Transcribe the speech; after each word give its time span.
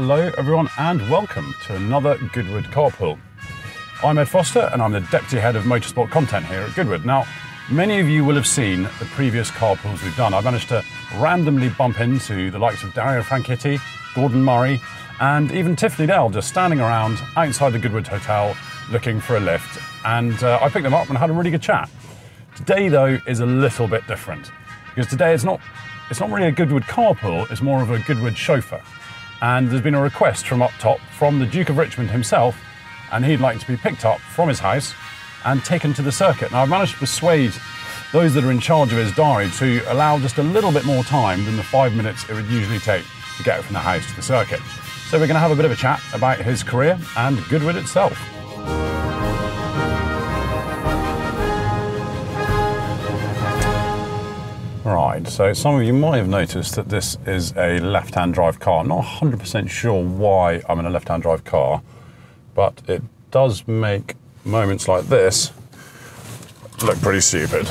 hello 0.00 0.30
everyone, 0.38 0.68
and 0.78 1.00
welcome 1.10 1.52
to 1.66 1.74
another 1.74 2.16
Goodwood 2.32 2.66
Carpool. 2.66 3.18
I'm 4.04 4.16
Ed 4.16 4.28
Foster, 4.28 4.70
and 4.72 4.80
I'm 4.80 4.92
the 4.92 5.00
Deputy 5.00 5.38
Head 5.38 5.56
of 5.56 5.64
Motorsport 5.64 6.08
Content 6.08 6.46
here 6.46 6.60
at 6.60 6.72
Goodwood. 6.76 7.04
Now, 7.04 7.26
many 7.68 7.98
of 7.98 8.08
you 8.08 8.24
will 8.24 8.36
have 8.36 8.46
seen 8.46 8.84
the 8.84 9.08
previous 9.10 9.50
carpools 9.50 10.00
we've 10.04 10.14
done. 10.14 10.34
I've 10.34 10.44
managed 10.44 10.68
to 10.68 10.84
randomly 11.16 11.70
bump 11.70 11.98
into 11.98 12.48
the 12.52 12.60
likes 12.60 12.84
of 12.84 12.94
Dario 12.94 13.22
Franchitti, 13.22 13.80
Gordon 14.14 14.40
Murray, 14.40 14.80
and 15.18 15.50
even 15.50 15.74
Tiff 15.74 15.96
Needell 15.96 16.32
just 16.32 16.46
standing 16.46 16.78
around 16.78 17.18
outside 17.34 17.70
the 17.70 17.80
Goodwood 17.80 18.06
Hotel 18.06 18.56
looking 18.92 19.20
for 19.20 19.36
a 19.36 19.40
lift. 19.40 19.82
And 20.04 20.40
uh, 20.44 20.60
I 20.62 20.68
picked 20.68 20.84
them 20.84 20.94
up 20.94 21.08
and 21.08 21.18
had 21.18 21.28
a 21.28 21.32
really 21.32 21.50
good 21.50 21.62
chat. 21.62 21.90
Today, 22.54 22.88
though, 22.88 23.18
is 23.26 23.40
a 23.40 23.46
little 23.46 23.88
bit 23.88 24.06
different 24.06 24.52
because 24.94 25.10
today 25.10 25.34
it's 25.34 25.42
not 25.42 25.60
it's 26.08 26.20
not 26.20 26.30
really 26.30 26.46
a 26.46 26.52
Goodwood 26.52 26.84
carpool, 26.84 27.50
it's 27.50 27.62
more 27.62 27.82
of 27.82 27.90
a 27.90 27.98
Goodwood 27.98 28.36
chauffeur. 28.36 28.80
And 29.40 29.68
there's 29.68 29.82
been 29.82 29.94
a 29.94 30.02
request 30.02 30.46
from 30.46 30.62
up 30.62 30.72
top 30.78 30.98
from 31.16 31.38
the 31.38 31.46
Duke 31.46 31.68
of 31.68 31.78
Richmond 31.78 32.10
himself, 32.10 32.60
and 33.12 33.24
he'd 33.24 33.40
like 33.40 33.60
to 33.60 33.66
be 33.66 33.76
picked 33.76 34.04
up 34.04 34.18
from 34.20 34.48
his 34.48 34.58
house 34.58 34.94
and 35.44 35.64
taken 35.64 35.94
to 35.94 36.02
the 36.02 36.12
circuit. 36.12 36.50
Now, 36.50 36.62
I've 36.62 36.68
managed 36.68 36.94
to 36.94 36.98
persuade 36.98 37.52
those 38.12 38.34
that 38.34 38.44
are 38.44 38.50
in 38.50 38.60
charge 38.60 38.92
of 38.92 38.98
his 38.98 39.12
diary 39.14 39.50
to 39.58 39.82
allow 39.88 40.18
just 40.18 40.38
a 40.38 40.42
little 40.42 40.72
bit 40.72 40.84
more 40.84 41.04
time 41.04 41.44
than 41.44 41.56
the 41.56 41.62
five 41.62 41.94
minutes 41.94 42.28
it 42.28 42.34
would 42.34 42.46
usually 42.46 42.78
take 42.78 43.04
to 43.36 43.42
get 43.44 43.62
from 43.62 43.74
the 43.74 43.80
house 43.80 44.06
to 44.08 44.16
the 44.16 44.22
circuit. 44.22 44.60
So, 45.08 45.18
we're 45.18 45.26
going 45.26 45.36
to 45.36 45.40
have 45.40 45.52
a 45.52 45.56
bit 45.56 45.64
of 45.64 45.70
a 45.70 45.76
chat 45.76 46.02
about 46.12 46.38
his 46.38 46.62
career 46.62 46.98
and 47.16 47.38
Goodwood 47.48 47.76
itself. 47.76 48.18
Right, 54.88 55.28
so 55.28 55.52
some 55.52 55.74
of 55.74 55.82
you 55.82 55.92
might 55.92 56.16
have 56.16 56.28
noticed 56.28 56.74
that 56.76 56.88
this 56.88 57.18
is 57.26 57.52
a 57.58 57.78
left-hand 57.78 58.32
drive 58.32 58.58
car. 58.58 58.80
I'm 58.80 58.88
Not 58.88 59.04
100% 59.04 59.68
sure 59.68 60.02
why 60.02 60.62
I'm 60.66 60.78
in 60.78 60.86
a 60.86 60.90
left-hand 60.90 61.24
drive 61.24 61.44
car, 61.44 61.82
but 62.54 62.80
it 62.88 63.02
does 63.30 63.68
make 63.68 64.14
moments 64.46 64.88
like 64.88 65.04
this 65.04 65.52
look 66.82 66.98
pretty 67.02 67.20
stupid. 67.20 67.68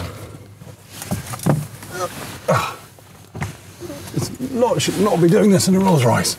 It's 4.13 4.39
not, 4.51 4.79
should 4.79 4.99
not 4.99 5.19
be 5.19 5.27
doing 5.27 5.49
this 5.49 5.67
in 5.67 5.73
a 5.73 5.79
Rolls 5.79 6.05
Royce. 6.05 6.37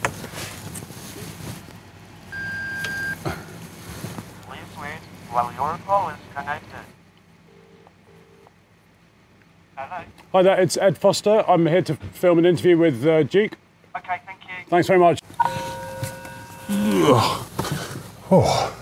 Your 5.56 5.78
call 5.78 6.10
is 6.10 6.16
connected. 6.36 6.97
Hello. 9.80 10.02
Hi 10.32 10.42
there, 10.42 10.60
it's 10.60 10.76
Ed 10.76 10.98
Foster. 10.98 11.44
I'm 11.46 11.64
here 11.66 11.82
to 11.82 11.94
film 11.94 12.40
an 12.40 12.44
interview 12.44 12.76
with 12.76 13.06
uh, 13.06 13.22
Duke. 13.22 13.56
Okay, 13.96 14.20
thank 14.26 14.40
you. 14.42 14.64
Thanks 14.66 14.88
very 14.88 14.98
much. 14.98 15.20
Oh. 18.28 18.74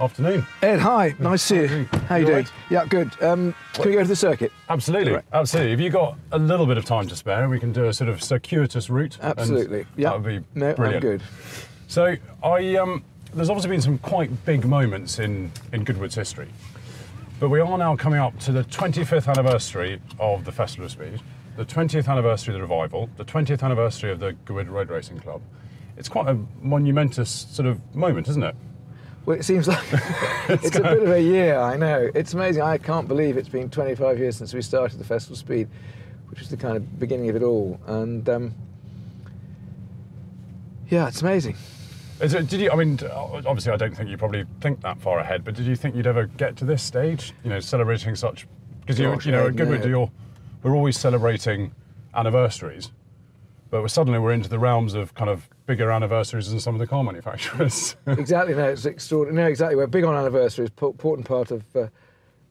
Afternoon. 0.00 0.46
Ed, 0.62 0.78
hi. 0.78 1.14
Nice 1.18 1.48
to 1.48 1.68
see 1.68 1.74
you. 1.76 1.84
How 2.08 2.16
you 2.16 2.20
You 2.20 2.26
doing? 2.26 2.36
alright? 2.46 2.52
Yeah, 2.70 2.84
good. 2.86 3.10
Um, 3.20 3.52
can 3.72 3.86
we 3.86 3.92
go 3.94 4.02
to 4.02 4.08
the 4.08 4.14
circuit? 4.14 4.52
Absolutely, 4.68 5.12
Right. 5.14 5.24
absolutely. 5.32 5.72
Have 5.72 5.80
you've 5.80 5.92
got 5.92 6.16
a 6.30 6.38
little 6.38 6.66
bit 6.66 6.78
of 6.78 6.84
time 6.84 7.08
to 7.08 7.16
spare? 7.16 7.48
We 7.48 7.58
can 7.58 7.72
do 7.72 7.86
a 7.86 7.92
sort 7.92 8.08
of 8.08 8.22
circuitous 8.22 8.88
route. 8.90 9.18
Absolutely. 9.20 9.86
Yeah. 9.96 10.10
That 10.10 10.22
would 10.22 10.28
be 10.44 10.44
no, 10.54 10.72
brilliant. 10.74 11.04
I'm 11.04 11.10
good. 11.10 11.22
So 11.88 12.14
I 12.44 12.76
um, 12.76 13.02
there's 13.34 13.50
obviously 13.50 13.70
been 13.70 13.80
some 13.80 13.98
quite 13.98 14.44
big 14.46 14.64
moments 14.64 15.18
in 15.18 15.50
in 15.72 15.82
Goodwood's 15.82 16.14
history, 16.14 16.48
but 17.40 17.48
we 17.48 17.58
are 17.58 17.76
now 17.78 17.96
coming 17.96 18.20
up 18.20 18.38
to 18.40 18.52
the 18.52 18.62
25th 18.64 19.26
anniversary 19.26 20.00
of 20.20 20.44
the 20.44 20.52
Festival 20.52 20.84
of 20.86 20.92
Speed, 20.92 21.20
the 21.56 21.64
20th 21.64 22.06
anniversary 22.08 22.54
of 22.54 22.58
the 22.58 22.62
revival, 22.62 23.10
the 23.16 23.24
20th 23.24 23.64
anniversary 23.64 24.12
of 24.12 24.20
the 24.20 24.32
Goodwood 24.44 24.68
Road 24.68 24.90
Racing 24.90 25.18
Club. 25.18 25.42
It's 25.96 26.08
quite 26.08 26.28
a 26.28 26.38
monumentous 26.62 27.30
sort 27.50 27.66
of 27.66 27.80
moment, 27.96 28.28
isn't 28.28 28.44
it? 28.44 28.54
Well, 29.26 29.38
it 29.38 29.44
seems 29.44 29.68
like 29.68 29.84
it's 30.48 30.76
a 30.76 30.82
bit 30.82 31.02
of 31.02 31.10
a 31.10 31.20
year. 31.20 31.58
I 31.58 31.76
know. 31.76 32.10
It's 32.14 32.34
amazing. 32.34 32.62
I 32.62 32.78
can't 32.78 33.06
believe 33.06 33.36
it's 33.36 33.48
been 33.48 33.68
25 33.68 34.18
years 34.18 34.36
since 34.36 34.54
we 34.54 34.62
started 34.62 34.98
the 34.98 35.04
Festival 35.04 35.36
Speed, 35.36 35.68
which 36.30 36.40
was 36.40 36.48
the 36.48 36.56
kind 36.56 36.76
of 36.76 36.98
beginning 36.98 37.28
of 37.28 37.36
it 37.36 37.42
all. 37.42 37.78
And 37.86 38.28
um, 38.28 38.54
yeah, 40.88 41.08
it's 41.08 41.20
amazing. 41.20 41.56
Is 42.20 42.34
it, 42.34 42.48
did 42.48 42.60
you? 42.60 42.70
I 42.70 42.76
mean, 42.76 42.98
obviously, 43.12 43.72
I 43.72 43.76
don't 43.76 43.94
think 43.94 44.08
you 44.08 44.16
probably 44.16 44.44
think 44.60 44.80
that 44.80 44.98
far 45.00 45.20
ahead. 45.20 45.44
But 45.44 45.54
did 45.54 45.66
you 45.66 45.76
think 45.76 45.94
you'd 45.94 46.06
ever 46.06 46.26
get 46.26 46.56
to 46.56 46.64
this 46.64 46.82
stage? 46.82 47.32
You 47.44 47.50
know, 47.50 47.60
celebrating 47.60 48.16
such 48.16 48.46
because 48.80 48.98
you, 48.98 49.14
you 49.22 49.32
know, 49.32 49.46
at 49.46 49.56
Goodwood, 49.56 49.80
no. 49.80 49.86
you're, 49.86 50.10
we're 50.62 50.74
always 50.74 50.98
celebrating 50.98 51.72
anniversaries, 52.14 52.90
but 53.70 53.82
we're 53.82 53.88
suddenly 53.88 54.18
we're 54.18 54.32
into 54.32 54.48
the 54.48 54.58
realms 54.58 54.94
of 54.94 55.14
kind 55.14 55.30
of 55.30 55.48
bigger 55.68 55.92
anniversaries 55.92 56.48
than 56.48 56.58
some 56.58 56.74
of 56.74 56.80
the 56.80 56.86
car 56.86 57.04
manufacturers. 57.04 57.94
exactly. 58.06 58.54
No, 58.54 58.64
it's 58.64 58.86
extraordinary. 58.86 59.44
No, 59.44 59.48
exactly. 59.50 59.76
We're 59.76 59.86
big 59.86 60.02
on 60.02 60.16
anniversaries. 60.16 60.70
Important 60.70 61.28
part 61.28 61.50
of 61.50 61.62
uh, 61.76 61.86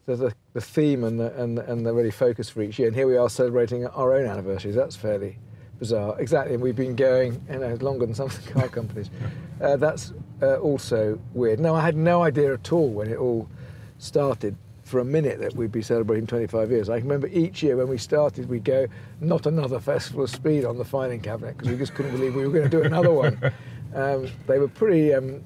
the, 0.06 0.16
the 0.16 0.36
the 0.54 0.62
theme 0.62 1.04
and 1.04 1.20
the, 1.20 1.36
and 1.42 1.60
and 1.60 1.86
the 1.86 1.92
really 1.92 2.12
focus 2.12 2.50
for 2.50 2.62
each 2.62 2.80
year. 2.80 2.88
And 2.88 2.96
here 2.96 3.08
we 3.08 3.18
are 3.18 3.30
celebrating 3.30 3.86
our 3.88 4.14
own 4.14 4.28
anniversaries. 4.28 4.76
That's 4.76 4.96
fairly 4.96 5.38
bizarre. 5.80 6.16
Exactly. 6.22 6.54
And 6.54 6.64
we've 6.64 6.76
been 6.76 6.96
going, 6.96 7.42
you 7.52 7.60
know, 7.60 7.74
longer 7.82 8.06
than 8.06 8.16
some 8.16 8.28
of 8.28 8.46
the 8.46 8.54
car 8.54 8.70
companies. 8.70 9.10
Uh, 9.60 9.76
that's 9.76 10.14
uh, 10.44 10.58
also 10.58 11.20
weird. 11.34 11.60
No, 11.60 11.74
I 11.74 11.82
had 11.82 11.96
no 11.96 12.22
idea 12.22 12.54
at 12.54 12.72
all 12.72 12.92
when 12.92 13.10
it 13.10 13.18
all 13.18 13.50
started. 13.98 14.56
For 14.88 15.00
a 15.00 15.06
minute, 15.06 15.40
that 15.40 15.54
we'd 15.54 15.72
be 15.72 15.82
celebrating 15.82 16.26
25 16.26 16.72
years. 16.72 16.88
I 16.88 16.96
remember 16.96 17.28
each 17.28 17.62
year 17.62 17.76
when 17.76 17.90
we 17.90 17.98
started, 17.98 18.48
we'd 18.48 18.64
go, 18.64 18.88
"Not 19.20 19.46
another 19.46 19.82
festival 19.82 20.24
of 20.24 20.30
speed 20.30 20.64
on 20.64 20.78
the 20.78 20.86
filing 20.86 21.20
cabinet," 21.20 21.58
because 21.58 21.70
we 21.70 21.78
just 21.78 21.94
couldn't 21.94 22.14
believe 22.14 22.36
we 22.36 22.48
were 22.48 22.54
going 22.54 22.70
to 22.70 22.78
do 22.78 22.84
another 22.84 23.12
one. 23.12 23.38
Um, 23.96 24.28
they 24.48 24.60
were 24.60 24.68
pretty 24.68 25.14
um, 25.14 25.42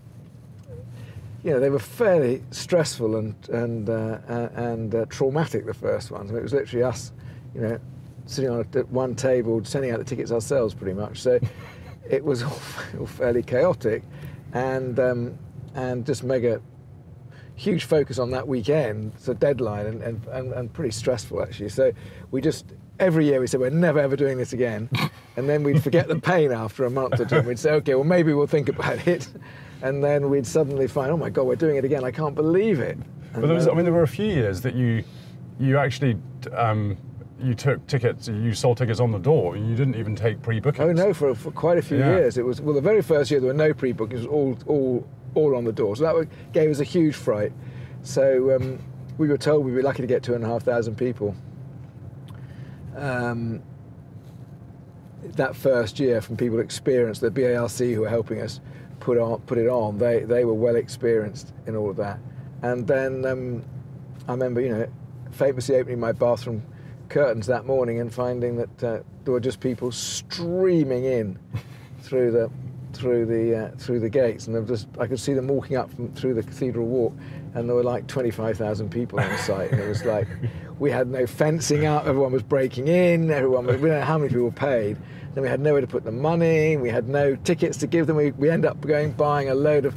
you 1.43 1.51
know, 1.51 1.59
they 1.59 1.69
were 1.69 1.79
fairly 1.79 2.43
stressful 2.51 3.15
and 3.15 3.35
and 3.49 3.89
uh, 3.89 4.19
uh, 4.27 4.49
and 4.55 4.93
uh, 4.93 5.05
traumatic. 5.09 5.65
The 5.65 5.73
first 5.73 6.11
ones. 6.11 6.29
I 6.29 6.33
mean, 6.33 6.39
it 6.39 6.43
was 6.43 6.53
literally 6.53 6.83
us, 6.83 7.11
you 7.55 7.61
know, 7.61 7.79
sitting 8.25 8.49
on 8.49 8.59
a, 8.59 8.77
at 8.77 8.87
one 8.89 9.15
table, 9.15 9.63
sending 9.63 9.91
out 9.91 9.99
the 9.99 10.05
tickets 10.05 10.31
ourselves, 10.31 10.73
pretty 10.73 10.93
much. 10.93 11.19
So 11.19 11.39
it 12.09 12.23
was 12.23 12.43
all, 12.43 12.59
all 12.99 13.07
fairly 13.07 13.41
chaotic, 13.41 14.03
and 14.53 14.99
um, 14.99 15.37
and 15.73 16.05
just 16.05 16.23
mega 16.23 16.61
huge 17.61 17.83
focus 17.85 18.17
on 18.17 18.31
that 18.31 18.47
weekend, 18.47 19.13
so 19.17 19.33
deadline, 19.33 19.85
and, 19.85 20.01
and, 20.01 20.25
and, 20.27 20.53
and 20.53 20.73
pretty 20.73 20.91
stressful 20.91 21.41
actually. 21.43 21.69
So 21.69 21.91
we 22.31 22.41
just 22.41 22.65
every 22.99 23.25
year 23.25 23.39
we 23.39 23.47
said 23.47 23.59
we're 23.59 23.69
never 23.69 23.99
ever 23.99 24.15
doing 24.15 24.37
this 24.37 24.53
again, 24.53 24.89
and 25.37 25.47
then 25.47 25.63
we'd 25.63 25.83
forget 25.83 26.07
the 26.07 26.19
pain 26.19 26.51
after 26.51 26.85
a 26.85 26.89
month 26.89 27.19
or 27.19 27.25
two. 27.25 27.37
And 27.37 27.47
we'd 27.47 27.59
say, 27.59 27.71
okay, 27.73 27.93
well 27.95 28.03
maybe 28.03 28.33
we'll 28.33 28.47
think 28.47 28.67
about 28.69 29.07
it, 29.13 29.27
and 29.83 30.03
then 30.03 30.29
we'd 30.29 30.47
suddenly 30.47 30.87
find, 30.87 31.11
oh 31.11 31.17
my 31.17 31.29
god, 31.29 31.43
we're 31.43 31.55
doing 31.55 31.75
it 31.77 31.85
again. 31.85 32.03
I 32.03 32.11
can't 32.11 32.35
believe 32.35 32.79
it. 32.79 32.97
but 33.33 33.41
there 33.45 33.53
was, 33.55 33.67
I 33.67 33.73
mean, 33.73 33.85
there 33.85 33.93
were 33.93 34.03
a 34.03 34.07
few 34.07 34.25
years 34.27 34.61
that 34.61 34.73
you 34.75 35.03
you 35.59 35.77
actually 35.77 36.17
um, 36.53 36.97
you 37.39 37.53
took 37.53 37.85
tickets, 37.87 38.27
you 38.27 38.53
sold 38.53 38.77
tickets 38.77 38.99
on 38.99 39.11
the 39.11 39.19
door, 39.19 39.55
and 39.55 39.69
you 39.69 39.75
didn't 39.75 39.95
even 39.95 40.15
take 40.15 40.41
pre-bookings. 40.41 40.89
Oh 40.89 40.93
no, 40.93 41.13
for, 41.13 41.33
for 41.35 41.51
quite 41.51 41.77
a 41.77 41.81
few 41.81 41.97
Yeah. 41.97 42.15
years 42.17 42.37
it 42.37 42.45
was. 42.45 42.59
Well, 42.59 42.73
the 42.73 42.81
very 42.81 43.01
first 43.03 43.29
year 43.31 43.39
there 43.39 43.47
were 43.47 43.53
no 43.67 43.71
pre-bookings, 43.73 44.25
all 44.25 44.57
all 44.65 45.07
all 45.35 45.55
on 45.55 45.63
the 45.63 45.71
door. 45.71 45.95
So 45.95 46.03
that 46.03 46.53
gave 46.53 46.69
us 46.69 46.79
a 46.79 46.83
huge 46.83 47.15
fright. 47.15 47.53
So 48.03 48.55
um, 48.55 48.79
we 49.17 49.27
were 49.27 49.37
told 49.37 49.65
we'd 49.65 49.75
be 49.75 49.81
lucky 49.81 50.01
to 50.01 50.07
get 50.07 50.23
two 50.23 50.33
and 50.33 50.43
a 50.43 50.47
half 50.47 50.63
thousand 50.63 50.95
people. 50.95 51.35
Um, 52.95 53.61
that 55.23 55.55
first 55.55 55.99
year 55.99 56.21
from 56.21 56.35
people 56.35 56.59
experienced, 56.59 57.21
the 57.21 57.31
BARC 57.31 57.77
who 57.77 58.01
were 58.01 58.09
helping 58.09 58.41
us 58.41 58.59
put 58.99 59.17
on 59.17 59.39
put 59.41 59.57
it 59.57 59.67
on, 59.67 59.97
they 59.97 60.21
they 60.21 60.45
were 60.45 60.53
well 60.53 60.75
experienced 60.75 61.53
in 61.67 61.75
all 61.75 61.89
of 61.89 61.97
that. 61.97 62.19
And 62.63 62.87
then 62.87 63.25
um, 63.25 63.63
I 64.27 64.31
remember, 64.31 64.61
you 64.61 64.69
know, 64.69 64.87
famously 65.31 65.75
opening 65.75 65.99
my 65.99 66.11
bathroom 66.11 66.63
curtains 67.09 67.47
that 67.47 67.65
morning 67.65 67.99
and 67.99 68.13
finding 68.13 68.55
that 68.55 68.83
uh, 68.83 68.99
there 69.23 69.33
were 69.33 69.39
just 69.39 69.59
people 69.59 69.91
streaming 69.91 71.03
in 71.03 71.37
through 72.01 72.31
the 72.31 72.49
through 72.93 73.25
the 73.25 73.65
uh, 73.65 73.71
through 73.77 73.99
the 73.99 74.09
gates, 74.09 74.47
and 74.47 74.67
just 74.67 74.87
I 74.99 75.07
could 75.07 75.19
see 75.19 75.33
them 75.33 75.47
walking 75.47 75.77
up 75.77 75.91
from, 75.93 76.13
through 76.13 76.33
the 76.35 76.43
cathedral 76.43 76.85
walk, 76.85 77.13
and 77.53 77.67
there 77.67 77.75
were 77.75 77.83
like 77.83 78.07
25,000 78.07 78.89
people 78.89 79.19
on 79.19 79.37
site, 79.39 79.71
and 79.71 79.81
it 79.81 79.87
was 79.87 80.05
like 80.05 80.27
we 80.79 80.89
had 80.91 81.07
no 81.07 81.27
fencing 81.27 81.85
up, 81.85 82.05
everyone 82.05 82.31
was 82.31 82.43
breaking 82.43 82.87
in, 82.87 83.29
everyone 83.29 83.67
was, 83.67 83.77
we 83.77 83.89
don't 83.89 83.99
know 83.99 84.05
how 84.05 84.17
many 84.17 84.29
people 84.29 84.51
paid. 84.51 84.97
Then 85.33 85.43
we 85.43 85.47
had 85.49 85.59
nowhere 85.59 85.81
to 85.81 85.87
put 85.87 86.03
the 86.03 86.11
money, 86.11 86.75
we 86.75 86.89
had 86.89 87.07
no 87.07 87.35
tickets 87.35 87.77
to 87.77 87.87
give 87.87 88.07
them. 88.07 88.17
We, 88.17 88.31
we 88.31 88.49
ended 88.49 88.69
up 88.69 88.81
going 88.81 89.11
buying 89.11 89.49
a 89.49 89.55
load 89.55 89.85
of 89.85 89.95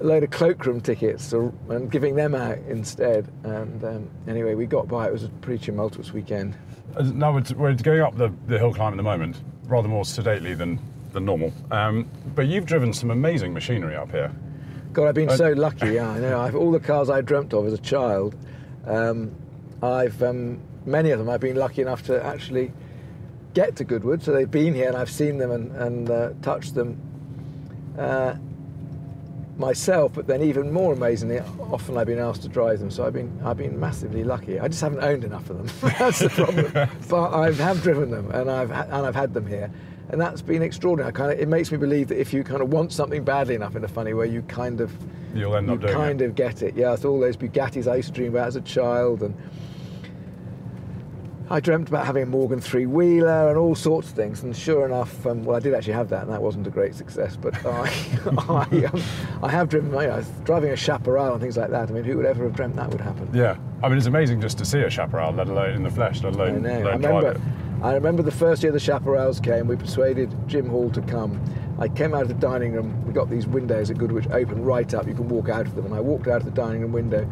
a 0.00 0.04
load 0.04 0.22
of 0.24 0.30
cloakroom 0.30 0.80
tickets 0.80 1.30
to, 1.30 1.52
and 1.68 1.90
giving 1.90 2.16
them 2.16 2.34
out 2.34 2.58
instead. 2.68 3.30
And 3.44 3.82
um, 3.84 4.10
anyway, 4.26 4.54
we 4.54 4.66
got 4.66 4.88
by. 4.88 5.06
It 5.06 5.12
was 5.12 5.24
a 5.24 5.28
pretty 5.28 5.64
tumultuous 5.64 6.12
weekend. 6.12 6.56
Uh, 6.96 7.02
Now 7.02 7.32
we're, 7.32 7.44
we're 7.56 7.74
going 7.74 8.00
up 8.00 8.16
the, 8.16 8.32
the 8.46 8.58
hill 8.58 8.74
climb 8.74 8.92
at 8.92 8.96
the 8.96 9.02
moment, 9.02 9.36
rather 9.66 9.88
more 9.88 10.04
sedately 10.04 10.54
than, 10.54 10.78
than 11.16 11.24
normal. 11.24 11.52
Um, 11.70 12.08
but 12.34 12.46
you've 12.46 12.66
driven 12.66 12.92
some 12.92 13.10
amazing 13.10 13.52
machinery 13.52 13.96
up 13.96 14.10
here. 14.12 14.30
God, 14.92 15.08
I've 15.08 15.14
been 15.14 15.30
Uh, 15.30 15.36
so 15.36 15.50
lucky. 15.52 15.94
Yeah, 15.94 16.10
I 16.10 16.18
know. 16.20 16.40
I've, 16.40 16.54
all 16.54 16.70
the 16.70 16.78
cars 16.80 17.10
I 17.10 17.20
dreamt 17.22 17.52
of 17.54 17.66
as 17.66 17.72
a 17.72 17.78
child, 17.78 18.36
um, 18.86 19.32
I've 19.82 20.22
um, 20.22 20.60
many 20.84 21.10
of 21.10 21.18
them 21.18 21.28
I've 21.28 21.40
been 21.40 21.56
lucky 21.56 21.82
enough 21.82 22.02
to 22.04 22.22
actually 22.24 22.72
get 23.54 23.76
to 23.76 23.84
Goodwood. 23.84 24.22
So 24.22 24.32
they've 24.32 24.50
been 24.50 24.74
here 24.74 24.88
and 24.88 24.96
I've 24.96 25.10
seen 25.10 25.38
them 25.38 25.50
and, 25.50 25.74
and 25.76 26.10
uh, 26.10 26.30
touched 26.42 26.74
them 26.74 27.00
uh, 27.98 28.34
myself. 29.56 30.12
But 30.14 30.26
then 30.26 30.42
even 30.42 30.70
more 30.72 30.92
amazingly, 30.92 31.40
often 31.70 31.96
I've 31.96 32.06
been 32.06 32.18
asked 32.18 32.42
to 32.42 32.48
drive 32.48 32.78
them. 32.78 32.90
So 32.90 33.06
I've 33.06 33.12
been 33.14 33.40
I've 33.44 33.56
been 33.58 33.78
massively 33.80 34.22
lucky. 34.24 34.60
I 34.60 34.68
just 34.68 34.80
haven't 34.82 35.02
owned 35.02 35.24
enough 35.24 35.48
of 35.50 35.56
them. 35.58 35.90
That's 35.98 36.18
the 36.20 36.28
problem. 36.30 36.70
but 37.08 37.30
I 37.34 37.52
have 37.52 37.82
driven 37.82 38.10
them 38.10 38.30
and 38.32 38.50
I've 38.50 38.70
and 38.70 39.06
I've 39.06 39.14
had 39.16 39.32
them 39.34 39.46
here. 39.46 39.70
And 40.10 40.20
that's 40.20 40.40
been 40.42 40.62
extraordinary. 40.62 41.08
I 41.08 41.12
kind 41.12 41.32
of, 41.32 41.38
it 41.40 41.48
makes 41.48 41.72
me 41.72 41.78
believe 41.78 42.08
that 42.08 42.20
if 42.20 42.32
you 42.32 42.44
kind 42.44 42.62
of 42.62 42.72
want 42.72 42.92
something 42.92 43.24
badly 43.24 43.54
enough 43.56 43.74
in 43.74 43.82
a 43.84 43.88
funny 43.88 44.14
way, 44.14 44.28
you 44.28 44.42
kind 44.42 44.80
of 44.80 44.92
You'll 45.34 45.56
end 45.56 45.66
you 45.66 45.74
up 45.74 45.80
doing 45.80 45.92
kind 45.92 46.22
it. 46.22 46.26
of 46.26 46.34
get 46.36 46.62
it. 46.62 46.76
Yeah, 46.76 46.94
so 46.94 47.10
all 47.10 47.18
those 47.20 47.36
Bugattis 47.36 47.90
I 47.90 47.96
used 47.96 48.08
to 48.08 48.14
dream 48.14 48.32
about 48.34 48.46
as 48.46 48.56
a 48.56 48.60
child, 48.60 49.22
and 49.22 49.34
I 51.48 51.60
dreamt 51.60 51.88
about 51.88 52.06
having 52.06 52.24
a 52.24 52.26
Morgan 52.26 52.60
three 52.60 52.86
wheeler 52.86 53.48
and 53.48 53.56
all 53.56 53.74
sorts 53.76 54.08
of 54.08 54.14
things. 54.16 54.42
And 54.42 54.56
sure 54.56 54.84
enough, 54.86 55.24
um, 55.26 55.44
well, 55.44 55.56
I 55.56 55.60
did 55.60 55.74
actually 55.74 55.92
have 55.92 56.08
that, 56.08 56.22
and 56.22 56.32
that 56.32 56.42
wasn't 56.42 56.66
a 56.66 56.70
great 56.70 56.94
success. 56.94 57.36
But 57.36 57.54
I, 57.66 57.90
I, 58.48 58.84
um, 58.86 59.02
I 59.42 59.50
have 59.50 59.68
driven, 59.68 59.90
you 59.90 59.96
know, 60.08 60.24
driving 60.44 60.70
a 60.70 60.76
chaparral 60.76 61.32
and 61.32 61.40
things 61.40 61.56
like 61.56 61.70
that. 61.70 61.88
I 61.88 61.92
mean, 61.92 62.04
who 62.04 62.16
would 62.16 62.26
ever 62.26 62.44
have 62.44 62.54
dreamt 62.54 62.74
that 62.76 62.90
would 62.90 63.00
happen? 63.00 63.28
Yeah, 63.32 63.56
I 63.82 63.88
mean 63.88 63.98
it's 63.98 64.06
amazing 64.06 64.40
just 64.40 64.58
to 64.58 64.64
see 64.64 64.80
a 64.80 64.90
chaparral, 64.90 65.32
let 65.34 65.48
alone 65.48 65.74
in 65.74 65.82
the 65.84 65.90
flesh, 65.90 66.22
let 66.22 66.34
I 66.34 66.36
alone, 66.48 66.62
know. 66.62 66.68
let 66.68 66.86
I 66.86 66.90
alone 66.90 67.00
drive 67.00 67.14
remember. 67.24 67.30
it. 67.32 67.40
I 67.82 67.92
remember 67.92 68.22
the 68.22 68.32
first 68.32 68.62
year 68.62 68.72
the 68.72 68.78
chaparrals 68.78 69.42
came. 69.42 69.68
We 69.68 69.76
persuaded 69.76 70.34
Jim 70.48 70.68
Hall 70.68 70.90
to 70.90 71.02
come. 71.02 71.40
I 71.78 71.88
came 71.88 72.14
out 72.14 72.22
of 72.22 72.28
the 72.28 72.34
dining 72.34 72.72
room. 72.72 73.04
We 73.06 73.12
got 73.12 73.28
these 73.28 73.46
windows 73.46 73.90
at 73.90 73.98
Goodwood 73.98 74.32
open 74.32 74.64
right 74.64 74.92
up. 74.94 75.06
You 75.06 75.14
can 75.14 75.28
walk 75.28 75.48
out 75.48 75.66
of 75.66 75.74
them. 75.74 75.84
And 75.84 75.94
I 75.94 76.00
walked 76.00 76.26
out 76.26 76.38
of 76.38 76.44
the 76.46 76.50
dining 76.50 76.80
room 76.80 76.92
window 76.92 77.30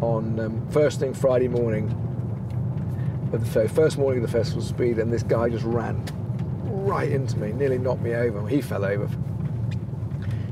on 0.00 0.38
um, 0.40 0.68
first 0.70 0.98
thing 0.98 1.14
Friday 1.14 1.48
morning. 1.48 2.02
Of 3.32 3.52
the 3.52 3.68
first 3.68 3.98
morning 3.98 4.22
of 4.22 4.30
the 4.30 4.38
festival 4.38 4.62
speed, 4.62 4.98
and 4.98 5.12
this 5.12 5.22
guy 5.22 5.48
just 5.48 5.64
ran 5.64 6.02
right 6.64 7.10
into 7.10 7.38
me, 7.38 7.52
nearly 7.52 7.76
knocked 7.76 8.02
me 8.02 8.14
over. 8.14 8.46
He 8.48 8.60
fell 8.60 8.84
over. 8.84 9.08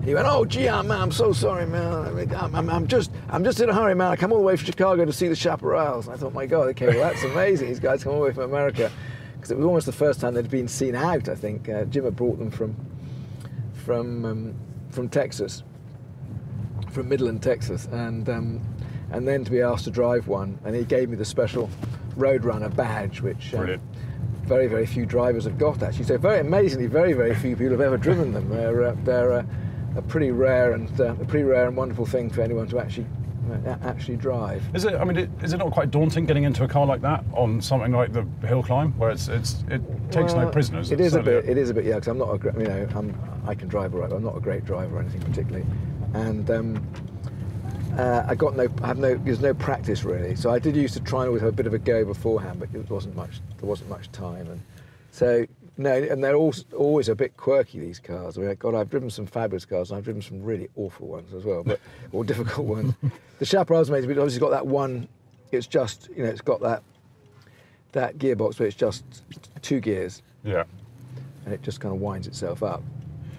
He 0.04 0.12
went, 0.12 0.26
"Oh, 0.28 0.44
gee, 0.44 0.68
I'm, 0.68 0.90
I'm 0.90 1.12
so 1.12 1.32
sorry, 1.32 1.66
man. 1.66 2.34
I'm, 2.34 2.54
I'm, 2.54 2.68
I'm 2.68 2.86
just, 2.88 3.12
I'm 3.30 3.44
just 3.44 3.60
in 3.60 3.70
a 3.70 3.74
hurry, 3.74 3.94
man. 3.94 4.10
I 4.10 4.16
come 4.16 4.32
all 4.32 4.38
the 4.38 4.44
way 4.44 4.56
from 4.56 4.66
Chicago 4.66 5.04
to 5.04 5.12
see 5.12 5.28
the 5.28 5.34
chaparrals." 5.34 6.06
And 6.06 6.14
I 6.14 6.16
thought, 6.16 6.34
"My 6.34 6.46
God, 6.46 6.66
okay, 6.68 6.88
well 6.88 7.10
that's 7.10 7.22
amazing. 7.22 7.68
These 7.68 7.80
guys 7.80 8.02
come 8.02 8.12
all 8.12 8.18
the 8.18 8.26
way 8.26 8.32
from 8.32 8.44
America." 8.44 8.90
Because 9.44 9.52
it 9.52 9.58
was 9.58 9.66
almost 9.66 9.84
the 9.84 9.92
first 9.92 10.20
time 10.22 10.32
they'd 10.32 10.48
been 10.48 10.68
seen 10.68 10.94
out. 10.94 11.28
I 11.28 11.34
think 11.34 11.68
uh, 11.68 11.84
Jim 11.84 12.04
had 12.04 12.16
brought 12.16 12.38
them 12.38 12.50
from, 12.50 12.74
from, 13.74 14.24
um, 14.24 14.54
from 14.88 15.10
Texas, 15.10 15.62
from 16.90 17.10
Midland, 17.10 17.42
Texas, 17.42 17.86
and 17.92 18.26
um, 18.30 18.62
and 19.10 19.28
then 19.28 19.44
to 19.44 19.50
be 19.50 19.60
asked 19.60 19.84
to 19.84 19.90
drive 19.90 20.28
one, 20.28 20.58
and 20.64 20.74
he 20.74 20.82
gave 20.82 21.10
me 21.10 21.16
the 21.16 21.26
special 21.26 21.68
Roadrunner 22.16 22.74
badge, 22.74 23.20
which. 23.20 23.52
um, 23.74 23.80
very, 24.44 24.66
very 24.66 24.86
few 24.86 25.04
drivers 25.04 25.44
have 25.44 25.58
got 25.58 25.82
actually. 25.82 26.04
So 26.04 26.16
very 26.16 26.40
amazingly, 26.40 26.86
very, 26.86 27.12
very 27.12 27.34
few 27.34 27.54
people 27.54 27.72
have 27.72 27.80
ever 27.82 27.98
driven 27.98 28.32
them. 28.32 28.48
They're 28.48 28.84
uh, 28.84 28.96
they're 29.04 29.32
uh, 29.32 29.44
a 29.96 30.02
pretty 30.02 30.30
rare 30.30 30.72
and 30.72 30.88
uh, 30.98 31.16
a 31.20 31.24
pretty 31.26 31.44
rare 31.44 31.66
and 31.66 31.76
wonderful 31.76 32.06
thing 32.06 32.30
for 32.30 32.40
anyone 32.40 32.66
to 32.68 32.78
actually 32.78 33.06
actually 33.82 34.16
drive. 34.16 34.62
Is 34.74 34.84
it? 34.84 34.94
I 34.94 35.04
mean, 35.04 35.16
it, 35.16 35.30
is 35.42 35.52
it 35.52 35.58
not 35.58 35.72
quite 35.72 35.90
daunting 35.90 36.26
getting 36.26 36.44
into 36.44 36.64
a 36.64 36.68
car 36.68 36.86
like 36.86 37.00
that 37.02 37.24
on 37.32 37.60
something 37.60 37.92
like 37.92 38.12
the 38.12 38.26
hill 38.46 38.62
climb, 38.62 38.92
where 38.98 39.10
it's 39.10 39.28
it's 39.28 39.64
it 39.68 39.82
takes 40.10 40.34
no 40.34 40.48
prisoners? 40.50 40.90
It's 40.90 41.00
a 41.00 41.10
certainly 41.10 41.40
bit. 41.40 41.50
It 41.50 41.58
is 41.58 41.70
a 41.70 41.74
bit. 41.74 41.84
Yeah, 41.84 41.94
because 41.94 42.08
I'm 42.08 42.18
not 42.18 42.44
a. 42.44 42.60
You 42.60 42.68
know, 42.68 42.88
I'm. 42.94 43.42
I 43.46 43.54
can 43.54 43.68
drive 43.68 43.94
all 43.94 44.00
right. 44.00 44.10
But 44.10 44.16
I'm 44.16 44.24
not 44.24 44.36
a 44.36 44.40
great 44.40 44.64
driver 44.64 44.96
or 44.96 45.00
anything 45.00 45.22
particularly, 45.22 45.66
and. 46.14 46.50
Um, 46.50 46.86
uh, 47.98 48.24
I 48.26 48.34
got 48.34 48.56
no, 48.56 48.68
I 48.82 48.88
have 48.88 48.98
no, 48.98 49.14
there's 49.14 49.40
no 49.40 49.54
practice 49.54 50.02
really. 50.02 50.34
So 50.34 50.50
I 50.50 50.58
did 50.58 50.74
used 50.74 50.94
to 50.94 51.00
try 51.00 51.20
and 51.20 51.28
always 51.28 51.42
have 51.42 51.52
a 51.52 51.56
bit 51.56 51.66
of 51.66 51.74
a 51.74 51.78
go 51.78 52.04
beforehand, 52.04 52.58
but 52.58 52.68
it 52.74 52.90
wasn't 52.90 53.14
much, 53.14 53.40
there 53.60 53.68
wasn't 53.68 53.88
much 53.88 54.10
time. 54.10 54.48
And 54.48 54.60
so, 55.12 55.46
no, 55.76 55.92
and 55.92 56.22
they're 56.22 56.36
all, 56.36 56.54
always 56.76 57.08
a 57.08 57.14
bit 57.14 57.36
quirky, 57.36 57.80
these 57.80 57.98
cars. 57.98 58.38
I 58.38 58.42
mean, 58.42 58.54
God, 58.58 58.74
I've 58.74 58.90
driven 58.90 59.10
some 59.10 59.26
fabulous 59.26 59.64
cars 59.64 59.90
and 59.90 59.98
I've 59.98 60.04
driven 60.04 60.22
some 60.22 60.42
really 60.42 60.68
awful 60.76 61.08
ones 61.08 61.32
as 61.34 61.44
well, 61.44 61.62
but, 61.64 61.80
or 62.12 62.24
difficult 62.24 62.66
ones. 62.66 62.94
The 63.38 63.44
Chaparral's 63.46 63.88
amazing, 63.88 64.08
but 64.10 64.18
obviously 64.18 64.40
got 64.40 64.50
that 64.50 64.66
one, 64.66 65.08
it's 65.52 65.66
just, 65.66 66.08
you 66.16 66.22
know, 66.24 66.28
it's 66.30 66.40
got 66.40 66.60
that, 66.60 66.82
that 67.92 68.18
gearbox, 68.18 68.58
but 68.58 68.66
it's 68.66 68.76
just 68.76 69.04
two 69.62 69.80
gears 69.80 70.22
Yeah. 70.44 70.64
and 71.44 71.54
it 71.54 71.62
just 71.62 71.80
kind 71.80 71.94
of 71.94 72.00
winds 72.00 72.26
itself 72.26 72.62
up. 72.62 72.82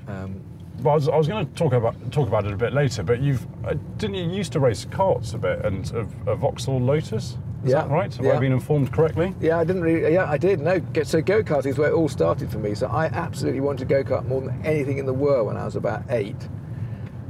Um, 0.08 0.40
Well, 0.82 0.92
I 0.92 0.96
was, 0.96 1.08
I 1.10 1.16
was 1.18 1.28
going 1.28 1.46
to 1.48 1.54
talk 1.54 1.74
about 1.74 1.96
talk 2.12 2.28
about 2.28 2.46
it 2.46 2.52
a 2.54 2.58
bit 2.58 2.74
later, 2.74 3.02
but 3.02 3.22
you've 3.22 3.46
uh, 3.66 3.76
didn't 3.98 4.16
you 4.16 4.26
used 4.30 4.52
to 4.54 4.60
race 4.60 4.84
karts 4.86 5.34
a 5.34 5.38
bit 5.38 5.64
and 5.66 5.90
a, 5.94 6.32
a 6.32 6.36
Vauxhall 6.36 6.80
Lotus? 6.82 7.38
Is 7.66 7.72
Yeah, 7.72 7.82
that 7.82 7.90
right? 7.90 8.14
Have 8.14 8.24
yeah. 8.24 8.34
I 8.34 8.40
been 8.40 8.52
informed 8.52 8.94
correctly? 8.94 9.34
Yeah, 9.42 9.58
I 9.58 9.64
didn't 9.64 9.82
really. 9.82 10.14
Yeah, 10.14 10.30
I 10.30 10.38
did. 10.38 10.60
No, 10.62 10.80
so 11.04 11.20
go 11.20 11.42
karting 11.42 11.66
is 11.66 11.80
where 11.80 11.90
it 11.90 11.94
all 11.94 12.08
started 12.08 12.52
for 12.52 12.60
me. 12.60 12.76
So 12.76 12.86
I 12.86 13.08
absolutely 13.08 13.60
wanted 13.60 13.80
to 13.80 13.86
go 13.86 14.04
kart 14.04 14.28
more 14.28 14.40
than 14.40 14.64
anything 14.64 15.00
in 15.00 15.08
the 15.08 15.14
world 15.14 15.48
when 15.48 15.58
I 15.58 15.66
was 15.66 15.76
about 15.76 16.04
eight. 16.10 16.48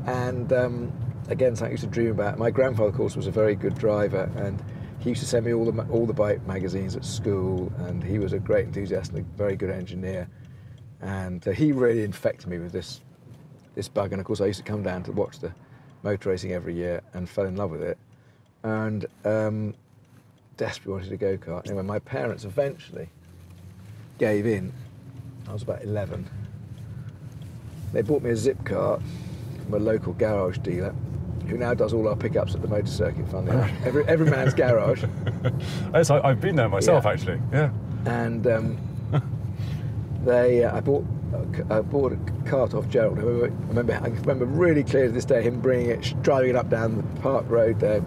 And 0.06 0.52
um, 0.52 0.92
again, 1.30 1.56
something 1.56 1.70
I 1.70 1.72
used 1.72 1.86
to 1.86 1.90
dream 1.90 2.12
about. 2.12 2.38
My 2.38 2.52
grandfather, 2.52 2.90
of 2.90 2.96
course, 2.96 3.16
was 3.16 3.28
a 3.28 3.32
very 3.32 3.56
good 3.56 3.76
driver, 3.76 4.30
and 4.36 4.62
he 5.00 5.08
used 5.08 5.22
to 5.22 5.28
send 5.28 5.46
me 5.46 5.54
all 5.54 5.72
the 5.72 5.84
all 5.88 6.06
the 6.06 6.14
bike 6.14 6.46
magazines 6.46 6.98
at 6.98 7.06
school. 7.06 7.72
And 7.78 8.04
he 8.04 8.20
was 8.20 8.34
a 8.34 8.40
great 8.40 8.66
enthusiast 8.66 9.14
and 9.14 9.22
a 9.22 9.38
very 9.38 9.56
good 9.56 9.70
engineer. 9.70 10.28
And 11.02 11.48
uh, 11.48 11.52
he 11.52 11.72
really 11.72 12.04
infected 12.04 12.48
me 12.50 12.60
with 12.60 12.74
this 12.74 13.00
this 13.74 13.88
bug. 13.88 14.12
And 14.12 14.20
of 14.20 14.28
course, 14.28 14.42
I 14.42 14.48
used 14.48 14.60
to 14.60 14.70
come 14.70 14.84
down 14.84 15.04
to 15.04 15.14
watch 15.14 15.40
the 15.40 15.54
motor 16.04 16.30
racing 16.30 16.52
every 16.52 16.76
year 16.76 17.02
and 17.14 17.30
fell 17.30 17.46
in 17.46 17.56
love 17.56 17.72
with 17.72 17.84
it. 17.84 17.98
And 18.64 19.06
um, 19.24 19.76
desperately 20.58 20.94
wanted 20.94 21.12
a 21.14 21.18
go 21.18 21.38
kart. 21.38 21.68
Anyway, 21.68 21.84
my 21.84 22.00
parents 22.00 22.44
eventually 22.46 23.10
gave 24.18 24.46
in. 24.46 24.72
I 25.48 25.54
was 25.54 25.64
about 25.64 25.84
11. 25.84 26.28
They 27.94 28.02
bought 28.02 28.22
me 28.24 28.32
a 28.32 28.36
Zip 28.36 28.58
Kart 28.64 29.02
from 29.64 29.74
a 29.74 29.80
local 29.80 30.14
garage 30.14 30.58
dealer 30.60 30.94
who 31.48 31.58
now 31.58 31.74
does 31.74 31.94
all 31.94 32.08
our 32.08 32.16
pickups 32.16 32.56
at 32.56 32.62
the 32.62 32.68
motor 32.68 32.88
circuit, 32.88 33.28
funnily 33.30 33.52
enough. 33.56 33.72
Every, 33.86 34.06
every 34.08 34.30
man's 34.30 34.54
garage. 34.54 35.04
Yes, 35.94 36.10
I, 36.10 36.20
I've 36.28 36.42
been 36.42 36.56
there 36.56 36.68
myself 36.70 37.04
Yeah. 37.06 37.12
actually. 37.12 37.42
Yeah. 37.54 37.70
And 38.06 38.48
um, 38.48 38.78
they, 40.26 40.64
uh, 40.64 40.76
I 40.76 40.80
bought, 40.80 41.06
I 41.70 41.82
bought 41.82 42.14
a 42.14 42.50
cart 42.50 42.74
off 42.74 42.90
Gerald. 42.90 43.20
I 43.20 43.22
remember, 43.22 43.54
I 43.54 43.68
remember, 43.68 43.94
I 43.94 44.08
remember 44.22 44.46
really 44.46 44.84
clear 44.84 45.06
to 45.06 45.12
this 45.12 45.26
day 45.26 45.44
him 45.44 45.62
bringing 45.62 45.92
it, 45.92 46.16
driving 46.24 46.50
it 46.50 46.56
up 46.56 46.70
down 46.70 46.98
the 46.98 47.22
park 47.22 47.46
road 47.48 47.80
there, 47.80 48.02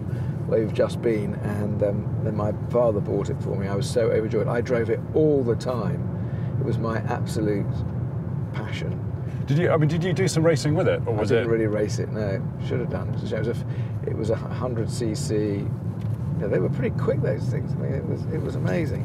where 0.49 0.59
we've 0.59 0.73
just 0.73 1.01
been. 1.01 1.35
And 1.35 1.81
um, 1.83 2.19
then 2.23 2.35
my 2.35 2.51
father 2.69 2.99
bought 2.99 3.29
it 3.29 3.41
for 3.41 3.55
me. 3.55 3.67
I 3.67 3.75
was 3.75 3.89
so 3.89 4.09
overjoyed. 4.11 4.47
I 4.47 4.61
drove 4.61 4.89
it 4.89 4.99
all 5.13 5.43
the 5.43 5.55
time. 5.55 6.05
It 6.59 6.65
was 6.65 6.77
my 6.77 6.97
absolute 6.99 7.65
passion. 8.53 9.05
Did 9.45 9.57
you? 9.57 9.71
I 9.71 9.77
mean, 9.77 9.89
did 9.89 10.03
you 10.03 10.13
do 10.13 10.27
some 10.27 10.45
racing 10.45 10.75
with 10.75 10.87
it, 10.87 11.01
or 11.07 11.15
I 11.15 11.19
was 11.19 11.29
didn't 11.29 11.45
it? 11.47 11.51
really 11.51 11.67
race 11.67 11.99
it. 11.99 12.11
No, 12.11 12.41
should 12.67 12.79
have 12.79 12.89
done. 12.89 13.09
It 13.09 13.21
was 13.21 13.31
a, 13.31 13.37
it 13.37 13.39
was 13.39 13.47
a, 13.47 13.65
it 14.07 14.17
was 14.17 14.29
a 14.29 14.35
hundred 14.35 14.87
cc. 14.87 15.67
Yeah, 16.39 16.47
they 16.47 16.59
were 16.59 16.69
pretty 16.69 16.95
quick. 16.97 17.21
Those 17.21 17.43
things. 17.49 17.71
I 17.73 17.75
mean, 17.77 17.93
it 17.93 18.05
was 18.05 18.25
it 18.25 18.41
was 18.41 18.55
amazing. 18.55 19.01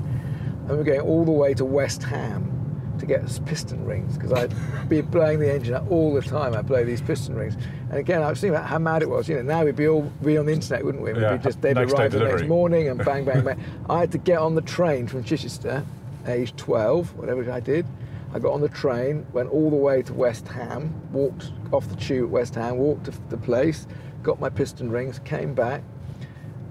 And 0.69 0.79
we're 0.79 0.85
going 0.85 1.01
all 1.01 1.25
the 1.25 1.31
way 1.31 1.55
to 1.55 1.65
West 1.65 2.03
Ham 2.05 2.51
to 2.99 3.07
get 3.07 3.23
piston 3.47 3.85
rings 3.85 4.17
because 4.17 4.33
I'd 4.33 4.55
be 4.89 5.01
blowing 5.17 5.39
the 5.41 5.53
engine 5.53 5.75
up 5.75 5.91
all 5.91 6.13
the 6.15 6.23
time. 6.23 6.55
I'd 6.55 6.67
blow 6.67 6.85
these 6.85 7.01
piston 7.01 7.35
rings. 7.35 7.57
And 7.95 8.01
again, 8.01 8.25
I 8.25 8.29
was 8.31 8.41
thinking 8.41 8.57
about 8.57 8.69
how 8.69 8.81
mad 8.81 9.03
it 9.03 9.09
was. 9.09 9.29
You 9.29 9.37
know, 9.37 9.43
now 9.43 9.65
we'd 9.65 9.77
be 9.77 9.87
all 9.87 10.03
be 10.25 10.37
on 10.37 10.47
the 10.47 10.53
internet, 10.53 10.85
wouldn't 10.85 11.05
we? 11.05 11.13
We'd 11.13 11.23
Yeah, 11.23 11.37
be 11.37 11.45
just 11.45 11.63
they'd 11.63 11.77
next 11.77 11.93
arrive 11.93 12.11
the 12.11 12.19
next 12.19 12.43
morning 12.43 12.89
and 12.89 12.99
bang, 13.05 13.25
bang, 13.25 13.45
bang. 13.45 13.65
I 13.89 14.01
had 14.01 14.11
to 14.11 14.19
get 14.19 14.41
on 14.41 14.57
the 14.57 14.63
train 14.63 15.07
from 15.07 15.23
Chichester, 15.23 15.85
age 16.27 16.57
12, 16.57 17.17
whatever 17.17 17.49
I 17.53 17.61
did. 17.61 17.87
I 18.33 18.41
got 18.41 18.53
on 18.53 18.63
the 18.63 18.69
train, 18.69 19.25
went 19.33 19.49
all 19.51 19.71
the 19.71 19.77
way 19.77 20.03
to 20.03 20.13
West 20.13 20.49
Ham, 20.49 20.93
walked 21.13 21.53
off 21.73 21.89
the 21.89 21.95
tube 21.95 22.25
at 22.25 22.31
West 22.31 22.57
Ham, 22.57 22.79
walked 22.79 23.05
to 23.05 23.13
the 23.29 23.37
place, 23.37 23.87
got 24.25 24.41
my 24.41 24.49
piston 24.49 24.91
rings, 24.91 25.21
came 25.21 25.55
back, 25.55 25.81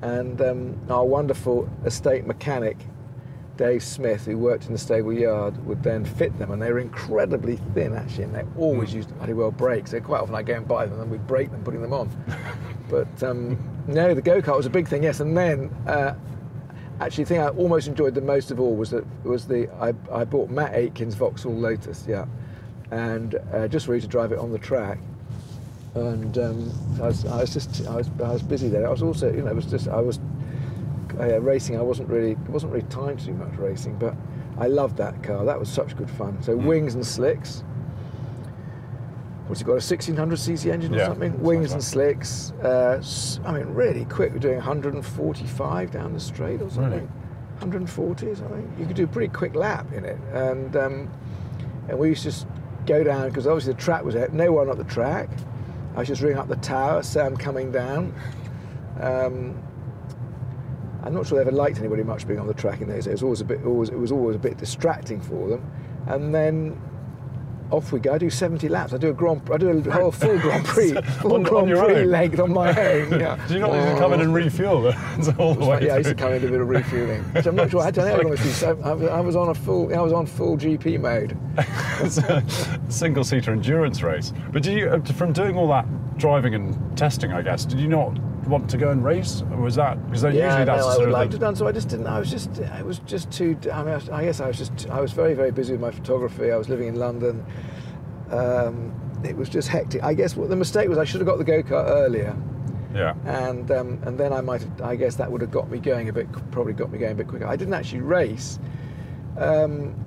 and 0.01 0.41
um, 0.41 0.77
our 0.89 1.05
wonderful 1.05 1.69
estate 1.85 2.27
mechanic, 2.27 2.75
Dave 3.57 3.83
Smith, 3.83 4.25
who 4.25 4.37
worked 4.37 4.65
in 4.65 4.71
the 4.73 4.79
stable 4.79 5.13
yard, 5.13 5.63
would 5.65 5.83
then 5.83 6.03
fit 6.05 6.37
them, 6.39 6.51
and 6.51 6.61
they 6.61 6.71
were 6.71 6.79
incredibly 6.79 7.57
thin 7.73 7.93
actually, 7.93 8.23
and 8.23 8.35
they 8.35 8.43
always 8.57 8.91
Hmm. 8.91 8.97
used 8.97 9.15
bloody 9.17 9.33
well 9.33 9.51
brakes. 9.51 9.91
So 9.91 9.99
quite 10.01 10.21
often 10.21 10.33
I 10.35 10.41
go 10.41 10.55
and 10.55 10.67
buy 10.67 10.85
them, 10.87 10.99
and 10.99 11.11
we'd 11.11 11.27
break 11.27 11.51
them 11.51 11.63
putting 11.63 11.81
them 11.81 11.93
on. 11.93 12.09
but 12.89 13.21
um, 13.23 13.57
no, 13.87 14.13
the 14.13 14.21
go 14.21 14.41
kart 14.41 14.57
was 14.57 14.65
a 14.65 14.71
big 14.71 14.87
thing, 14.87 15.03
yes. 15.03 15.19
And 15.19 15.37
then 15.37 15.69
uh, 15.85 16.15
actually, 16.99 17.25
the 17.25 17.27
thing 17.29 17.41
I 17.41 17.49
almost 17.49 17.87
enjoyed 17.87 18.15
the 18.15 18.21
most 18.21 18.49
of 18.49 18.59
all 18.59 18.75
was 18.75 18.89
that 18.89 19.05
was 19.23 19.45
the 19.45 19.69
I, 19.79 19.93
I 20.11 20.25
bought 20.25 20.49
Matt 20.49 20.73
Aitken's 20.73 21.13
Vauxhall 21.15 21.53
Lotus, 21.53 22.05
yeah, 22.07 22.25
and 22.89 23.35
uh, 23.53 23.67
just 23.67 23.87
ready 23.87 24.01
to 24.01 24.07
drive 24.07 24.31
it 24.31 24.39
on 24.39 24.51
the 24.51 24.59
track. 24.59 24.97
And 25.95 26.35
um, 26.39 26.71
I, 27.03 27.05
was, 27.07 27.23
I 27.25 27.41
was 27.41 27.53
just 27.53 27.85
I 27.87 27.97
was, 27.97 28.09
I 28.23 28.31
was 28.31 28.41
busy 28.41 28.67
there. 28.67 28.87
I 28.87 28.89
was 28.89 29.03
also 29.03 29.31
you 29.31 29.43
know 29.43 29.51
it 29.51 29.55
was 29.55 29.67
just 29.67 29.87
I 29.87 29.99
was 29.99 30.19
uh, 31.19 31.39
racing. 31.41 31.77
I 31.77 31.81
wasn't 31.81 32.09
really 32.09 32.31
it 32.31 32.49
wasn't 32.49 32.73
really 32.73 32.87
time 32.87 33.17
to 33.17 33.25
do 33.25 33.33
much 33.33 33.55
racing, 33.57 33.97
but 33.97 34.15
I 34.59 34.67
loved 34.67 34.97
that 34.97 35.21
car. 35.23 35.45
That 35.45 35.59
was 35.59 35.69
such 35.69 35.95
good 35.97 36.09
fun. 36.09 36.41
So 36.41 36.55
wings 36.55 36.95
and 36.95 37.05
slicks. 37.05 37.63
what's 39.47 39.61
it 39.61 39.65
got? 39.65 39.73
A 39.73 39.75
1600cc 39.77 40.71
engine 40.71 40.93
or 40.93 40.97
Yeah, 40.97 41.07
something? 41.07 41.41
Wings 41.41 41.69
like 41.69 41.75
and 41.75 41.83
slicks. 41.83 42.51
Uh, 42.63 43.01
I 43.45 43.51
mean, 43.51 43.67
really 43.73 44.05
quick. 44.05 44.31
We're 44.31 44.39
doing 44.39 44.55
145 44.55 45.91
down 45.91 46.13
the 46.13 46.19
straight 46.19 46.61
or 46.61 46.69
something. 46.69 46.91
Really? 46.91 47.07
140 47.59 48.27
or 48.27 48.35
something. 48.35 48.73
You 48.79 48.85
could 48.85 48.95
do 48.95 49.05
a 49.05 49.07
pretty 49.07 49.31
quick 49.33 49.55
lap 49.55 49.91
in 49.93 50.05
it. 50.05 50.17
And 50.33 50.75
um, 50.75 51.09
and 51.89 51.97
we 51.99 52.09
used 52.09 52.23
to 52.23 52.29
just 52.29 52.47
go 52.85 53.03
down 53.03 53.29
because 53.29 53.47
obviously 53.47 53.73
the 53.73 53.79
track 53.79 54.03
was 54.03 54.13
there. 54.15 54.29
No 54.29 54.51
one 54.51 54.69
at 54.69 54.77
the 54.77 54.83
track. 54.85 55.29
I 55.95 55.99
was 55.99 56.07
just 56.07 56.21
ring 56.21 56.37
up 56.37 56.47
the 56.47 56.55
tower, 56.57 57.03
say 57.03 57.21
I'm 57.21 57.37
coming 57.37 57.71
down. 57.71 58.13
Um, 58.99 59.61
I'm 61.03 61.13
not 61.13 61.27
sure 61.27 61.37
they 61.37 61.47
ever 61.47 61.55
liked 61.55 61.79
anybody 61.79 62.03
much 62.03 62.27
being 62.27 62.39
on 62.39 62.47
the 62.47 62.53
track 62.53 62.81
in 62.81 62.87
those 62.87 63.05
days. 63.05 63.07
It 63.07 63.11
was 63.13 63.23
always 63.23 63.41
a 63.41 63.45
bit, 63.45 63.65
always, 63.65 63.89
it 63.89 63.97
was 63.97 64.11
always 64.11 64.35
a 64.35 64.39
bit 64.39 64.57
distracting 64.57 65.19
for 65.21 65.49
them. 65.49 65.69
And 66.07 66.33
then 66.33 66.79
off 67.71 67.91
we 67.91 67.99
go. 67.99 68.13
I 68.13 68.17
do 68.19 68.29
70 68.29 68.69
laps. 68.69 68.93
I 68.93 68.97
do 68.97 69.09
a 69.09 69.13
Grand, 69.13 69.41
I 69.51 69.57
do 69.57 69.69
a 69.69 69.91
whole 69.91 70.11
full 70.23 70.37
Grand 70.39 70.63
Prix, 70.65 70.93
full 71.21 71.33
On- 71.33 71.39
on 71.39 71.43
Grand 71.43 71.69
your 71.69 71.83
Prix 71.83 71.95
own? 72.01 72.11
leg 72.11 72.39
on 72.39 72.53
my 72.53 72.69
own. 72.69 73.11
Yeah. 73.19 73.43
Do 73.47 73.53
you 73.55 73.59
not 73.61 73.71
need 73.73 73.93
to 73.93 73.97
come 73.97 74.13
in 74.13 74.21
and 74.21 74.33
refuel 74.33 74.93
all 75.39 75.55
the 75.55 75.65
way? 75.65 75.87
yeah, 75.87 75.95
I 75.95 75.97
used 75.97 76.09
to 76.09 76.15
come 76.15 76.33
in 76.33 76.41
to 76.41 76.47
do 76.47 76.53
a 76.53 76.57
bit 76.57 76.61
of 76.61 76.69
refueling. 76.69 77.23
Which 77.33 77.45
I'm 77.47 77.55
not 77.55 77.71
sure. 77.71 77.81
I 77.81 77.89
don't 77.89 78.05
know. 78.05 78.11
how 78.15 78.21
long. 78.21 78.83
I, 78.85 78.93
was- 78.93 79.09
I 79.09 79.19
was 79.21 79.35
on 79.35 79.49
a 79.49 79.55
full. 79.55 79.93
I 79.95 79.99
was 80.01 80.13
on 80.13 80.25
full 80.27 80.57
GP 80.57 80.99
mode. 81.01 81.35
it's 82.01 82.17
a 82.19 82.43
single 82.89 83.23
seater 83.23 83.51
endurance 83.51 84.03
race. 84.03 84.33
But 84.51 84.61
did 84.63 84.77
you, 84.77 84.89
uh, 84.89 85.01
from 85.13 85.33
doing 85.33 85.57
all 85.57 85.67
that 85.69 85.85
driving 86.17 86.53
and 86.53 86.97
testing, 86.97 87.33
I 87.33 87.41
guess, 87.41 87.65
did 87.65 87.79
you 87.79 87.87
not 87.87 88.17
want 88.47 88.69
to 88.69 88.77
go 88.77 88.89
and 88.89 89.03
race? 89.03 89.43
Or 89.51 89.57
was 89.57 89.75
that 89.75 90.03
because 90.05 90.23
Yeah, 90.23 90.29
usually 90.31 90.65
that's 90.65 90.85
no, 90.85 90.89
I 90.89 90.97
would 90.97 91.09
like 91.09 91.29
to 91.29 91.33
have 91.33 91.41
done 91.41 91.55
so. 91.55 91.67
I 91.67 91.71
just 91.71 91.89
didn't. 91.89 92.07
I 92.07 92.19
was 92.19 92.29
just. 92.29 92.61
I 92.61 92.81
was 92.81 92.99
just 92.99 93.31
too. 93.31 93.57
I 93.71 93.83
mean, 93.83 93.93
I, 93.93 94.17
I 94.17 94.25
guess 94.25 94.39
I 94.39 94.47
was 94.47 94.57
just. 94.57 94.89
I 94.89 94.99
was 94.99 95.11
very, 95.11 95.33
very 95.33 95.51
busy 95.51 95.73
with 95.73 95.81
my 95.81 95.91
photography. 95.91 96.51
I 96.51 96.57
was 96.57 96.69
living 96.69 96.87
in 96.87 96.95
London. 96.95 97.45
Um, 98.29 98.93
it 99.23 99.35
was 99.35 99.49
just 99.49 99.67
hectic. 99.67 100.03
I 100.03 100.13
guess 100.13 100.35
what 100.35 100.49
the 100.49 100.55
mistake 100.55 100.89
was, 100.89 100.97
I 100.97 101.05
should 101.05 101.21
have 101.21 101.27
got 101.27 101.37
the 101.37 101.43
go 101.43 101.63
kart 101.63 101.89
earlier, 101.89 102.35
yeah. 102.93 103.13
and 103.25 103.69
um, 103.71 104.01
and 104.03 104.17
then 104.17 104.33
I 104.33 104.41
might. 104.41 104.61
Have, 104.61 104.81
I 104.81 104.95
guess 104.95 105.15
that 105.15 105.31
would 105.31 105.41
have 105.41 105.51
got 105.51 105.69
me 105.69 105.79
going 105.79 106.09
a 106.09 106.13
bit. 106.13 106.31
Probably 106.51 106.73
got 106.73 106.91
me 106.91 106.99
going 106.99 107.13
a 107.13 107.15
bit 107.15 107.27
quicker. 107.27 107.47
I 107.47 107.55
didn't 107.55 107.73
actually 107.73 108.01
race. 108.01 108.59
Um, 109.37 110.05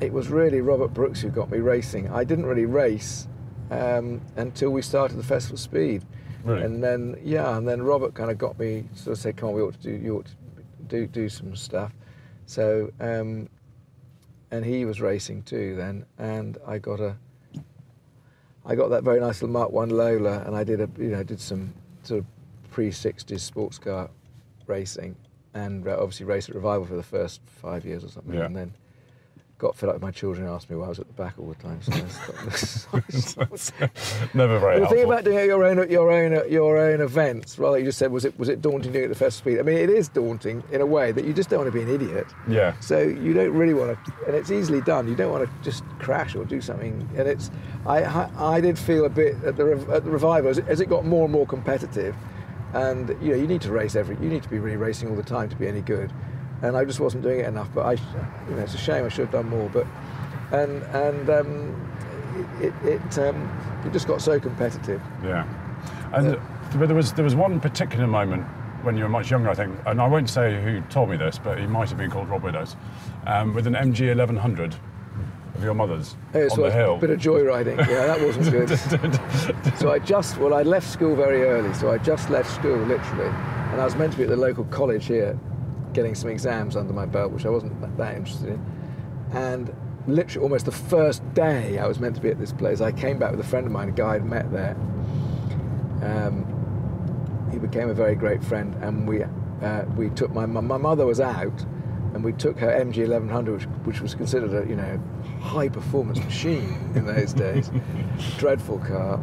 it 0.00 0.12
was 0.12 0.28
really 0.28 0.60
Robert 0.60 0.88
Brooks 0.88 1.20
who 1.20 1.30
got 1.30 1.50
me 1.50 1.58
racing. 1.58 2.10
I 2.10 2.24
didn't 2.24 2.46
really 2.46 2.66
race 2.66 3.28
um, 3.70 4.20
until 4.36 4.70
we 4.70 4.82
started 4.82 5.16
the 5.16 5.22
Festival 5.22 5.56
Speed. 5.56 6.04
Really? 6.46 6.62
And 6.62 6.82
then 6.82 7.18
yeah, 7.22 7.56
and 7.56 7.66
then 7.66 7.82
Robert 7.82 8.14
kind 8.14 8.30
of 8.30 8.38
got 8.38 8.58
me 8.58 8.84
sort 8.94 9.16
of 9.16 9.18
said, 9.18 9.36
"Come 9.36 9.48
on, 9.50 9.54
we 9.54 9.62
ought 9.62 9.74
to 9.74 9.82
do 9.82 9.90
you 9.90 10.16
ought 10.18 10.26
to 10.26 10.32
do 10.88 11.06
do 11.06 11.28
some 11.28 11.56
stuff." 11.56 11.92
So 12.46 12.92
um, 13.00 13.48
and 14.50 14.64
he 14.64 14.84
was 14.84 15.00
racing 15.00 15.42
too 15.42 15.74
then, 15.76 16.06
and 16.18 16.58
I 16.66 16.78
got 16.78 17.00
a 17.00 17.16
I 18.64 18.74
got 18.74 18.88
that 18.90 19.02
very 19.04 19.20
nice 19.20 19.42
little 19.42 19.52
Mark 19.52 19.70
One 19.72 19.90
Lola, 19.90 20.42
and 20.46 20.56
I 20.56 20.64
did 20.64 20.80
a 20.80 20.88
you 20.98 21.08
know 21.08 21.22
did 21.22 21.40
some 21.40 21.72
sort 22.04 22.20
of 22.20 22.26
pre 22.70 22.90
'60s 22.90 23.40
sports 23.40 23.78
car 23.78 24.08
racing, 24.66 25.16
and 25.54 25.86
obviously 25.88 26.26
raced 26.26 26.48
at 26.48 26.54
Revival 26.54 26.86
for 26.86 26.96
the 26.96 27.02
first 27.02 27.40
five 27.46 27.84
years 27.84 28.04
or 28.04 28.08
something, 28.08 28.34
Yeah. 28.34 28.46
and 28.46 28.56
then 28.56 28.74
got 29.58 29.74
fed 29.74 29.88
up 29.88 29.94
with 29.94 30.02
my 30.02 30.10
children 30.10 30.46
and 30.46 30.54
asked 30.54 30.68
me 30.68 30.76
why 30.76 30.84
I 30.84 30.88
was 30.90 30.98
at 30.98 31.06
the 31.06 31.14
back 31.14 31.38
all 31.38 31.48
the 31.48 31.54
time. 31.54 31.80
So 31.80 31.92
I. 32.92 33.88
Never 34.34 34.58
very 34.58 34.80
the 34.80 34.86
thing 34.86 35.04
about 35.04 35.24
doing 35.24 35.38
it 35.38 35.46
your 35.46 35.64
own 35.64 35.90
your 35.90 36.12
own 36.12 36.50
your 36.50 36.76
own 36.78 37.00
events, 37.00 37.58
rather 37.58 37.78
you 37.78 37.84
just 37.86 37.98
said 37.98 38.12
was 38.12 38.24
it 38.24 38.38
was 38.38 38.48
it 38.48 38.60
daunting 38.60 38.92
doing 38.92 39.04
it 39.04 39.06
at 39.06 39.12
the 39.12 39.18
festival 39.18 39.52
speed? 39.52 39.60
I 39.60 39.62
mean, 39.62 39.78
it 39.78 39.90
is 39.90 40.08
daunting 40.08 40.62
in 40.72 40.80
a 40.80 40.86
way 40.86 41.12
that 41.12 41.24
you 41.24 41.32
just 41.32 41.48
don't 41.48 41.60
want 41.60 41.72
to 41.72 41.78
be 41.78 41.82
an 41.82 41.88
idiot. 41.94 42.26
yeah. 42.48 42.78
So 42.80 43.00
you 43.00 43.32
don't 43.32 43.52
really 43.52 43.74
want 43.74 43.96
to, 44.04 44.12
and 44.26 44.34
it's 44.34 44.50
easily 44.50 44.80
done. 44.82 45.08
You 45.08 45.14
don't 45.14 45.32
want 45.32 45.48
to 45.48 45.50
just 45.62 45.84
crash 45.98 46.34
or 46.34 46.44
do 46.44 46.60
something. 46.60 47.08
And 47.16 47.26
it's, 47.26 47.50
I, 47.86 48.02
I, 48.02 48.56
I 48.56 48.60
did 48.60 48.78
feel 48.78 49.04
a 49.06 49.10
bit 49.10 49.36
at 49.44 49.56
the 49.56 49.86
at 49.90 50.04
the 50.04 50.10
revival 50.10 50.50
as 50.50 50.58
as 50.60 50.80
it 50.80 50.88
got 50.88 51.04
more 51.06 51.24
and 51.24 51.32
more 51.32 51.46
competitive, 51.46 52.14
and 52.74 53.08
you 53.22 53.30
know 53.30 53.36
you 53.36 53.46
need 53.46 53.62
to 53.62 53.72
race 53.72 53.96
every, 53.96 54.16
you 54.16 54.28
need 54.28 54.42
to 54.42 54.50
be 54.50 54.58
really 54.58 54.76
racing 54.76 55.08
all 55.08 55.16
the 55.16 55.22
time 55.22 55.48
to 55.48 55.56
be 55.56 55.66
any 55.66 55.80
good, 55.80 56.12
and 56.62 56.76
I 56.76 56.84
just 56.84 57.00
wasn't 57.00 57.22
doing 57.22 57.40
it 57.40 57.46
enough. 57.46 57.68
But 57.74 57.86
I, 57.86 57.92
you 58.48 58.54
know, 58.56 58.62
it's 58.62 58.74
a 58.74 58.78
shame. 58.78 59.04
I 59.04 59.08
should 59.08 59.26
have 59.26 59.32
done 59.32 59.48
more. 59.48 59.68
But, 59.70 59.86
and 60.52 60.82
and 60.94 61.30
um, 61.30 61.92
it 62.60 62.72
it 62.84 62.92
it, 63.02 63.18
um, 63.18 63.82
it 63.84 63.92
just 63.92 64.06
got 64.06 64.20
so 64.20 64.38
competitive. 64.40 65.00
Yeah, 65.24 65.46
and 66.12 66.38
but 66.78 66.86
there 66.86 66.96
was 66.96 67.12
there 67.12 67.24
was 67.24 67.34
one 67.34 67.60
particular 67.60 68.06
moment 68.06 68.44
when 68.82 68.96
you 68.96 69.02
were 69.02 69.08
much 69.08 69.30
younger, 69.30 69.50
I 69.50 69.54
think, 69.54 69.76
and 69.86 70.00
I 70.00 70.06
won't 70.06 70.30
say 70.30 70.62
who 70.62 70.80
told 70.82 71.08
me 71.10 71.16
this, 71.16 71.38
but 71.38 71.58
he 71.58 71.66
might 71.66 71.88
have 71.88 71.98
been 71.98 72.10
called 72.10 72.28
Rob 72.28 72.42
Widdows, 72.44 72.76
um, 73.26 73.52
with 73.52 73.66
an 73.66 73.74
MG 73.74 74.06
1100 74.08 74.76
of 75.56 75.64
your 75.64 75.74
mother's 75.74 76.14
Oh, 76.34 76.42
on 76.44 76.50
so 76.50 76.62
the 76.62 76.70
hill. 76.70 76.94
a 76.94 76.98
bit 76.98 77.10
of 77.10 77.18
joyriding. 77.18 77.78
Yeah, 77.78 78.06
that 78.06 78.20
wasn't 78.20 78.50
good. 78.50 78.68
so 79.78 79.90
I 79.90 79.98
just, 79.98 80.36
well, 80.38 80.54
I 80.54 80.62
left 80.62 80.86
school 80.88 81.16
very 81.16 81.42
early. 81.42 81.72
So 81.74 81.90
I 81.90 81.98
just 81.98 82.30
left 82.30 82.48
school, 82.54 82.76
literally. 82.76 83.26
And 83.72 83.80
I 83.80 83.84
was 83.84 83.96
meant 83.96 84.12
to 84.12 84.18
be 84.18 84.24
at 84.24 84.28
the 84.28 84.36
local 84.36 84.64
college 84.66 85.06
here, 85.06 85.36
getting 85.96 86.14
some 86.14 86.28
exams 86.28 86.76
under 86.76 86.92
my 86.92 87.06
belt, 87.06 87.32
which 87.32 87.46
I 87.46 87.48
wasn't 87.48 87.80
that- 87.96 88.16
interested 88.16 88.50
in. 88.50 88.60
And 89.32 89.74
literally, 90.06 90.42
almost 90.44 90.66
the 90.66 90.72
first 90.72 91.22
day 91.34 91.78
I 91.78 91.88
was 91.88 91.98
meant 91.98 92.14
to 92.16 92.20
be 92.20 92.28
at 92.28 92.38
this 92.38 92.52
place, 92.52 92.80
I 92.80 92.92
came 92.92 93.18
back 93.18 93.30
with 93.30 93.40
a 93.40 93.48
friend 93.48 93.66
of 93.66 93.72
mine, 93.72 93.88
a 93.88 93.92
guy 93.92 94.14
I'd 94.14 94.24
met 94.24 94.52
there. 94.52 94.76
Um, 96.02 96.44
he 97.50 97.58
became 97.58 97.88
a 97.88 97.94
very 97.94 98.14
great 98.14 98.44
friend, 98.44 98.74
and 98.82 99.08
we 99.08 99.24
uh, 99.24 99.84
we 99.96 100.10
took 100.10 100.30
my 100.32 100.44
my 100.44 100.76
mother 100.76 101.06
was 101.06 101.18
out, 101.20 101.64
and 102.12 102.22
we 102.22 102.32
took 102.34 102.58
her 102.58 102.68
MG 102.68 102.98
1100, 102.98 103.52
which, 103.54 103.64
which 103.86 104.00
was 104.02 104.14
considered 104.14 104.52
a 104.52 104.68
you 104.68 104.76
know 104.76 105.00
high 105.40 105.70
performance 105.70 106.18
machine 106.22 106.78
in 106.94 107.06
those 107.06 107.32
days, 107.32 107.70
dreadful 108.38 108.78
car, 108.80 109.18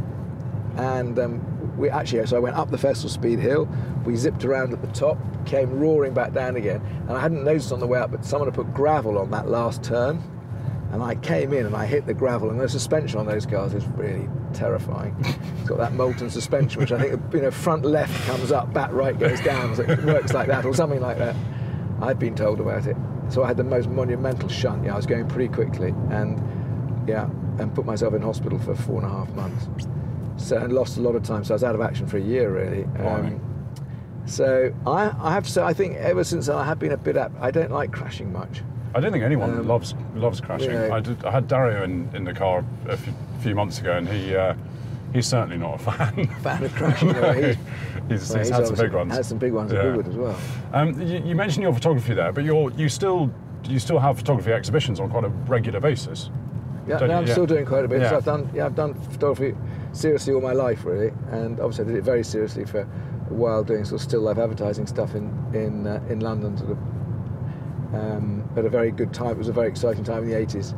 and 0.78 1.20
um, 1.20 1.40
we 1.78 1.90
actually 1.90 2.26
so 2.28 2.38
I 2.38 2.40
went 2.40 2.56
up 2.56 2.72
the 2.72 2.78
Festival 2.78 3.10
Speed 3.10 3.40
Hill, 3.40 3.68
we 4.06 4.16
zipped 4.16 4.46
around 4.46 4.74
at 4.74 4.82
the 4.82 4.88
top, 4.88 5.18
came 5.46 5.80
roaring 5.80 6.14
back 6.14 6.34
down 6.34 6.56
again, 6.56 6.82
and 7.08 7.12
I 7.12 7.20
hadn't 7.20 7.44
noticed 7.44 7.72
on 7.72 7.80
the 7.80 7.88
way 7.88 8.00
up, 8.00 8.12
but 8.12 8.26
someone 8.26 8.48
had 8.48 8.56
put 8.56 8.74
gravel 8.74 9.18
on 9.18 9.32
that 9.32 9.48
last 9.48 9.84
turn. 9.84 10.22
And 10.92 11.02
I 11.02 11.16
came 11.16 11.54
in 11.54 11.66
and 11.66 11.76
I 11.76 11.88
hit 11.88 12.06
the 12.06 12.14
gravel, 12.14 12.52
and 12.52 12.60
the 12.60 12.70
suspension 12.70 13.18
on 13.18 13.26
those 13.26 13.48
cars 13.48 13.74
is 13.74 13.84
really 13.88 14.30
terrifying. 14.54 15.16
It's 15.60 15.68
got 15.68 15.80
that 15.80 15.94
Moulton 15.94 16.30
suspension, 16.30 16.82
which 16.82 16.92
I 16.92 17.00
think 17.00 17.34
you 17.34 17.42
know 17.42 17.50
front 17.50 17.84
left 17.84 18.14
comes 18.28 18.52
up, 18.52 18.72
back 18.74 18.92
right 18.92 19.18
goes 19.18 19.42
down. 19.42 19.76
So 19.76 19.82
it 19.82 20.04
works 20.04 20.34
like 20.34 20.48
that, 20.50 20.66
or 20.66 20.74
something 20.76 21.02
like 21.02 21.18
that. 21.18 21.36
I'd 22.00 22.20
been 22.20 22.36
told 22.36 22.60
about 22.60 22.86
it, 22.86 22.96
so 23.30 23.44
I 23.44 23.48
had 23.48 23.58
the 23.58 23.64
most 23.64 23.90
monumental 23.90 24.50
shunt. 24.50 24.86
Yeah, 24.86 24.94
I 24.94 24.98
was 24.98 25.08
going 25.08 25.28
pretty 25.28 25.52
quickly, 25.52 25.96
and 26.12 26.40
yeah, 27.08 27.28
and 27.58 27.74
put 27.74 27.86
myself 27.86 28.14
in 28.14 28.22
hospital 28.22 28.60
for 28.60 28.76
four 28.76 29.02
and 29.02 29.06
a 29.06 29.10
half 29.10 29.30
months. 29.32 29.68
So 30.44 30.58
and 30.58 30.74
lost 30.74 30.98
a 30.98 31.02
lot 31.02 31.16
of 31.16 31.24
time. 31.24 31.44
So 31.44 31.54
I 31.54 31.56
was 31.56 31.64
out 31.64 31.76
of 31.76 31.82
action 31.82 32.06
for 32.08 32.18
a 32.18 32.22
year 32.22 32.52
really. 32.52 32.84
Blimey. 32.84 33.40
so 34.26 34.74
I, 34.86 35.12
I 35.20 35.32
have 35.34 35.46
to 35.46 35.52
say, 35.52 35.62
I 35.64 35.74
think 35.74 35.96
ever 35.98 36.24
since 36.24 36.50
I 36.50 36.64
have 36.66 36.80
been 36.80 36.92
a 36.92 36.98
bit. 36.98 37.18
Up, 37.18 37.32
I 37.40 37.52
don't 37.52 37.72
like 37.72 37.92
crashing 37.92 38.32
much. 38.32 38.62
I 38.96 39.00
don't 39.00 39.12
think 39.12 39.24
anyone 39.24 39.52
Um, 39.60 39.68
loves 39.68 39.96
loves 40.16 40.40
crashing. 40.42 40.72
yeah. 40.72 40.94
I, 40.94 41.00
did, 41.00 41.24
I 41.26 41.32
had 41.32 41.48
Dario 41.48 41.84
in, 41.84 42.10
in 42.14 42.24
the 42.24 42.34
car 42.34 42.64
a 42.88 42.98
few, 42.98 43.14
few 43.42 43.56
months 43.56 43.80
ago, 43.80 43.94
and 43.98 44.08
he 44.08 44.36
uh, 44.36 44.54
he's 45.14 45.26
certainly 45.28 45.58
not 45.58 45.76
a 45.76 45.78
fan. 45.80 46.28
Fan 46.44 46.64
of 46.64 46.74
crashing. 46.76 47.12
no, 47.14 47.32
he's- 47.34 47.58
he's, 48.10 48.30
well, 48.30 48.40
he's 48.40 48.48
he's 48.48 48.50
had 48.50 48.68
some 48.68 48.76
big 48.76 48.94
ones. 48.94 49.14
Had 49.16 49.26
some 49.26 49.38
big 49.40 49.54
ones 49.54 49.72
at 49.74 49.82
Goodwood 49.82 50.08
as 50.10 50.16
well. 50.16 50.38
Um, 50.74 51.02
you, 51.02 51.20
you 51.26 51.36
mentioned 51.36 51.64
your 51.64 51.74
photography 51.74 52.14
there, 52.14 52.32
but 52.32 52.44
you're 52.44 52.70
you 52.72 52.90
still 52.90 53.32
you 53.66 53.80
still 53.80 53.98
have 54.00 54.18
photography 54.18 54.52
exhibitions 54.52 55.00
on 55.00 55.10
quite 55.10 55.24
a 55.24 55.30
regular 55.30 55.80
basis. 55.80 56.30
Yeah, 56.88 56.98
no. 56.98 57.06
I'm 57.18 57.26
Yeah. 57.26 57.32
still 57.32 57.46
doing 57.46 57.66
quite 57.66 57.86
a 57.86 57.88
bit. 57.88 58.02
Yeah. 58.02 58.10
So 58.10 58.18
I've 58.18 58.26
done, 58.26 58.50
yeah, 58.54 58.66
I've 58.66 58.76
done 58.76 58.94
photography 58.94 59.56
seriously 59.94 60.34
all 60.34 60.42
my 60.42 60.54
life, 60.54 60.84
really, 60.86 61.12
and 61.32 61.60
obviously 61.60 61.86
I 61.86 61.88
did 61.88 61.96
it 61.98 62.04
very 62.04 62.24
seriously 62.24 62.66
for 62.66 62.82
a 62.82 63.34
while, 63.34 63.64
doing 63.64 63.86
sort 63.86 64.02
of 64.02 64.08
still 64.08 64.22
life 64.22 64.38
advertising 64.38 64.86
stuff 64.88 65.16
in 65.16 65.26
in 65.54 65.88
uh, 65.88 66.02
in 66.10 66.20
London, 66.20 66.58
sort 66.58 66.72
of 66.72 66.78
um, 67.94 68.44
at 68.58 68.66
a 68.66 68.70
very 68.70 68.92
good 68.92 69.14
time. 69.14 69.32
It 69.32 69.38
was 69.38 69.48
a 69.50 69.54
very 69.54 69.68
exciting 69.70 70.04
time 70.04 70.24
in 70.24 70.30
the 70.30 70.36
80s 70.36 70.76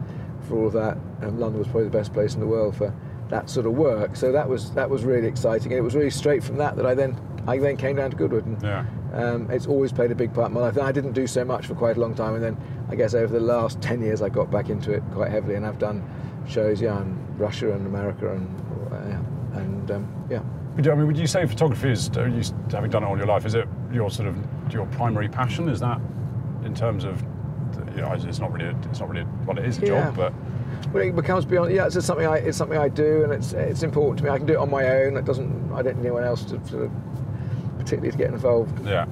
for 0.47 0.57
all 0.59 0.67
of 0.67 0.73
that. 0.73 0.97
Um, 1.25 1.39
London 1.39 1.59
was 1.59 1.67
probably 1.67 1.85
the 1.85 1.97
best 1.97 2.13
place 2.13 2.33
in 2.35 2.39
the 2.39 2.47
world 2.47 2.75
for 2.75 2.93
that 3.29 3.49
sort 3.49 3.65
of 3.65 3.73
work. 3.73 4.15
So 4.15 4.31
that 4.31 4.47
was 4.47 4.71
that 4.71 4.89
was 4.89 5.03
really 5.03 5.27
exciting, 5.27 5.71
and 5.71 5.79
it 5.79 5.83
was 5.83 5.95
really 5.95 6.09
straight 6.11 6.43
from 6.43 6.57
that 6.57 6.75
that 6.75 6.85
I 6.85 6.93
then 6.93 7.19
I 7.47 7.57
then 7.57 7.77
came 7.77 7.95
down 7.95 8.11
to 8.11 8.17
Goodwood. 8.17 8.45
And, 8.45 8.61
Yeah. 8.61 8.85
um, 9.13 9.49
it's 9.51 9.67
always 9.67 9.91
played 9.91 10.11
a 10.11 10.15
big 10.15 10.33
part 10.33 10.47
in 10.49 10.53
my 10.55 10.61
life. 10.61 10.77
And 10.77 10.85
I 10.85 10.91
didn't 10.91 11.13
do 11.13 11.27
so 11.27 11.45
much 11.45 11.67
for 11.67 11.75
quite 11.75 11.95
a 11.97 11.99
long 11.99 12.13
time, 12.15 12.35
and 12.35 12.43
then 12.43 12.57
I 12.89 12.95
guess 12.95 13.13
over 13.13 13.31
the 13.33 13.39
last 13.43 13.81
ten 13.81 14.01
years 14.01 14.21
I 14.21 14.29
got 14.29 14.51
back 14.51 14.69
into 14.69 14.91
it 14.91 15.03
quite 15.13 15.31
heavily, 15.31 15.55
and 15.55 15.65
I've 15.65 15.79
done 15.79 16.03
shows, 16.47 16.79
yeah, 16.81 17.01
in 17.01 17.17
Russia 17.37 17.71
and 17.71 17.87
America, 17.87 18.31
and 18.31 18.47
and 19.55 19.91
um, 19.91 20.27
yeah. 20.29 20.41
Would 20.75 20.85
you, 20.85 20.91
I 20.91 20.95
mean, 20.95 21.07
would 21.07 21.17
you 21.17 21.27
say 21.27 21.45
photography 21.45 21.91
is, 21.91 22.09
you, 22.13 22.41
having 22.71 22.89
done 22.89 23.03
it 23.03 23.07
all 23.07 23.17
your 23.17 23.27
life, 23.27 23.45
is 23.45 23.55
it 23.55 23.67
your 23.93 24.09
sort 24.11 24.27
of 24.27 24.37
your 24.73 24.85
primary 24.87 25.29
passion? 25.29 25.69
Is 25.69 25.79
that 25.79 26.01
in 26.65 26.75
terms 26.75 27.05
of, 27.05 27.21
you 27.95 28.01
know, 28.01 28.11
it's 28.11 28.39
not 28.39 28.51
really, 28.51 28.65
a, 28.65 28.77
it's 28.89 28.99
not 28.99 29.09
really, 29.09 29.25
well, 29.45 29.57
it 29.57 29.65
is 29.65 29.77
a 29.77 29.81
Yeah. 29.81 29.87
job, 29.87 30.15
but 30.17 30.33
Well, 30.91 31.03
it 31.03 31.15
becomes 31.15 31.45
beyond. 31.45 31.73
Yeah, 31.73 31.85
it's 31.85 31.95
just 31.95 32.07
something 32.07 32.27
I 32.27 32.37
it's 32.37 32.57
something 32.57 32.77
I 32.77 32.89
do, 32.89 33.23
and 33.23 33.31
it's 33.31 33.53
it's 33.53 33.83
important 33.83 34.17
to 34.19 34.23
me. 34.25 34.29
I 34.29 34.37
can 34.37 34.45
do 34.45 34.53
it 34.53 34.59
on 34.59 34.69
my 34.69 34.87
own. 34.87 35.15
It 35.17 35.25
doesn't. 35.25 35.71
I 35.73 35.81
don't 35.81 35.97
need 35.97 36.05
anyone 36.07 36.23
else 36.23 36.43
to 36.45 36.55
of 36.55 36.91
particularly 37.77 38.11
to 38.11 38.17
get 38.17 38.31
involved 38.31 38.85
yeah, 38.85 39.05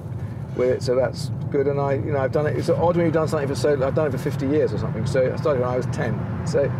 with 0.56 0.68
it. 0.68 0.82
So 0.82 0.94
that's 0.94 1.30
good. 1.50 1.66
And 1.66 1.80
I, 1.80 1.94
you 1.94 2.12
know, 2.12 2.18
I've 2.18 2.32
done 2.32 2.46
it. 2.46 2.56
It's 2.56 2.68
odd 2.68 2.96
when 2.96 3.06
you've 3.06 3.14
done 3.14 3.28
something 3.28 3.48
for 3.48 3.54
so. 3.54 3.72
I've 3.82 3.94
done 3.94 4.08
it 4.08 4.10
for 4.12 4.18
50 4.18 4.46
years 4.46 4.72
or 4.72 4.78
something. 4.78 5.06
So 5.06 5.32
I 5.32 5.36
started 5.36 5.60
when 5.60 5.68
I 5.70 5.76
was 5.76 5.86
10. 5.86 6.46
So 6.46 6.70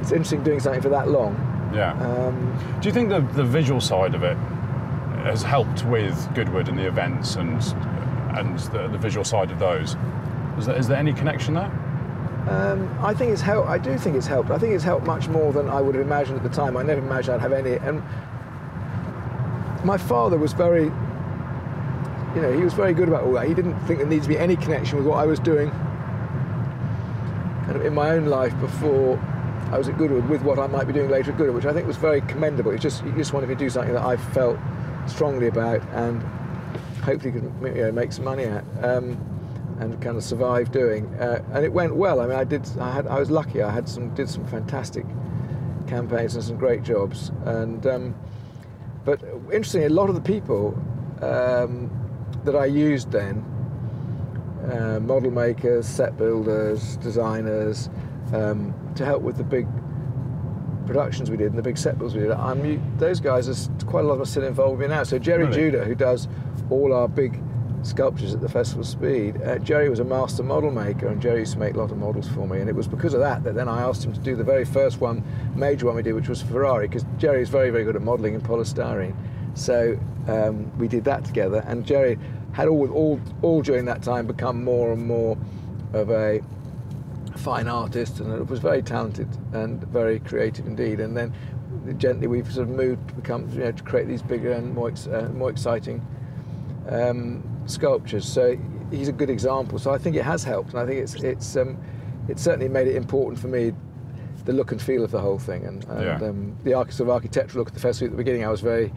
it's 0.00 0.12
interesting 0.12 0.42
doing 0.42 0.60
something 0.60 0.82
for 0.82 0.88
that 0.90 1.08
long. 1.08 1.34
Yeah. 1.72 1.92
Um, 1.92 2.78
Do 2.80 2.88
you 2.88 2.92
think 2.92 3.08
the, 3.08 3.20
the 3.20 3.44
visual 3.44 3.80
side 3.80 4.14
of 4.14 4.22
it 4.22 4.36
has 5.24 5.42
helped 5.42 5.84
with 5.84 6.34
Goodwood 6.34 6.68
and 6.68 6.78
the 6.78 6.86
events 6.86 7.36
and 7.36 7.62
and 8.36 8.58
the, 8.58 8.88
the 8.88 8.98
visual 8.98 9.24
side 9.24 9.50
of 9.50 9.58
those? 9.58 9.96
Is 10.58 10.66
there, 10.66 10.76
is 10.76 10.88
there 10.88 10.98
any 10.98 11.12
connection 11.12 11.54
there? 11.54 11.70
Um, 12.48 12.88
I 13.00 13.12
think 13.12 13.32
it's 13.32 13.42
helped. 13.42 13.68
I 13.68 13.78
do 13.78 13.98
think 13.98 14.16
it's 14.16 14.26
helped. 14.26 14.50
I 14.50 14.58
think 14.58 14.72
it's 14.72 14.84
helped 14.84 15.06
much 15.06 15.28
more 15.28 15.52
than 15.52 15.68
I 15.68 15.80
would 15.80 15.94
have 15.94 16.04
imagined 16.04 16.36
at 16.38 16.42
the 16.42 16.48
time. 16.48 16.76
I 16.76 16.82
never 16.82 17.00
imagined 17.00 17.34
I'd 17.34 17.40
have 17.40 17.52
any. 17.52 17.76
And 17.76 18.02
my 19.84 19.98
father 19.98 20.38
was 20.38 20.52
very, 20.52 20.84
you 20.84 22.42
know, 22.42 22.52
he 22.56 22.62
was 22.62 22.72
very 22.72 22.94
good 22.94 23.08
about 23.08 23.24
all 23.24 23.32
that. 23.32 23.46
He 23.46 23.54
didn't 23.54 23.78
think 23.80 23.98
there 23.98 24.08
needed 24.08 24.22
to 24.22 24.28
be 24.28 24.38
any 24.38 24.56
connection 24.56 24.98
with 24.98 25.06
what 25.06 25.18
I 25.18 25.26
was 25.26 25.38
doing, 25.38 25.70
kind 27.64 27.76
of 27.76 27.84
in 27.84 27.94
my 27.94 28.10
own 28.10 28.26
life 28.26 28.58
before 28.60 29.16
I 29.70 29.78
was 29.78 29.88
at 29.88 29.96
Goodwood, 29.96 30.28
with 30.28 30.42
what 30.42 30.58
I 30.58 30.66
might 30.66 30.86
be 30.86 30.92
doing 30.92 31.10
later 31.10 31.30
at 31.32 31.38
Goodwood, 31.38 31.56
which 31.56 31.66
I 31.66 31.72
think 31.72 31.86
was 31.86 31.96
very 31.96 32.20
commendable. 32.22 32.72
It's 32.72 32.82
just 32.82 33.02
he 33.02 33.12
just 33.12 33.32
wanted 33.32 33.46
to 33.48 33.54
do 33.54 33.70
something 33.70 33.94
that 33.94 34.04
I 34.04 34.16
felt 34.16 34.58
strongly 35.06 35.46
about 35.46 35.82
and 35.92 36.22
hopefully 37.02 37.32
could 37.32 37.52
you 37.62 37.82
know, 37.82 37.92
make 37.92 38.12
some 38.12 38.24
money 38.24 38.44
at. 38.44 38.64
Um, 38.82 39.18
and 39.78 39.98
kind 40.02 40.16
of 40.18 40.22
survive 40.22 40.70
doing. 40.70 41.06
Uh, 41.14 41.42
and 41.52 41.64
it 41.64 41.72
went 41.72 41.96
well. 41.96 42.20
I 42.20 42.26
mean, 42.26 42.36
I 42.36 42.44
did. 42.44 42.68
I 42.78 42.92
had. 42.92 43.06
I 43.06 43.18
was 43.18 43.30
lucky. 43.30 43.62
I 43.62 43.70
had 43.70 43.88
some. 43.88 44.14
Did 44.14 44.28
some 44.28 44.46
fantastic 44.46 45.06
campaigns 45.86 46.34
and 46.34 46.44
some 46.44 46.56
great 46.56 46.82
jobs. 46.82 47.32
And 47.46 47.86
um, 47.86 48.14
but 49.04 49.22
interestingly, 49.52 49.86
a 49.86 49.90
lot 49.90 50.08
of 50.08 50.14
the 50.14 50.20
people 50.20 50.78
um, 51.22 51.90
that 52.44 52.54
I 52.54 52.66
used 52.66 53.10
then, 53.10 53.44
uh, 54.70 55.00
model 55.00 55.30
makers, 55.30 55.86
set 55.86 56.16
builders, 56.18 56.96
designers, 56.98 57.88
um, 58.32 58.74
to 58.96 59.04
help 59.04 59.22
with 59.22 59.36
the 59.36 59.44
big 59.44 59.66
productions 60.86 61.30
we 61.30 61.36
did 61.36 61.48
and 61.48 61.58
the 61.58 61.62
big 61.62 61.78
set 61.78 61.98
builds 61.98 62.14
we 62.14 62.22
did. 62.22 62.32
I'm, 62.32 62.98
those 62.98 63.20
guys 63.20 63.48
are 63.48 63.84
quite 63.84 64.04
a 64.04 64.08
lot 64.08 64.14
of 64.14 64.20
us 64.22 64.30
still 64.30 64.44
involved 64.44 64.78
with 64.78 64.90
me 64.90 64.94
now. 64.94 65.04
So 65.04 65.18
Gerry 65.18 65.44
Really? 65.44 65.54
Judah, 65.54 65.84
who 65.84 65.94
does 65.94 66.28
all 66.68 66.92
our 66.92 67.08
big 67.08 67.40
sculptures 67.82 68.34
at 68.34 68.40
the 68.40 68.48
Festival 68.48 68.84
Speed. 68.84 69.40
Uh, 69.42 69.58
Gerry 69.58 69.88
was 69.88 70.00
a 70.00 70.04
master 70.04 70.42
model 70.42 70.70
maker, 70.70 71.08
and 71.08 71.20
Gerry 71.20 71.40
used 71.40 71.54
to 71.54 71.58
make 71.58 71.74
a 71.74 71.78
lot 71.78 71.90
of 71.90 71.98
models 71.98 72.28
for 72.28 72.46
me. 72.46 72.60
And 72.60 72.68
it 72.68 72.74
was 72.74 72.88
because 72.88 73.14
of 73.14 73.20
that 73.20 73.42
that 73.44 73.54
then 73.54 73.68
I 73.68 73.82
asked 73.82 74.04
him 74.04 74.12
to 74.12 74.20
do 74.20 74.36
the 74.36 74.44
very 74.44 74.64
first 74.64 75.00
one, 75.00 75.24
major 75.54 75.86
one 75.86 75.96
we 75.96 76.02
did, 76.02 76.14
which 76.14 76.28
was 76.28 76.42
Ferrari, 76.42 76.88
because 76.88 77.04
Gerry 77.18 77.42
is 77.42 77.48
very, 77.48 77.70
very 77.70 77.84
good 77.84 77.96
at 77.96 78.02
modelling 78.02 78.34
in 78.34 78.40
polystyrene. 78.40 79.14
So 79.54 79.98
um, 80.28 80.70
we 80.78 80.88
did 80.88 81.04
that 81.04 81.24
together, 81.24 81.64
and 81.66 81.84
Gerry 81.84 82.18
had 82.52 82.68
all, 82.68 82.90
all, 82.90 83.20
all 83.42 83.62
during 83.62 83.84
that 83.86 84.02
time 84.02 84.26
become 84.26 84.62
more 84.62 84.92
and 84.92 85.06
more 85.06 85.38
of 85.92 86.10
a 86.10 86.40
fine 87.36 87.68
artist, 87.68 88.20
and 88.20 88.32
it 88.32 88.46
was 88.48 88.58
very 88.60 88.82
talented 88.82 89.28
and 89.52 89.82
very 89.88 90.18
creative 90.20 90.66
indeed. 90.66 91.00
And 91.00 91.16
then 91.16 91.32
gently 91.98 92.26
we've 92.26 92.50
sort 92.52 92.68
of 92.68 92.74
moved 92.74 93.08
to 93.08 93.14
become, 93.14 93.48
you 93.50 93.60
know, 93.60 93.72
to 93.72 93.82
create 93.82 94.06
these 94.08 94.22
bigger 94.22 94.52
and 94.52 94.74
more, 94.74 94.88
ex- 94.88 95.06
uh, 95.06 95.30
more 95.34 95.50
exciting 95.50 96.04
um, 96.88 97.42
sculptures. 97.66 98.26
So 98.26 98.56
he's 98.90 99.08
a 99.08 99.12
good 99.12 99.30
example. 99.30 99.78
So 99.78 99.92
I 99.92 99.98
think 99.98 100.16
it 100.16 100.24
has 100.24 100.44
helped, 100.44 100.70
and 100.70 100.80
I 100.80 100.86
think 100.86 101.00
it's 101.00 101.14
it's 101.14 101.56
um, 101.56 101.76
it's 102.28 102.42
certainly 102.42 102.68
made 102.68 102.86
it 102.86 102.96
important 102.96 103.40
for 103.40 103.48
me 103.48 103.72
the 104.44 104.52
look 104.52 104.72
and 104.72 104.80
feel 104.80 105.04
of 105.04 105.10
the 105.10 105.20
whole 105.20 105.38
thing, 105.38 105.64
and, 105.66 105.84
and 105.84 106.02
Yeah. 106.02 106.28
um, 106.28 106.56
the 106.64 106.74
arch- 106.74 106.92
sort 106.92 107.08
of 107.08 107.14
architectural 107.14 107.60
look 107.60 107.68
at 107.68 107.74
the 107.74 107.80
festival 107.80 108.06
at 108.06 108.12
the 108.12 108.16
beginning. 108.16 108.44
I 108.44 108.48
was 108.50 108.60
very 108.62 108.92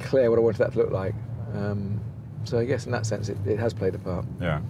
clear 0.00 0.30
what 0.30 0.38
I 0.38 0.42
wanted 0.42 0.58
that 0.58 0.72
to 0.72 0.78
look 0.78 0.92
like. 0.92 1.14
Um, 1.54 2.00
so 2.44 2.58
I 2.58 2.64
guess 2.64 2.86
in 2.86 2.92
that 2.92 3.04
sense, 3.06 3.28
it, 3.28 3.36
it 3.46 3.58
has 3.58 3.74
played 3.74 3.94
a 3.94 3.98
part. 3.98 4.24
Yeah. 4.40 4.60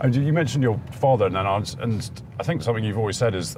And 0.00 0.14
you 0.14 0.32
mentioned 0.32 0.62
your 0.62 0.80
father, 0.92 1.26
and 1.26 1.36
I, 1.36 1.62
and 1.80 2.22
I 2.38 2.42
think 2.42 2.62
something 2.62 2.84
you've 2.84 2.98
always 2.98 3.16
said 3.16 3.34
is 3.34 3.56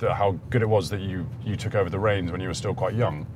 how 0.00 0.32
good 0.50 0.62
it 0.62 0.68
was 0.68 0.88
that 0.90 1.00
you, 1.00 1.28
you 1.44 1.56
took 1.56 1.74
over 1.74 1.90
the 1.90 1.98
reins 1.98 2.32
when 2.32 2.40
you 2.40 2.48
were 2.48 2.54
still 2.54 2.74
quite 2.74 2.94
young, 2.94 3.26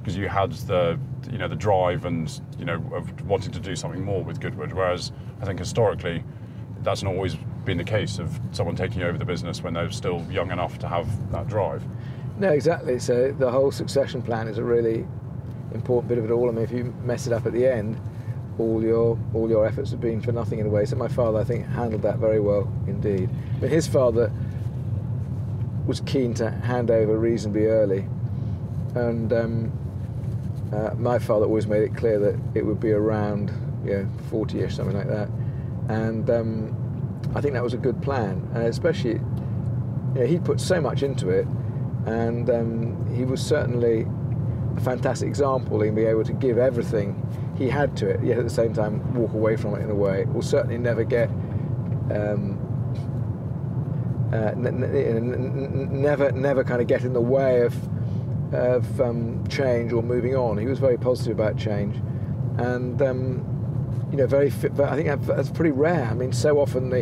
because 0.00 0.16
you 0.16 0.28
had 0.28 0.52
the 0.52 0.98
you 1.30 1.38
know 1.38 1.48
the 1.48 1.56
drive 1.56 2.04
and 2.04 2.40
you 2.58 2.64
know 2.64 2.82
of 2.92 3.26
wanting 3.26 3.52
to 3.52 3.60
do 3.60 3.74
something 3.76 4.04
more 4.04 4.22
with 4.22 4.40
Goodwood. 4.40 4.72
Whereas 4.72 5.12
I 5.40 5.44
think 5.44 5.58
historically, 5.58 6.22
that's 6.82 7.02
not 7.02 7.14
always 7.14 7.36
been 7.64 7.78
the 7.78 7.84
case 7.84 8.18
of 8.18 8.38
someone 8.52 8.76
taking 8.76 9.02
over 9.02 9.18
the 9.18 9.24
business 9.24 9.62
when 9.62 9.74
they're 9.74 9.90
still 9.90 10.24
young 10.30 10.50
enough 10.50 10.78
to 10.78 10.88
have 10.88 11.30
that 11.32 11.48
drive. 11.48 11.82
No, 12.38 12.50
exactly. 12.50 12.98
So 12.98 13.32
the 13.32 13.50
whole 13.50 13.70
succession 13.70 14.22
plan 14.22 14.48
is 14.48 14.58
a 14.58 14.64
really 14.64 15.06
important 15.74 16.08
bit 16.08 16.18
of 16.18 16.24
it 16.24 16.30
all. 16.30 16.48
I 16.48 16.52
mean, 16.52 16.64
if 16.64 16.70
you 16.70 16.94
mess 17.02 17.26
it 17.26 17.32
up 17.32 17.46
at 17.46 17.52
the 17.52 17.66
end, 17.66 18.00
all 18.58 18.82
your 18.82 19.18
all 19.34 19.48
your 19.48 19.66
efforts 19.66 19.90
have 19.90 20.00
been 20.00 20.20
for 20.20 20.32
nothing 20.32 20.58
in 20.58 20.66
a 20.66 20.68
way. 20.68 20.84
So 20.84 20.96
my 20.96 21.08
father, 21.08 21.38
I 21.38 21.44
think, 21.44 21.66
handled 21.66 22.02
that 22.02 22.18
very 22.18 22.40
well 22.40 22.70
indeed. 22.86 23.30
But 23.60 23.70
his 23.70 23.86
father 23.86 24.32
was 25.86 26.00
keen 26.00 26.34
to 26.34 26.50
hand 26.50 26.90
over 26.90 27.16
reasonably 27.16 27.66
early, 27.66 28.06
and 28.94 29.32
um, 29.32 29.72
uh, 30.72 30.94
my 30.98 31.18
father 31.18 31.46
always 31.46 31.66
made 31.66 31.82
it 31.82 31.96
clear 31.96 32.18
that 32.18 32.38
it 32.54 32.64
would 32.64 32.80
be 32.80 32.92
around, 32.92 33.52
know, 33.92 34.08
40ish, 34.30 34.72
something 34.72 34.96
like 34.96 35.08
that. 35.08 35.28
And 35.88 36.28
um, 36.28 37.30
I 37.34 37.40
think 37.40 37.54
that 37.54 37.62
was 37.62 37.74
a 37.74 37.78
good 37.78 38.02
plan, 38.02 38.46
and 38.54 38.64
especially, 38.64 39.14
know, 40.20 40.26
he 40.26 40.38
put 40.38 40.60
so 40.60 40.80
much 40.80 41.02
into 41.02 41.30
it, 41.30 41.46
and 42.06 42.50
um, 42.50 43.14
he 43.14 43.24
was 43.24 43.40
certainly 43.40 44.06
a 44.78 44.84
fantastic 44.84 45.28
example 45.28 45.82
in 45.82 45.94
being 45.94 46.08
able 46.08 46.24
to 46.24 46.32
give 46.32 46.58
everything 46.58 47.14
he 47.56 47.68
had 47.68 47.96
to 47.98 48.08
it, 48.08 48.22
yet 48.22 48.38
at 48.38 48.44
the 48.44 48.50
same 48.50 48.72
time 48.72 49.14
walk 49.14 49.32
away 49.32 49.56
from 49.56 49.74
it 49.74 49.82
in 49.82 49.90
a 49.90 49.94
way. 49.94 50.24
Will 50.24 50.42
certainly 50.42 50.78
never 50.78 51.04
get. 51.04 51.28
Um, 52.10 52.64
uh, 54.32 54.52
never, 54.54 56.30
never 56.32 56.62
kind 56.62 56.82
of 56.82 56.86
get 56.86 57.02
in 57.02 57.12
the 57.12 57.20
way 57.20 57.62
of 57.62 57.74
of 58.52 59.00
um, 59.00 59.46
change 59.48 59.92
or 59.92 60.02
moving 60.02 60.34
on. 60.34 60.58
He 60.58 60.66
was 60.66 60.78
very 60.78 60.96
positive 60.96 61.38
about 61.38 61.56
change, 61.56 61.96
and 62.58 63.00
um, 63.02 63.58
you 64.10 64.16
know, 64.16 64.26
very. 64.26 64.48
I 64.48 64.96
think 64.96 65.26
that's 65.26 65.50
pretty 65.50 65.70
rare. 65.70 66.06
I 66.06 66.14
mean, 66.14 66.32
so 66.32 66.58
often 66.60 66.90
the, 66.90 67.00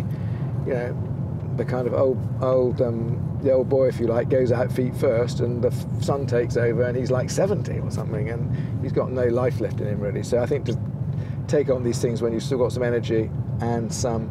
you 0.66 0.74
know, 0.74 1.54
the 1.56 1.64
kind 1.64 1.86
of 1.86 1.94
old, 1.94 2.18
old, 2.42 2.82
um, 2.82 3.35
the 3.46 3.52
old 3.52 3.68
boy, 3.68 3.86
if 3.88 3.98
you 4.00 4.06
like, 4.06 4.28
goes 4.28 4.50
out 4.52 4.70
feet 4.72 4.94
first, 4.96 5.40
and 5.40 5.62
the 5.62 5.68
f- 5.68 6.02
son 6.02 6.26
takes 6.26 6.56
over, 6.56 6.82
and 6.82 6.96
he's 6.96 7.10
like 7.10 7.30
70 7.30 7.78
or 7.78 7.90
something, 7.90 8.28
and 8.30 8.82
he's 8.82 8.92
got 8.92 9.10
no 9.10 9.24
life 9.26 9.60
left 9.60 9.80
in 9.80 9.86
him 9.86 10.00
really. 10.00 10.22
So 10.22 10.38
I 10.40 10.46
think 10.46 10.66
to 10.66 10.78
take 11.46 11.70
on 11.70 11.82
these 11.84 12.00
things 12.02 12.20
when 12.22 12.32
you've 12.32 12.42
still 12.42 12.58
got 12.58 12.72
some 12.72 12.82
energy 12.82 13.30
and 13.60 13.92
some 13.92 14.28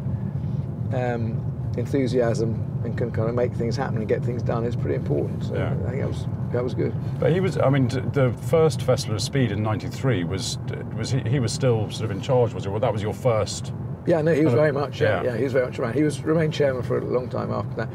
um, 0.92 1.72
enthusiasm 1.78 2.62
and 2.84 2.96
can 2.96 3.10
kind 3.10 3.28
of 3.28 3.34
make 3.34 3.52
things 3.54 3.74
happen 3.76 3.96
and 3.96 4.06
get 4.08 4.22
things 4.22 4.42
done 4.42 4.64
is 4.64 4.76
pretty 4.76 4.94
important. 4.96 5.44
So 5.44 5.54
Yeah. 5.54 5.72
I 5.86 5.90
think 5.90 6.02
that 6.02 6.08
was 6.08 6.26
that 6.52 6.62
was 6.62 6.74
good. 6.74 6.94
But 7.18 7.32
he 7.32 7.40
was, 7.40 7.58
I 7.58 7.68
mean, 7.70 7.88
the 7.88 8.32
first 8.48 8.80
Festival 8.82 9.16
of 9.16 9.22
Speed 9.22 9.50
in 9.50 9.62
'93 9.62 10.24
was 10.24 10.58
was 10.96 11.10
he, 11.10 11.20
he 11.20 11.40
was 11.40 11.52
still 11.52 11.90
sort 11.90 12.04
of 12.04 12.10
in 12.12 12.20
charge, 12.20 12.52
was 12.54 12.66
it? 12.66 12.70
Well, 12.70 12.80
that 12.80 12.92
was 12.92 13.02
your 13.02 13.14
first. 13.14 13.72
Yeah, 14.06 14.22
no, 14.22 14.32
he 14.32 14.44
was 14.44 14.54
very 14.54 14.70
much. 14.72 15.00
Yeah, 15.00 15.22
yeah. 15.22 15.30
yeah, 15.32 15.36
he 15.38 15.44
was 15.44 15.52
very 15.52 15.66
much 15.66 15.78
around. 15.80 15.94
He 15.94 16.02
was 16.04 16.20
remained 16.22 16.52
chairman 16.54 16.82
for 16.84 16.98
a 16.98 17.04
long 17.04 17.28
time 17.28 17.50
after 17.50 17.74
that, 17.76 17.88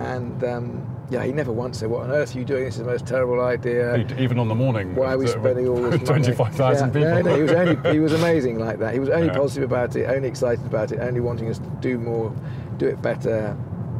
and 0.00 0.42
um, 0.44 0.96
yeah, 1.10 1.24
he 1.24 1.32
never 1.32 1.52
once 1.52 1.78
said, 1.78 1.90
"What 1.90 2.02
on 2.04 2.10
earth 2.10 2.34
are 2.34 2.38
you 2.38 2.44
doing? 2.44 2.64
This 2.64 2.74
is 2.74 2.80
the 2.80 2.86
most 2.86 3.06
terrible 3.06 3.40
idea." 3.40 3.96
Even 4.18 4.38
on 4.38 4.48
the 4.48 4.54
morning. 4.54 4.94
Why 4.94 5.12
are 5.14 5.18
we 5.18 5.26
spending 5.26 5.68
all 5.68 5.76
this 5.76 5.90
money? 5.92 6.04
Twenty-five 6.04 6.54
thousand 6.54 6.94
yeah, 6.94 7.20
people. 7.20 7.22
No, 7.24 7.30
no, 7.30 7.36
he 7.36 7.42
was 7.42 7.52
only 7.52 7.92
he 7.92 8.00
was 8.00 8.12
amazing 8.12 8.58
like 8.58 8.78
that. 8.78 8.94
He 8.94 9.00
was 9.00 9.08
only 9.10 9.26
Yeah. 9.26 9.36
positive 9.36 9.70
about 9.70 9.96
it, 9.96 10.06
only 10.06 10.28
excited 10.28 10.64
about 10.66 10.92
it, 10.92 11.00
only 11.00 11.20
wanting 11.20 11.48
us 11.48 11.58
to 11.58 11.68
do 11.80 11.98
more, 11.98 12.34
do 12.78 12.86
it 12.86 13.00
better, 13.02 13.56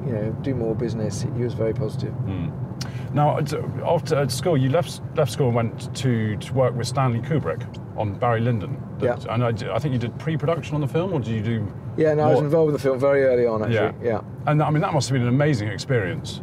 you 0.07 0.13
know, 0.13 0.33
do 0.43 0.55
more 0.55 0.75
business. 0.75 1.23
He 1.23 1.43
was 1.43 1.55
very 1.55 1.75
positive. 1.75 2.13
Hmm. 2.13 2.51
Now, 3.13 3.39
after 3.87 4.29
school, 4.29 4.57
you 4.57 4.71
left 4.71 5.01
left 5.17 5.31
school 5.31 5.47
and 5.47 5.55
went 5.55 5.95
to, 5.95 6.37
to 6.37 6.53
work 6.53 6.75
with 6.75 6.89
Stanley 6.89 7.21
Kubrick 7.21 7.63
on 7.97 8.15
Barry 8.19 8.41
Lyndon. 8.41 8.77
Yeah. 9.01 9.17
And 9.31 9.45
I, 9.45 9.75
I 9.75 9.79
think 9.79 9.93
you 9.93 9.99
did 10.01 10.19
pre-production 10.19 10.75
on 10.75 10.81
the 10.81 10.89
film, 10.89 11.13
or 11.13 11.21
did 11.21 11.29
you 11.33 11.41
do? 11.41 11.73
Yeah, 11.97 12.15
no, 12.15 12.25
I 12.25 12.31
was 12.31 12.41
involved 12.41 12.73
with 12.73 12.81
the 12.83 12.87
film 12.89 12.99
very 12.99 13.25
early 13.25 13.47
on. 13.47 13.63
Actually, 13.63 13.75
Yeah. 13.75 13.93
yeah. 14.03 14.21
And 14.47 14.63
I 14.63 14.71
mean, 14.71 14.83
that 14.83 14.93
must 14.93 15.09
have 15.09 15.15
been 15.15 15.23
an 15.23 15.29
amazing 15.29 15.69
experience 15.69 16.41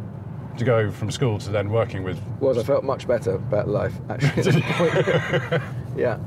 to 0.58 0.64
go 0.64 0.90
from 0.90 1.10
school 1.10 1.38
to 1.38 1.50
then 1.50 1.70
working 1.70 2.02
with. 2.02 2.20
was. 2.40 2.58
I 2.58 2.62
felt 2.62 2.84
much 2.84 3.06
better 3.06 3.32
about 3.34 3.68
life 3.68 3.94
actually. 4.10 4.60
yeah, 5.96 6.18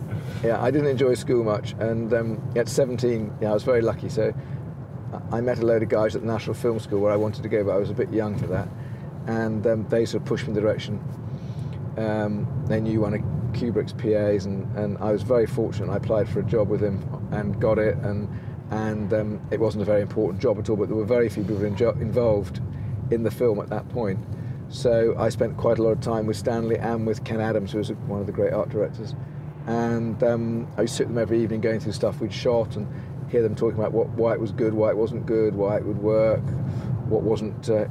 yeah. 0.43 0.61
I 0.61 0.71
didn't 0.71 0.87
enjoy 0.87 1.13
school 1.15 1.43
much, 1.43 1.73
and 1.79 2.13
um, 2.13 2.41
at 2.55 2.67
17, 2.67 3.31
yeah, 3.41 3.51
I 3.51 3.53
was 3.53 3.63
very 3.63 3.81
lucky. 3.81 4.09
So 4.09 4.33
I 5.31 5.37
I 5.37 5.41
met 5.41 5.59
a 5.59 5.65
load 5.65 5.83
of 5.83 5.89
guys 5.89 6.15
at 6.15 6.21
the 6.21 6.27
National 6.27 6.53
Film 6.53 6.79
School 6.79 6.99
where 7.01 7.11
I 7.11 7.15
wanted 7.15 7.43
to 7.43 7.49
go, 7.49 7.63
but 7.63 7.71
I 7.71 7.77
was 7.77 7.89
a 7.89 7.93
bit 7.93 8.11
young 8.11 8.37
for 8.37 8.47
that, 8.47 8.67
and 9.27 9.65
um, 9.67 9.87
they 9.89 10.05
sort 10.05 10.23
of 10.23 10.27
pushed 10.27 10.45
me 10.45 10.49
in 10.49 10.55
the 10.55 10.61
direction. 10.61 10.99
Um, 11.97 12.47
they 12.67 12.81
knew 12.81 12.99
one 13.01 13.13
of 13.13 13.21
Kubrick's 13.53 13.93
PAs, 13.93 14.45
and, 14.45 14.75
and 14.77 14.97
I 14.97 15.11
was 15.11 15.21
very 15.21 15.45
fortunate. 15.47 15.89
I 15.91 15.97
applied 15.97 16.27
for 16.27 16.39
a 16.41 16.43
job 16.43 16.67
with 16.67 16.81
him 16.81 17.01
and 17.31 17.59
got 17.59 17.77
it, 17.79 17.95
and 17.97 18.27
and 18.71 19.13
um, 19.13 19.41
it 19.51 19.59
wasn't 19.59 19.81
a 19.81 19.85
very 19.85 20.01
important 20.01 20.41
job 20.41 20.59
at 20.59 20.69
all. 20.69 20.75
But 20.75 20.87
there 20.87 20.97
were 20.97 21.05
very 21.05 21.29
few 21.29 21.43
people 21.43 21.57
injo- 21.57 21.99
involved 22.01 22.61
in 23.11 23.23
the 23.23 23.31
film 23.31 23.59
at 23.59 23.69
that 23.69 23.87
point. 23.89 24.19
So 24.69 25.15
I 25.17 25.29
spent 25.29 25.57
quite 25.57 25.77
a 25.77 25.83
lot 25.83 25.91
of 25.91 26.01
time 26.01 26.25
with 26.25 26.37
Stanley 26.37 26.77
and 26.77 27.05
with 27.05 27.23
Ken 27.23 27.39
Adams, 27.39 27.71
who 27.71 27.77
was 27.77 27.91
one 27.91 28.19
of 28.19 28.25
the 28.25 28.31
great 28.31 28.51
art 28.51 28.69
directors. 28.69 29.13
And 29.67 30.21
um, 30.23 30.67
I 30.77 30.81
used 30.81 30.93
to 30.93 30.97
sit 30.97 31.07
with 31.07 31.15
them 31.15 31.21
every 31.21 31.41
evening 31.41 31.61
going 31.61 31.79
through 31.79 31.93
stuff 31.93 32.19
we'd 32.19 32.33
shot 32.33 32.75
and 32.75 32.87
hear 33.29 33.41
them 33.41 33.55
talking 33.55 33.79
about 33.79 33.91
what, 33.91 34.09
why 34.09 34.33
it 34.33 34.39
was 34.39 34.51
good, 34.51 34.73
why 34.73 34.89
it 34.89 34.97
wasn't 34.97 35.25
good, 35.25 35.55
why 35.55 35.77
it 35.77 35.85
would 35.85 35.97
work, 35.97 36.43
what 37.07 37.21
wasn't 37.21 37.69
uh, 37.69 37.85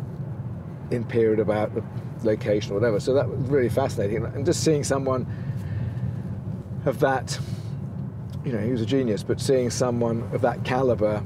in 0.90 1.04
period 1.04 1.40
about 1.40 1.74
the 1.74 1.82
location 2.22 2.72
or 2.72 2.74
whatever. 2.74 3.00
So 3.00 3.14
that 3.14 3.28
was 3.28 3.38
really 3.48 3.68
fascinating, 3.68 4.24
and 4.24 4.44
just 4.44 4.62
seeing 4.62 4.84
someone 4.84 5.26
of 6.84 7.00
that, 7.00 7.38
you 8.44 8.52
know, 8.52 8.58
he 8.60 8.70
was 8.70 8.80
a 8.80 8.86
genius, 8.86 9.22
but 9.22 9.40
seeing 9.40 9.70
someone 9.70 10.28
of 10.32 10.40
that 10.42 10.64
caliber 10.64 11.22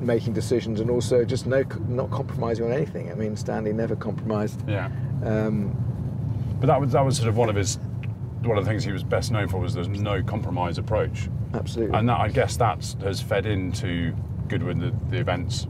making 0.00 0.32
decisions 0.32 0.80
and 0.80 0.90
also 0.90 1.24
just 1.24 1.46
no 1.46 1.62
not 1.88 2.10
compromising 2.10 2.64
on 2.64 2.72
anything. 2.72 3.10
I 3.10 3.14
mean, 3.14 3.36
Stanley 3.36 3.72
never 3.72 3.94
compromised. 3.94 4.60
Yeah. 4.68 4.90
Um, 5.24 5.76
But 6.60 6.66
that 6.66 6.80
was 6.80 6.92
that 6.92 7.04
was 7.04 7.16
sort 7.16 7.28
of 7.28 7.36
one 7.36 7.48
of 7.48 7.54
his 7.54 7.78
one 8.42 8.58
of 8.58 8.64
the 8.64 8.70
things 8.70 8.82
he 8.82 8.90
was 8.90 9.04
best 9.04 9.30
known 9.30 9.48
for 9.48 9.60
was 9.60 9.74
there's 9.74 9.88
no 9.88 10.20
compromise 10.22 10.78
approach, 10.78 11.28
absolutely. 11.54 11.96
and 11.96 12.08
that 12.08 12.18
I 12.18 12.28
guess 12.28 12.56
that 12.56 12.84
has 13.02 13.20
fed 13.20 13.46
into 13.46 14.12
Goodwood 14.48 14.80
the, 14.80 14.92
the 15.10 15.18
events, 15.18 15.68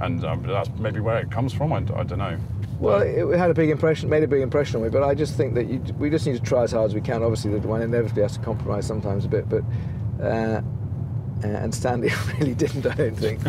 and 0.00 0.24
um, 0.24 0.42
that's 0.42 0.70
maybe 0.78 0.98
where 0.98 1.18
it 1.18 1.30
comes 1.30 1.52
from. 1.52 1.72
I, 1.72 1.76
I 1.76 2.02
don't 2.02 2.18
know. 2.18 2.36
Well, 2.80 3.02
it 3.02 3.36
had 3.36 3.50
a 3.50 3.54
big 3.54 3.70
impression, 3.70 4.08
made 4.08 4.22
a 4.22 4.28
big 4.28 4.40
impression 4.40 4.76
on 4.76 4.82
me. 4.82 4.88
But 4.88 5.02
I 5.02 5.14
just 5.14 5.36
think 5.36 5.54
that 5.54 5.66
you, 5.66 5.82
we 5.98 6.10
just 6.10 6.26
need 6.26 6.36
to 6.36 6.42
try 6.42 6.62
as 6.62 6.72
hard 6.72 6.86
as 6.90 6.94
we 6.94 7.00
can. 7.00 7.22
Obviously, 7.22 7.58
the 7.58 7.66
one 7.66 7.82
inevitably 7.82 8.22
has 8.22 8.34
to 8.34 8.40
compromise 8.40 8.86
sometimes 8.86 9.24
a 9.24 9.28
bit, 9.28 9.48
but 9.48 9.64
uh, 10.22 10.60
and 11.42 11.74
Stanley 11.74 12.10
really 12.38 12.54
didn't. 12.54 12.86
I 12.86 12.94
don't 12.94 13.16
think. 13.16 13.40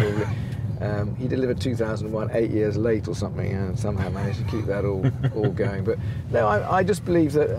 Um, 0.81 1.13
he 1.17 1.27
delivered 1.27 1.59
2001 1.59 2.29
eight 2.31 2.51
years 2.51 2.77
late 2.77 3.07
or 3.07 3.15
something, 3.15 3.51
and 3.51 3.77
somehow 3.77 4.09
managed 4.09 4.39
to 4.39 4.45
keep 4.45 4.65
that 4.65 4.85
all 4.85 5.05
all 5.35 5.49
going. 5.49 5.83
But 5.83 5.99
no, 6.31 6.47
I, 6.47 6.77
I 6.77 6.83
just 6.83 7.05
believe 7.05 7.33
that, 7.33 7.49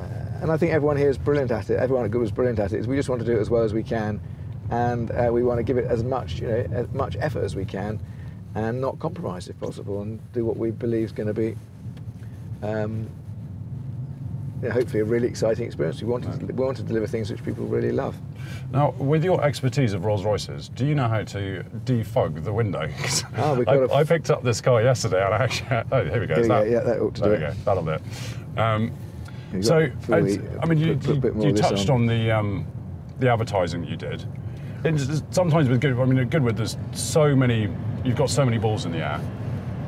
and 0.41 0.51
I 0.51 0.57
think 0.57 0.73
everyone 0.73 0.97
here 0.97 1.11
is 1.11 1.19
brilliant 1.19 1.51
at 1.51 1.71
it. 1.71 1.79
Everyone 1.79 2.05
at 2.05 2.11
Good 2.11 2.21
was 2.21 2.33
brilliant 2.33 2.59
at 2.59 2.73
it. 2.73 2.81
Is 2.81 2.87
we 2.89 2.97
just 2.97 3.09
want 3.09 3.21
to 3.21 3.27
do 3.27 3.37
it 3.37 3.41
as 3.41 3.51
well 3.51 3.63
as 3.63 3.75
we 3.75 3.83
can, 3.83 4.21
and 4.71 5.11
uh, 5.11 5.29
we 5.33 5.43
want 5.43 5.59
to 5.59 5.63
give 5.63 5.77
it 5.77 5.85
as 5.85 6.03
much, 6.03 6.41
you 6.41 6.49
know, 6.49 6.67
as 6.73 6.89
much 6.93 7.17
effort 7.21 7.45
as 7.45 7.55
we 7.55 7.65
can, 7.65 8.01
and 8.55 8.81
not 8.81 8.99
compromise 8.99 9.49
if 9.49 9.59
possible, 9.61 10.03
and 10.03 10.21
do 10.33 10.45
what 10.45 10.57
we 10.57 10.71
believe 10.71 11.05
is 11.05 11.13
going 11.13 11.29
to 11.29 11.35
be 11.35 11.57
um, 12.63 13.09
yeah, 14.63 14.71
hopefully 14.71 15.01
a 15.01 15.05
really 15.05 15.27
exciting 15.27 15.65
experience. 15.65 16.03
We 16.03 16.09
want, 16.09 16.25
to, 16.25 16.47
we 16.47 16.53
want 16.53 16.77
to 16.77 16.83
deliver 16.83 17.07
things 17.07 17.31
which 17.31 17.43
people 17.43 17.65
really 17.65 17.93
love. 17.93 18.15
Now, 18.73 18.91
with 18.99 19.25
your 19.25 19.43
expertise 19.43 19.95
of 19.95 20.05
Rolls 20.05 20.25
Royces, 20.25 20.69
do 20.69 20.87
you 20.87 20.95
know 20.95 21.09
how 21.09 21.23
to 21.23 21.65
defog 21.85 22.45
the 22.45 22.53
window? 22.53 22.89
Ah, 23.37 23.55
we've 23.55 23.67
I, 23.69 23.77
got 23.77 23.93
I 23.93 24.05
picked 24.05 24.31
up 24.31 24.43
this 24.43 24.61
car 24.61 24.83
yesterday, 24.83 25.25
and 25.25 25.33
I 25.33 25.45
actually 25.45 25.69
oh 25.93 26.05
here 26.05 26.21
we 26.21 26.27
go. 26.27 26.35
Here 26.35 26.43
we 26.43 26.49
go, 26.49 26.65
that- 26.65 26.71
yeah, 26.71 26.81
that 26.81 27.01
ought 27.01 27.15
to 27.15 27.21
there 27.23 27.37
do 27.37 27.45
we 27.45 27.51
it. 27.51 27.55
go. 27.55 27.61
That'll 27.65 27.85
do 27.85 27.91
it. 27.93 28.59
Um, 28.59 28.93
so, 29.63 29.91
I, 30.13 30.21
mean, 30.21 30.79
you, 30.79 30.97
Put- 30.97 31.23
put 31.23 31.37
you, 31.37 31.53
touched 31.53 31.89
on. 31.91 32.03
on 32.03 32.07
the 32.07 32.31
um, 32.31 32.67
the 33.19 33.31
advertising 33.31 33.85
you 33.85 33.97
did. 33.97 34.25
It's, 34.85 35.23
sometimes 35.31 35.69
with 35.69 35.81
Goodwood, 35.81 36.09
I 36.09 36.13
mean, 36.13 36.29
Goodwood, 36.29 36.57
there's 36.57 36.77
so 36.93 37.35
many. 37.35 37.69
You've 38.05 38.17
got 38.17 38.31
so 38.31 38.45
many 38.45 38.59
balls 38.59 38.87
in 38.87 38.93
the 38.93 38.99
air. 38.99 39.21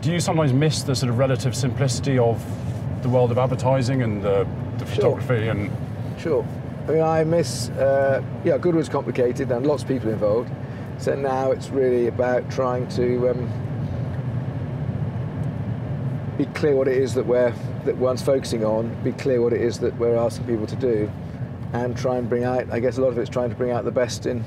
Do 0.00 0.12
you 0.12 0.20
sometimes 0.20 0.52
miss 0.52 0.82
the 0.82 0.94
sort 0.94 1.10
of 1.10 1.18
relative 1.18 1.54
simplicity 1.54 2.18
of 2.18 2.44
the 3.02 3.08
world 3.08 3.30
of 3.30 3.38
advertising 3.38 4.02
and 4.02 4.22
the, 4.22 4.46
the 4.78 4.86
Sure. 4.86 4.94
photography 4.94 5.48
and 5.48 5.70
Sure. 6.18 6.46
I 6.88 6.90
mean, 6.90 7.02
I 7.02 7.24
miss, 7.24 7.70
uh, 7.70 8.22
yeah, 8.44 8.58
Goodwood's 8.58 8.88
complicated 8.88 9.50
and 9.50 9.66
lots 9.66 9.82
of 9.82 9.88
people 9.88 10.10
involved. 10.10 10.50
So 10.98 11.14
now 11.14 11.52
it's 11.52 11.70
really 11.70 12.08
about 12.08 12.48
trying 12.50 12.86
to 12.88 13.30
um, 13.30 13.48
be 16.36 16.44
clear 16.46 16.76
what 16.76 16.88
it 16.88 16.96
is 16.96 17.14
that 17.14 17.26
we're 17.26 17.52
that 17.84 17.96
one's 17.96 18.22
focusing 18.22 18.64
on, 18.64 18.94
be 19.02 19.10
clear 19.12 19.40
what 19.40 19.52
it 19.52 19.60
is 19.60 19.80
that 19.80 19.96
we're 19.98 20.16
asking 20.16 20.46
people 20.46 20.66
to 20.66 20.76
do, 20.76 21.10
and 21.72 21.96
try 21.96 22.16
and 22.18 22.28
bring 22.28 22.44
out. 22.44 22.70
I 22.70 22.78
guess 22.78 22.98
a 22.98 23.00
lot 23.00 23.08
of 23.08 23.18
it's 23.18 23.30
trying 23.30 23.50
to 23.50 23.56
bring 23.56 23.72
out 23.72 23.84
the 23.84 23.90
best 23.90 24.26
in 24.26 24.44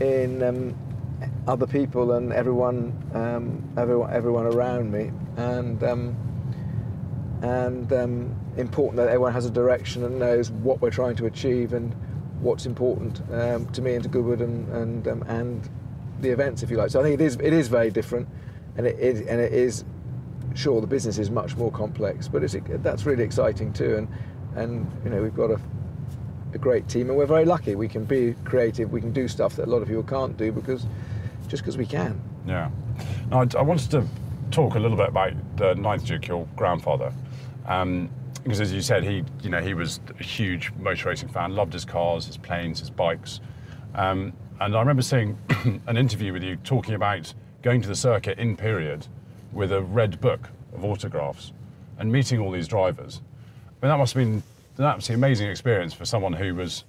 in 0.00 0.42
um, 0.42 0.74
other 1.46 1.66
people 1.66 2.12
and 2.12 2.32
everyone, 2.32 2.92
um, 3.14 3.72
everyone, 3.76 4.12
everyone 4.12 4.46
around 4.46 4.90
me, 4.92 5.10
and. 5.36 5.82
Um, 5.82 6.16
and 7.42 7.90
um, 7.92 8.36
important 8.58 8.96
that 8.96 9.08
everyone 9.08 9.32
has 9.32 9.46
a 9.46 9.50
direction 9.50 10.04
and 10.04 10.18
knows 10.18 10.50
what 10.50 10.80
we're 10.82 10.90
trying 10.90 11.16
to 11.16 11.24
achieve 11.26 11.72
and 11.72 11.94
what's 12.40 12.66
important 12.66 13.22
um, 13.32 13.66
to 13.70 13.82
me 13.82 13.94
and 13.94 14.02
to 14.02 14.08
Goodwood 14.08 14.40
and 14.40 14.68
and, 14.68 15.08
um, 15.08 15.22
and 15.22 15.68
the 16.20 16.30
events, 16.30 16.62
if 16.62 16.70
you 16.70 16.76
like. 16.76 16.90
So 16.90 17.00
I 17.00 17.02
think 17.02 17.20
it 17.20 17.24
is 17.24 17.36
it 17.36 17.52
is 17.52 17.68
very 17.68 17.90
different, 17.90 18.28
and 18.76 18.86
it 18.86 18.98
is 18.98 19.20
and 19.22 19.40
it 19.40 19.52
is 19.52 19.84
sure 20.54 20.80
the 20.80 20.86
business 20.86 21.18
is 21.18 21.30
much 21.30 21.56
more 21.56 21.70
complex, 21.70 22.28
but 22.28 22.42
it's 22.42 22.56
that's 22.82 23.06
really 23.06 23.24
exciting 23.24 23.72
too. 23.72 23.96
And 23.96 24.08
and 24.56 24.90
you 25.04 25.10
know 25.10 25.22
we've 25.22 25.34
got 25.34 25.50
a 25.50 25.60
a 26.52 26.58
great 26.58 26.88
team, 26.88 27.08
and 27.08 27.16
we're 27.16 27.26
very 27.26 27.44
lucky. 27.44 27.74
We 27.74 27.88
can 27.88 28.04
be 28.04 28.34
creative. 28.44 28.90
We 28.92 29.00
can 29.00 29.12
do 29.12 29.28
stuff 29.28 29.56
that 29.56 29.68
a 29.68 29.70
lot 29.70 29.82
of 29.82 29.88
people 29.88 30.02
can't 30.02 30.36
do 30.36 30.50
because 30.52 30.84
just 31.50 31.62
because 31.62 31.76
we 31.76 31.84
can. 31.84 32.22
Yeah. 32.46 32.70
Now, 33.30 33.42
I, 33.42 33.58
I 33.58 33.62
wanted 33.62 33.90
to 33.90 34.06
talk 34.50 34.76
a 34.76 34.78
little 34.78 34.96
bit 34.96 35.08
about 35.08 35.32
the 35.56 35.74
ninth 35.74 36.06
Duke, 36.06 36.28
your 36.28 36.46
grandfather, 36.56 37.12
um, 37.66 38.08
because 38.42 38.60
as 38.60 38.72
you 38.72 38.80
said, 38.80 39.04
he, 39.04 39.22
you 39.42 39.50
know, 39.50 39.60
he 39.60 39.74
was 39.74 40.00
a 40.18 40.22
huge 40.22 40.72
motor 40.78 41.10
racing 41.10 41.28
fan, 41.28 41.54
loved 41.54 41.72
his 41.72 41.84
cars, 41.84 42.24
his 42.24 42.36
planes, 42.38 42.80
his 42.80 42.88
bikes, 42.88 43.40
um, 43.94 44.32
and 44.60 44.76
I 44.76 44.80
remember 44.80 45.02
seeing 45.02 45.36
an 45.86 45.96
interview 45.96 46.32
with 46.32 46.42
you 46.42 46.56
talking 46.56 46.94
about 46.94 47.32
going 47.62 47.82
to 47.82 47.88
the 47.88 47.96
circuit 47.96 48.38
in 48.38 48.56
period 48.56 49.06
with 49.52 49.72
a 49.72 49.82
red 49.82 50.20
book 50.20 50.48
of 50.74 50.84
autographs 50.84 51.52
and 51.98 52.10
meeting 52.10 52.40
all 52.40 52.50
these 52.50 52.68
drivers. 52.68 53.20
I 53.82 53.86
mean, 53.86 53.90
that 53.90 53.98
must 53.98 54.14
have 54.14 54.22
been 54.22 54.42
an 54.78 54.84
absolutely 54.84 55.26
amazing 55.26 55.50
experience 55.50 55.92
for 55.92 56.04
someone 56.04 56.32
who 56.32 56.54
was 56.54 56.84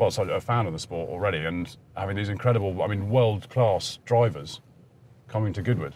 well, 0.00 0.10
so 0.10 0.22
a 0.22 0.40
fan 0.40 0.66
of 0.66 0.72
the 0.72 0.78
sport 0.78 1.10
already, 1.10 1.44
and 1.44 1.76
having 1.94 2.16
these 2.16 2.30
incredible, 2.30 2.82
I 2.82 2.86
mean, 2.86 3.10
world-class 3.10 3.98
drivers 4.06 4.62
coming 5.28 5.52
to 5.52 5.60
Goodwood. 5.60 5.94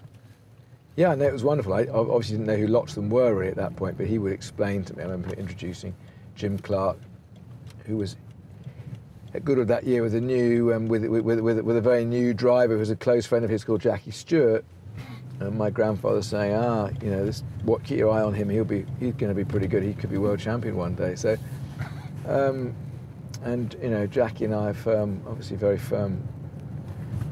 Yeah, 0.95 1.14
no, 1.14 1.25
it 1.25 1.33
was 1.33 1.43
wonderful. 1.43 1.73
I 1.73 1.87
obviously 1.87 2.37
didn't 2.37 2.49
know 2.49 2.57
who 2.57 2.67
lots 2.67 2.90
of 2.90 2.97
them 2.97 3.09
were 3.09 3.35
really 3.35 3.49
at 3.49 3.57
that 3.57 3.75
point, 3.77 3.97
but 3.97 4.07
he 4.07 4.19
would 4.19 4.33
explain 4.33 4.85
to 4.85 4.95
me. 4.95 5.03
I 5.03 5.07
remember 5.07 5.35
introducing 5.37 5.95
Jim 6.37 6.59
Clark, 6.59 6.99
who 7.87 7.97
was 7.97 8.17
at 9.33 9.43
Goodwood 9.43 9.69
that 9.69 9.85
year 9.85 10.03
with 10.03 10.14
a 10.14 10.21
new, 10.21 10.75
um, 10.75 10.87
with, 10.87 11.07
with, 11.07 11.40
with, 11.40 11.61
with 11.61 11.77
a 11.79 11.81
very 11.81 12.05
new 12.05 12.35
driver 12.35 12.75
who 12.75 12.81
was 12.81 12.90
a 12.90 12.97
close 12.97 13.25
friend 13.25 13.43
of 13.43 13.51
his 13.51 13.64
called 13.64 13.81
Jackie 13.81 14.11
Stewart. 14.11 14.67
And 15.40 15.57
my 15.57 15.71
grandfather 15.71 16.21
saying, 16.21 16.55
ah, 16.55 16.90
you 17.03 17.11
know, 17.11 17.25
this, 17.25 17.43
what 17.62 17.83
keep 17.83 17.99
your 17.99 18.11
eye 18.11 18.23
on 18.23 18.35
him. 18.35 18.51
He'll 18.51 18.64
be, 18.64 18.85
he's 19.01 19.14
going 19.14 19.31
to 19.31 19.35
be 19.35 19.47
pretty 19.47 19.67
good. 19.67 19.83
He 19.83 19.95
could 19.95 20.11
be 20.11 20.19
world 20.19 20.40
champion 20.40 20.77
one 20.77 20.95
day. 20.95 21.14
So, 21.14 21.38
um, 22.29 22.77
and 23.44 23.76
you 23.83 23.90
know, 23.90 24.07
Jackie 24.07 24.46
and 24.46 24.54
I 24.54 24.70
are 24.70 24.74
firm, 24.74 25.22
obviously 25.28 25.57
very 25.57 25.78
firm. 25.78 26.26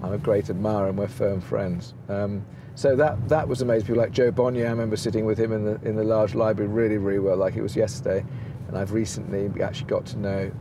I'm 0.03 0.13
a 0.13 0.19
great 0.19 0.51
admirer, 0.51 0.89
and 0.89 0.99
we're 0.99 1.09
firm 1.09 1.41
friends. 1.41 1.95
Um, 2.09 2.45
so 2.75 2.97
that 2.97 3.29
that 3.29 3.49
was 3.49 3.63
amazing. 3.63 3.87
People 3.87 4.03
like 4.03 4.13
Jo 4.13 4.31
Bonnier, 4.31 4.67
I 4.67 4.71
remember 4.71 4.97
sitting 4.97 5.25
with 5.25 5.39
him 5.39 5.53
in 5.53 5.65
the 5.65 5.81
in 5.83 5.97
the 5.97 6.05
large 6.05 6.35
library 6.35 6.71
really, 6.71 6.99
really 6.99 7.19
well, 7.19 7.37
like 7.37 7.57
it 7.57 7.63
was 7.63 7.75
yesterday. 7.75 8.25
And 8.69 8.79
I've 8.79 8.93
recently 8.93 9.51
actually 9.63 9.89
got 9.89 10.07
to 10.07 10.19
know 10.19 10.53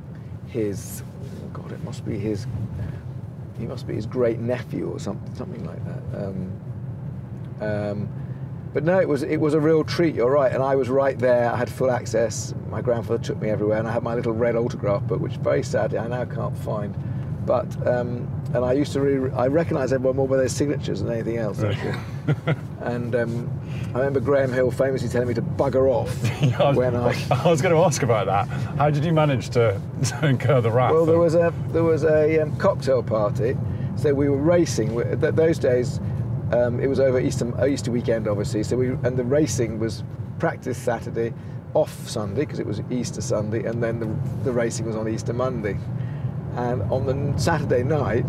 his, 0.47 1.03
oh 1.43 1.47
God, 1.53 1.71
it 1.71 1.81
must 1.83 2.05
be 2.05 2.17
his, 2.17 2.45
he 3.57 3.65
must 3.65 3.87
be 3.87 3.93
his 3.93 4.05
great 4.05 4.39
nephew 4.39 4.89
or 4.89 4.99
something, 4.99 5.33
something 5.33 5.63
like 5.63 5.79
that. 5.85 6.25
Um, 6.25 6.51
um, 7.61 8.09
but 8.73 8.84
no, 8.84 8.99
it 8.99 9.07
was 9.07 9.23
it 9.23 9.38
was 9.38 9.53
a 9.53 9.60
real 9.60 9.84
treat. 9.84 10.15
You're 10.15 10.31
right, 10.31 10.51
and 10.51 10.63
I 10.63 10.75
was 10.75 10.89
right 10.89 11.17
there. 11.17 11.51
I 11.51 11.57
had 11.57 11.69
full 11.69 11.91
access. 11.91 12.53
My 12.69 12.81
grandfather 12.81 13.21
took 13.21 13.41
me 13.41 13.49
everywhere, 13.49 13.79
and 13.79 13.88
I 13.88 13.91
had 13.91 14.03
my 14.03 14.15
little 14.15 14.34
red 14.34 14.55
autograph 14.55 15.03
book, 15.03 15.19
which 15.19 15.36
very 15.38 15.63
sadly 15.63 15.97
I 15.97 16.07
now 16.07 16.25
can't 16.25 16.57
find. 16.57 16.95
But 17.45 17.65
um, 17.88 18.29
and 18.53 18.63
I 18.63 18.73
used 18.73 18.93
to 18.93 19.01
really, 19.01 19.31
I 19.34 19.47
recognise 19.47 19.93
everyone 19.93 20.15
more 20.17 20.27
by 20.27 20.38
their 20.38 20.49
signatures 20.49 21.01
than 21.01 21.12
anything 21.12 21.38
else. 21.38 21.63
Actually. 21.63 21.95
and 22.81 23.15
um, 23.15 23.62
I 23.93 23.97
remember 23.97 24.19
Graham 24.19 24.53
Hill 24.53 24.71
famously 24.71 25.10
telling 25.10 25.27
me 25.27 25.34
to 25.34 25.41
bugger 25.41 25.89
off 25.89 26.13
I 26.60 26.69
was, 26.69 26.77
when 26.77 26.95
I. 26.95 27.15
I 27.31 27.49
was 27.49 27.62
going 27.62 27.73
to 27.73 27.81
ask 27.81 28.03
about 28.03 28.27
that. 28.27 28.47
How 28.77 28.89
did 28.89 29.03
you 29.03 29.13
manage 29.13 29.49
to, 29.51 29.81
to 30.05 30.27
incur 30.27 30.62
the 30.62 30.71
wrath? 30.71 30.93
Well, 30.93 31.05
there 31.05 31.17
was 31.17 31.36
a 31.36 31.53
there 31.69 31.84
was 31.84 32.03
a 32.03 32.41
um, 32.41 32.55
cocktail 32.57 33.01
party, 33.03 33.57
so 33.95 34.13
we 34.13 34.29
were 34.29 34.38
racing. 34.38 34.95
Those 35.19 35.57
days, 35.57 35.99
um, 36.51 36.79
it 36.79 36.87
was 36.87 36.99
over 36.99 37.19
Easter 37.19 37.59
uh, 37.59 37.65
Easter 37.65 37.91
weekend, 37.91 38.27
obviously. 38.27 38.63
So 38.63 38.77
we 38.77 38.89
and 38.89 39.17
the 39.17 39.23
racing 39.23 39.79
was 39.79 40.03
practice 40.39 40.77
Saturday, 40.77 41.33
off 41.73 42.07
Sunday 42.07 42.41
because 42.41 42.59
it 42.59 42.65
was 42.65 42.81
Easter 42.89 43.21
Sunday, 43.21 43.63
and 43.65 43.81
then 43.81 43.99
the, 43.99 44.43
the 44.43 44.51
racing 44.51 44.85
was 44.85 44.95
on 44.95 45.07
Easter 45.07 45.33
Monday. 45.33 45.77
And 46.55 46.81
on 46.91 47.05
the 47.05 47.39
Saturday 47.39 47.83
night, 47.83 48.25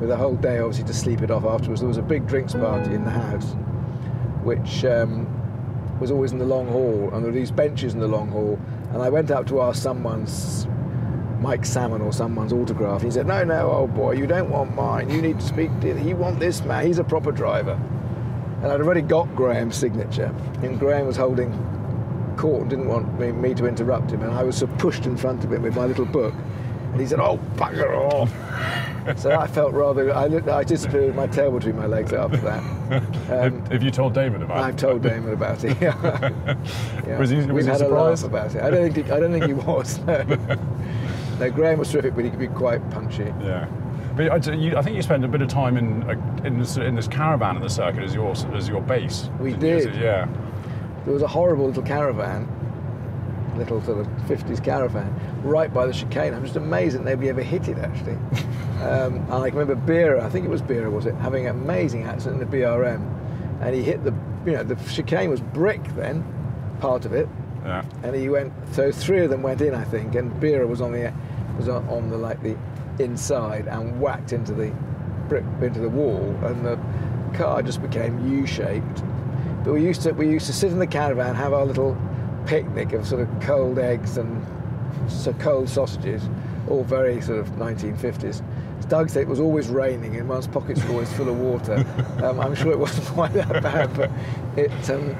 with 0.00 0.10
a 0.10 0.16
whole 0.16 0.36
day 0.36 0.58
obviously 0.58 0.84
to 0.84 0.94
sleep 0.94 1.22
it 1.22 1.30
off 1.30 1.44
afterwards, 1.44 1.80
there 1.80 1.88
was 1.88 1.96
a 1.96 2.02
big 2.02 2.26
drinks 2.26 2.54
party 2.54 2.94
in 2.94 3.04
the 3.04 3.10
house, 3.10 3.54
which 4.44 4.84
um, 4.84 5.26
was 5.98 6.10
always 6.10 6.32
in 6.32 6.38
the 6.38 6.44
long 6.44 6.68
hall, 6.68 7.10
and 7.12 7.24
there 7.24 7.32
were 7.32 7.38
these 7.38 7.50
benches 7.50 7.94
in 7.94 8.00
the 8.00 8.08
long 8.08 8.28
hall. 8.28 8.58
And 8.92 9.02
I 9.02 9.08
went 9.08 9.30
up 9.30 9.46
to 9.48 9.60
ask 9.62 9.82
someone's 9.82 10.68
Mike 11.44 11.66
Salmon 11.66 12.00
or 12.00 12.10
someone's 12.10 12.54
autograph. 12.54 13.02
He 13.02 13.10
said, 13.10 13.26
"No, 13.26 13.44
no, 13.44 13.70
old 13.70 13.94
boy, 13.94 14.12
you 14.12 14.26
don't 14.26 14.48
want 14.48 14.74
mine. 14.74 15.10
You 15.10 15.20
need 15.20 15.38
to 15.40 15.46
speak 15.46 15.68
to. 15.82 15.94
He 15.94 16.14
want 16.14 16.40
this 16.40 16.64
man. 16.64 16.86
He's 16.86 16.98
a 16.98 17.04
proper 17.04 17.30
driver." 17.32 17.78
And 18.62 18.72
I'd 18.72 18.80
already 18.80 19.02
got 19.02 19.26
Graham's 19.36 19.76
signature, 19.76 20.34
and 20.62 20.78
Graham 20.80 21.06
was 21.06 21.18
holding 21.18 21.52
court 22.38 22.62
and 22.62 22.70
didn't 22.70 22.88
want 22.88 23.20
me, 23.20 23.30
me 23.30 23.52
to 23.54 23.66
interrupt 23.66 24.10
him. 24.10 24.22
And 24.22 24.32
I 24.32 24.42
was 24.42 24.56
sort 24.56 24.70
of 24.72 24.78
pushed 24.78 25.04
in 25.04 25.16
front 25.18 25.44
of 25.44 25.52
him 25.52 25.62
with 25.62 25.76
my 25.76 25.84
little 25.84 26.06
book, 26.06 26.32
And 26.92 27.00
he 27.00 27.06
said, 27.06 27.20
"Oh, 27.20 27.38
bugger 27.56 27.92
off." 28.10 28.32
so 29.18 29.32
I 29.32 29.46
felt 29.46 29.74
rather. 29.74 30.14
I, 30.14 30.26
looked, 30.28 30.48
I 30.48 30.64
disappeared 30.64 31.08
with 31.08 31.14
my 31.16 31.26
tail 31.26 31.50
between 31.50 31.76
my 31.76 31.84
legs 31.86 32.14
after 32.14 32.38
that. 32.38 32.62
Um, 33.30 33.64
Have 33.66 33.82
you 33.82 33.90
told 33.90 34.14
Damon 34.14 34.42
about 34.42 34.56
it? 34.58 34.62
I've 34.62 34.76
told 34.76 35.02
Damon 35.02 35.34
about 35.34 35.62
it. 35.62 35.76
Yeah. 35.80 36.30
Yeah. 37.06 37.18
Was 37.18 37.28
he- 37.28 37.36
was 37.36 37.46
We've 37.48 37.64
he 37.66 37.70
had 37.70 37.82
a 37.82 37.88
laugh 37.88 38.18
surprised? 38.20 38.24
about 38.24 38.54
it. 38.54 38.62
I 38.62 38.70
don't 38.70 38.90
think. 38.94 39.06
He, 39.06 39.12
I 39.12 39.20
don't 39.20 39.32
think 39.32 39.44
he 39.44 39.52
was. 39.52 39.98
No. 40.06 40.24
no, 41.38 41.50
Graham 41.50 41.78
was 41.78 41.90
terrific, 41.90 42.14
but 42.14 42.24
he 42.24 42.30
could 42.30 42.38
be 42.38 42.48
quite 42.48 42.88
punchy. 42.90 43.32
Yeah. 43.40 43.66
But 44.16 44.48
I, 44.48 44.52
you, 44.52 44.76
I 44.76 44.82
think 44.82 44.96
you 44.96 45.02
spent 45.02 45.24
a 45.24 45.28
bit 45.28 45.42
of 45.42 45.48
time 45.48 45.76
in 45.76 46.08
in, 46.44 46.58
this, 46.58 46.76
in 46.76 46.94
this 46.94 47.08
caravan 47.08 47.56
at 47.56 47.62
the 47.62 47.68
circuit 47.68 48.04
as 48.04 48.14
your 48.14 48.32
as 48.54 48.68
your 48.68 48.80
base. 48.80 49.28
We 49.40 49.54
you? 49.54 49.90
Yeah. 50.00 50.28
There 51.04 51.12
was 51.12 51.22
a 51.22 51.28
horrible 51.28 51.66
little 51.66 51.82
caravan, 51.82 52.48
little 53.56 53.82
sort 53.82 53.98
of 53.98 54.06
50s 54.28 54.62
caravan, 54.62 55.14
right 55.42 55.72
by 55.72 55.86
the 55.86 55.92
chicane. 55.92 56.32
I'm 56.32 56.44
just 56.44 56.56
amazed 56.56 56.96
that 56.96 57.04
nobody 57.04 57.28
ever 57.28 57.42
hit 57.42 57.68
it, 57.68 57.78
actually. 57.78 58.12
um, 58.82 59.16
and 59.16 59.32
I 59.32 59.50
can 59.50 59.58
remember 59.58 59.74
Bira, 59.92 60.22
I 60.22 60.30
think 60.30 60.46
it 60.46 60.48
was 60.48 60.62
Bira, 60.62 60.90
was 60.90 61.06
it, 61.06 61.14
having 61.16 61.46
an 61.46 61.56
amazing 61.56 62.04
accident 62.04 62.40
in 62.40 62.50
the 62.50 62.56
BRM. 62.56 63.10
And 63.60 63.74
he 63.74 63.82
hit 63.82 64.02
the, 64.04 64.14
you 64.46 64.52
know, 64.52 64.62
the 64.62 64.76
chicane 64.90 65.30
was 65.30 65.40
brick 65.40 65.82
then, 65.94 66.24
part 66.80 67.04
of 67.04 67.12
it. 67.12 67.28
Yeah. 67.64 67.84
And 68.02 68.14
he 68.14 68.28
went, 68.28 68.52
so 68.72 68.92
three 68.92 69.20
of 69.20 69.30
them 69.30 69.42
went 69.42 69.60
in, 69.60 69.74
I 69.74 69.84
think, 69.84 70.14
and 70.14 70.30
Bira 70.40 70.68
was 70.68 70.80
on 70.80 70.92
the, 70.92 71.12
was 71.56 71.68
on, 71.68 71.88
on 71.88 72.10
the, 72.10 72.16
like, 72.16 72.42
the 72.42 72.56
inside 72.98 73.66
and 73.68 74.00
whacked 74.00 74.32
into 74.32 74.52
the 74.52 74.70
brick, 75.28 75.44
into 75.62 75.80
the 75.80 75.88
wall. 75.88 76.36
And 76.44 76.64
the 76.64 76.78
car 77.36 77.62
just 77.62 77.82
became 77.82 78.30
U-shaped. 78.30 79.02
But 79.64 79.72
we 79.72 79.82
used 79.82 80.02
to 80.02 80.12
we 80.12 80.28
used 80.28 80.46
to 80.46 80.52
sit 80.52 80.72
in 80.72 80.78
the 80.78 80.86
caravan, 80.86 81.34
have 81.34 81.54
our 81.54 81.64
little 81.64 81.96
picnic 82.46 82.92
of 82.92 83.06
sort 83.06 83.22
of 83.22 83.40
cold 83.40 83.78
eggs 83.78 84.18
and 84.18 84.44
so 85.08 85.32
cold 85.34 85.68
sausages, 85.68 86.28
all 86.68 86.84
very 86.84 87.20
sort 87.22 87.38
of 87.38 87.48
1950s. 87.52 88.42
As 88.78 88.84
Doug 88.86 89.08
said 89.08 89.22
it 89.22 89.28
was 89.28 89.40
always 89.40 89.68
raining 89.68 90.16
and 90.16 90.28
one's 90.28 90.46
pockets 90.46 90.84
were 90.84 90.90
always 90.90 91.12
full 91.14 91.28
of 91.28 91.38
water. 91.38 91.84
Um, 92.24 92.40
I'm 92.40 92.54
sure 92.54 92.72
it 92.72 92.78
wasn't 92.78 93.06
quite 93.14 93.32
that 93.34 93.62
bad, 93.62 93.94
but 93.94 94.10
it 94.56 94.70
um, 94.88 95.14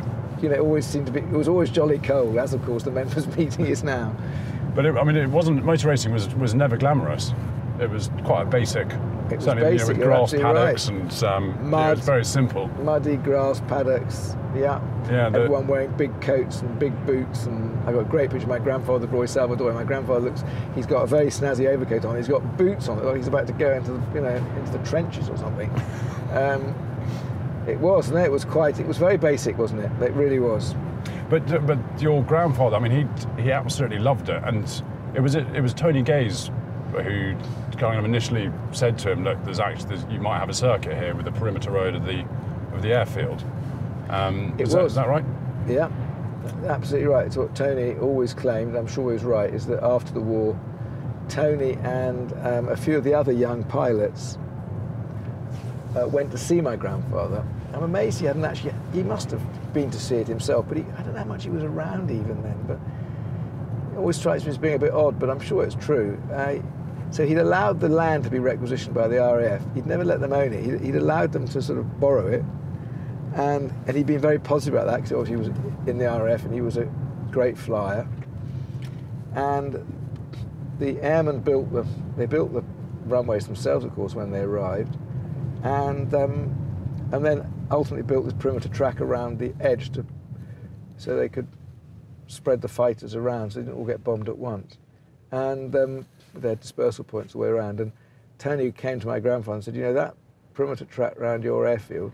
you 0.45 0.51
know 0.51 0.57
it 0.57 0.61
always 0.61 0.87
seemed 0.87 1.07
to 1.07 1.13
be 1.13 1.21
it 1.21 1.31
was 1.31 1.49
always 1.49 1.71
jolly 1.71 1.99
cold, 1.99 2.37
as 2.37 2.53
of 2.55 2.65
course 2.65 2.83
the 2.85 2.91
members 2.91 3.27
meeting 3.37 3.67
is 3.75 3.83
now. 3.83 4.15
But 4.75 4.87
it, 4.87 4.97
I 4.97 5.05
mean, 5.05 5.17
it 5.17 5.29
wasn't. 5.31 5.65
Motor 5.65 5.89
racing 5.89 6.13
was 6.13 6.33
was 6.35 6.55
never 6.55 6.77
glamorous. 6.77 7.33
It 7.81 7.91
was 7.91 8.11
quite 8.25 8.43
a 8.43 8.47
basic. 8.47 8.87
It 9.31 9.37
was 9.37 9.45
certainly, 9.47 9.73
you 9.73 9.79
know, 9.79 9.87
with 9.89 10.01
grass 10.01 10.33
paddocks 10.33 10.89
and 10.89 11.25
um, 11.25 11.73
yeah, 11.73 11.89
it 11.93 11.97
was 11.97 12.05
very 12.05 12.25
simple. 12.25 12.69
Muddy 12.83 13.17
grass 13.17 13.61
paddocks, 13.63 14.37
yeah. 14.55 14.81
Yeah, 15.11 15.31
the- 15.31 15.41
Everyone 15.41 15.67
wearing 15.67 15.91
big 15.97 16.21
coats 16.21 16.61
and 16.61 16.79
big 16.79 16.93
boots, 17.07 17.47
and 17.47 17.77
I 17.89 17.93
got 17.93 18.01
a 18.01 18.05
great 18.05 18.31
picture 18.31 18.45
of 18.45 18.51
my 18.51 18.59
grandfather, 18.59 19.07
Roy 19.07 19.25
Salvadori. 19.27 19.73
My 19.75 19.83
grandfather 19.83 20.21
looks, 20.21 20.45
he's 20.75 20.87
got 20.87 21.03
a 21.03 21.07
very 21.07 21.29
snazzy 21.29 21.67
overcoat 21.67 22.05
on. 22.05 22.17
He's 22.17 22.29
got 22.29 22.57
boots 22.59 22.89
on, 22.89 23.03
like 23.03 23.17
he's 23.17 23.27
about 23.27 23.47
to 23.47 23.55
go 23.55 23.73
into 23.73 23.93
the, 23.93 24.03
you 24.15 24.21
know, 24.21 24.37
into 24.59 24.73
the 24.73 24.85
trenches 24.85 25.29
or 25.31 25.37
something. 25.39 25.71
Um, 26.35 26.75
it 27.67 27.79
was, 27.79 28.11
no, 28.11 28.19
it 28.19 28.31
was 28.31 28.45
quite. 28.45 28.79
It 28.81 28.87
was 28.87 28.99
very 28.99 29.17
basic, 29.17 29.59
wasn't 29.59 29.81
it? 29.81 29.91
It 30.03 30.13
really 30.13 30.39
was. 30.39 30.75
But 31.31 31.67
but 31.67 31.79
your 32.01 32.23
grandfather, 32.23 32.77
I 32.77 32.79
mean, 32.79 33.09
he 33.37 33.43
he 33.43 33.53
absolutely 33.53 33.99
loved 33.99 34.29
it, 34.29 34.43
and 34.45 34.65
it 35.15 35.21
was 35.21 35.35
it, 35.35 35.61
was 35.61 35.73
Tony 35.75 36.03
Gaze 36.03 36.51
who 36.93 37.35
kind 37.79 37.99
of 37.99 38.05
initially 38.05 38.51
said 38.73 38.99
to 38.99 39.13
him, 39.13 39.25
"Look, 39.25 39.43
there's 39.45 39.61
actually 39.61 39.97
there's, 39.97 40.05
you 40.13 40.21
might 40.21 40.39
have 40.39 40.49
a 40.49 40.55
circuit 40.55 40.97
here 40.97 41.15
with 41.15 41.25
the 41.25 41.33
perimeter 41.33 41.71
road 41.71 41.95
of 41.95 42.05
the 42.05 42.25
of 42.75 42.83
the 42.83 42.93
airfield." 42.93 43.43
Um, 44.11 44.55
It 44.59 44.69
is, 44.69 44.75
was. 44.75 44.93
is 44.93 44.97
that 44.97 45.09
right? 45.09 45.25
Yeah, 45.67 45.89
absolutely 46.67 47.09
right. 47.09 47.27
It's 47.27 47.37
what 47.37 47.55
Tony 47.57 47.99
always 47.99 48.35
claimed. 48.35 48.77
I'm 48.77 48.87
sure 48.87 49.11
he 49.11 49.15
was 49.15 49.25
right. 49.25 49.53
Is 49.53 49.67
that 49.67 49.83
after 49.83 50.13
the 50.13 50.21
war, 50.21 50.59
Tony 51.29 51.79
and 51.83 52.33
um, 52.43 52.69
a 52.69 52.77
few 52.77 52.97
of 52.99 53.05
the 53.05 53.15
other 53.15 53.33
young 53.33 53.65
pilots 53.65 54.39
uh, 55.97 56.07
went 56.09 56.31
to 56.33 56.39
see 56.39 56.61
my 56.61 56.77
grandfather. 56.77 57.45
I'm 57.73 57.83
amazed 57.83 58.21
he 58.21 58.27
hadn't 58.27 58.45
actually. 58.45 58.75
He 58.93 59.03
must 59.03 59.31
have 59.31 59.43
been 59.73 59.91
to 59.91 59.99
see 59.99 60.17
it 60.17 60.29
himself, 60.29 60.67
but 60.69 60.77
he, 60.77 60.85
I 60.97 61.03
don't 61.03 61.15
know 61.15 61.21
how 61.21 61.25
much 61.25 61.45
he 61.45 61.51
was 61.51 61.63
around 61.63 62.11
even 62.11 62.43
then. 62.43 62.59
But 62.67 62.79
it 63.93 63.99
always 63.99 64.17
strikes 64.17 64.45
me 64.45 64.51
as 64.51 64.59
being 64.59 64.75
a 64.75 64.79
bit 64.79 64.93
odd. 64.93 65.19
But 65.19 65.31
I'm 65.31 65.41
sure 65.41 65.65
it's 65.65 65.75
true. 65.75 66.21
Uh, 66.33 66.57
so 67.11 67.27
he'd 67.27 67.39
allowed 67.39 67.81
the 67.81 67.89
land 67.89 68.25
to 68.25 68.31
be 68.31 68.39
requisitioned 68.39 68.95
by 68.95 69.07
the 69.07 69.17
RAF. 69.17 69.63
He'd 69.75 69.87
never 69.87 70.05
let 70.05 70.21
them 70.21 70.33
own 70.33 70.53
it. 70.53 70.65
He'd, 70.65 70.81
he'd 70.81 70.97
allowed 70.97 71.33
them 71.33 71.47
to 71.49 71.63
sort 71.63 71.79
of 71.79 72.01
borrow 72.01 72.27
it 72.27 72.45
and 73.35 73.73
and 73.87 73.97
he'd 73.97 74.07
been 74.07 74.21
very 74.21 74.39
positive 74.39 74.75
about 74.75 74.87
that 74.87 74.97
because 74.97 75.13
obviously 75.13 75.33
he 75.33 75.51
was 75.51 75.89
in 75.89 75.99
the 75.99 76.05
RAF 76.05 76.45
and 76.45 76.55
he 76.55 76.61
was 76.61 76.77
a 76.77 76.89
great 77.31 77.59
flyer. 77.59 78.07
And 79.35 79.85
the 80.79 81.01
airmen 81.03 81.41
built 81.41 81.73
the 81.73 81.85
they 82.17 82.27
built 82.27 82.53
the 82.53 82.63
runways 83.07 83.47
themselves, 83.47 83.85
of 83.85 83.95
course, 83.95 84.15
when 84.15 84.31
they 84.31 84.41
arrived, 84.41 84.97
and 85.65 86.15
um, 86.15 86.55
and 87.13 87.25
then 87.25 87.53
ultimately 87.71 88.03
built 88.03 88.25
this 88.25 88.35
perimeter 88.35 88.69
track 88.69 89.01
around 89.01 89.39
the 89.39 89.53
edge 89.61 89.91
to 89.93 90.05
so 90.97 91.17
they 91.17 91.29
could 91.29 91.49
spread 92.27 92.61
the 92.63 92.69
fighters 92.69 93.15
around 93.15 93.51
so 93.53 93.59
they 93.59 93.67
didn't 93.67 93.79
all 93.79 93.85
get 93.85 94.03
bombed 94.05 94.29
at 94.29 94.39
once. 94.39 94.79
And 95.33 95.75
um, 95.75 96.07
had 96.41 96.61
dispersal 96.61 97.05
points 97.05 97.35
all 97.35 97.43
the 97.43 97.49
way 97.49 97.53
around. 97.53 97.81
And 97.81 97.93
Tony 98.39 98.71
came 98.71 99.01
to 99.01 99.07
my 99.07 99.19
grandfather 99.21 99.57
and 99.57 99.65
said, 99.65 99.75
you 99.75 99.83
know, 99.83 99.93
that 99.95 100.15
perimeter 100.55 100.85
track 100.85 101.17
around 101.19 101.43
your 101.43 101.67
airfield 101.67 102.13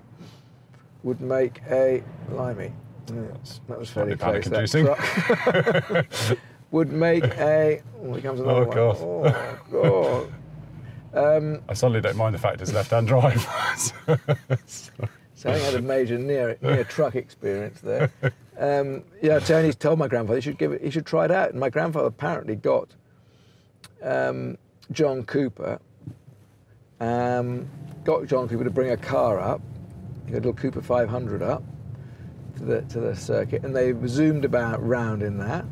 would 1.02 1.20
make 1.20 1.60
a 1.70 2.02
limey. 2.30 2.72
That 3.06 3.78
was 3.78 3.90
fairly 3.90 4.16
close. 4.16 4.44
that 4.46 6.36
would 6.70 6.92
make 6.92 7.24
a. 7.24 7.82
Oh, 8.02 8.12
here 8.12 8.22
comes 8.22 8.40
another 8.40 8.60
Oh, 8.60 8.64
one. 8.66 8.76
God. 8.76 8.96
Oh 9.00 10.22
God. 10.22 10.32
Um, 11.12 11.60
I 11.68 11.74
suddenly 11.74 12.00
don't 12.00 12.16
mind 12.16 12.34
the 12.34 12.38
fact 12.38 12.60
it's 12.60 12.72
left-hand 12.72 13.08
drive. 13.08 13.42
so 14.66 15.50
I 15.50 15.58
had 15.58 15.74
a 15.74 15.82
major 15.82 16.18
near 16.18 16.56
near 16.62 16.84
truck 16.84 17.16
experience 17.16 17.80
there. 17.80 18.12
Um, 18.58 19.04
yeah, 19.22 19.38
Tony 19.38 19.72
told 19.72 19.98
my 19.98 20.06
grandfather 20.06 20.36
he 20.36 20.42
should 20.42 20.58
give 20.58 20.72
it. 20.72 20.82
He 20.82 20.90
should 20.90 21.06
try 21.06 21.24
it 21.24 21.30
out. 21.30 21.50
And 21.50 21.58
my 21.58 21.70
grandfather 21.70 22.06
apparently 22.06 22.56
got 22.56 22.90
um, 24.02 24.58
John 24.92 25.24
Cooper. 25.24 25.80
Um, 27.00 27.68
got 28.04 28.26
John 28.26 28.48
Cooper 28.48 28.64
to 28.64 28.70
bring 28.70 28.90
a 28.90 28.96
car 28.96 29.40
up. 29.40 29.62
A 30.28 30.32
little 30.32 30.52
Cooper 30.52 30.82
500 30.82 31.42
up 31.42 31.64
to 32.58 32.64
the 32.64 32.82
to 32.82 33.00
the 33.00 33.16
circuit, 33.16 33.64
and 33.64 33.74
they 33.74 33.94
zoomed 34.06 34.44
about 34.44 34.86
round 34.86 35.22
in 35.22 35.38
that. 35.38 35.64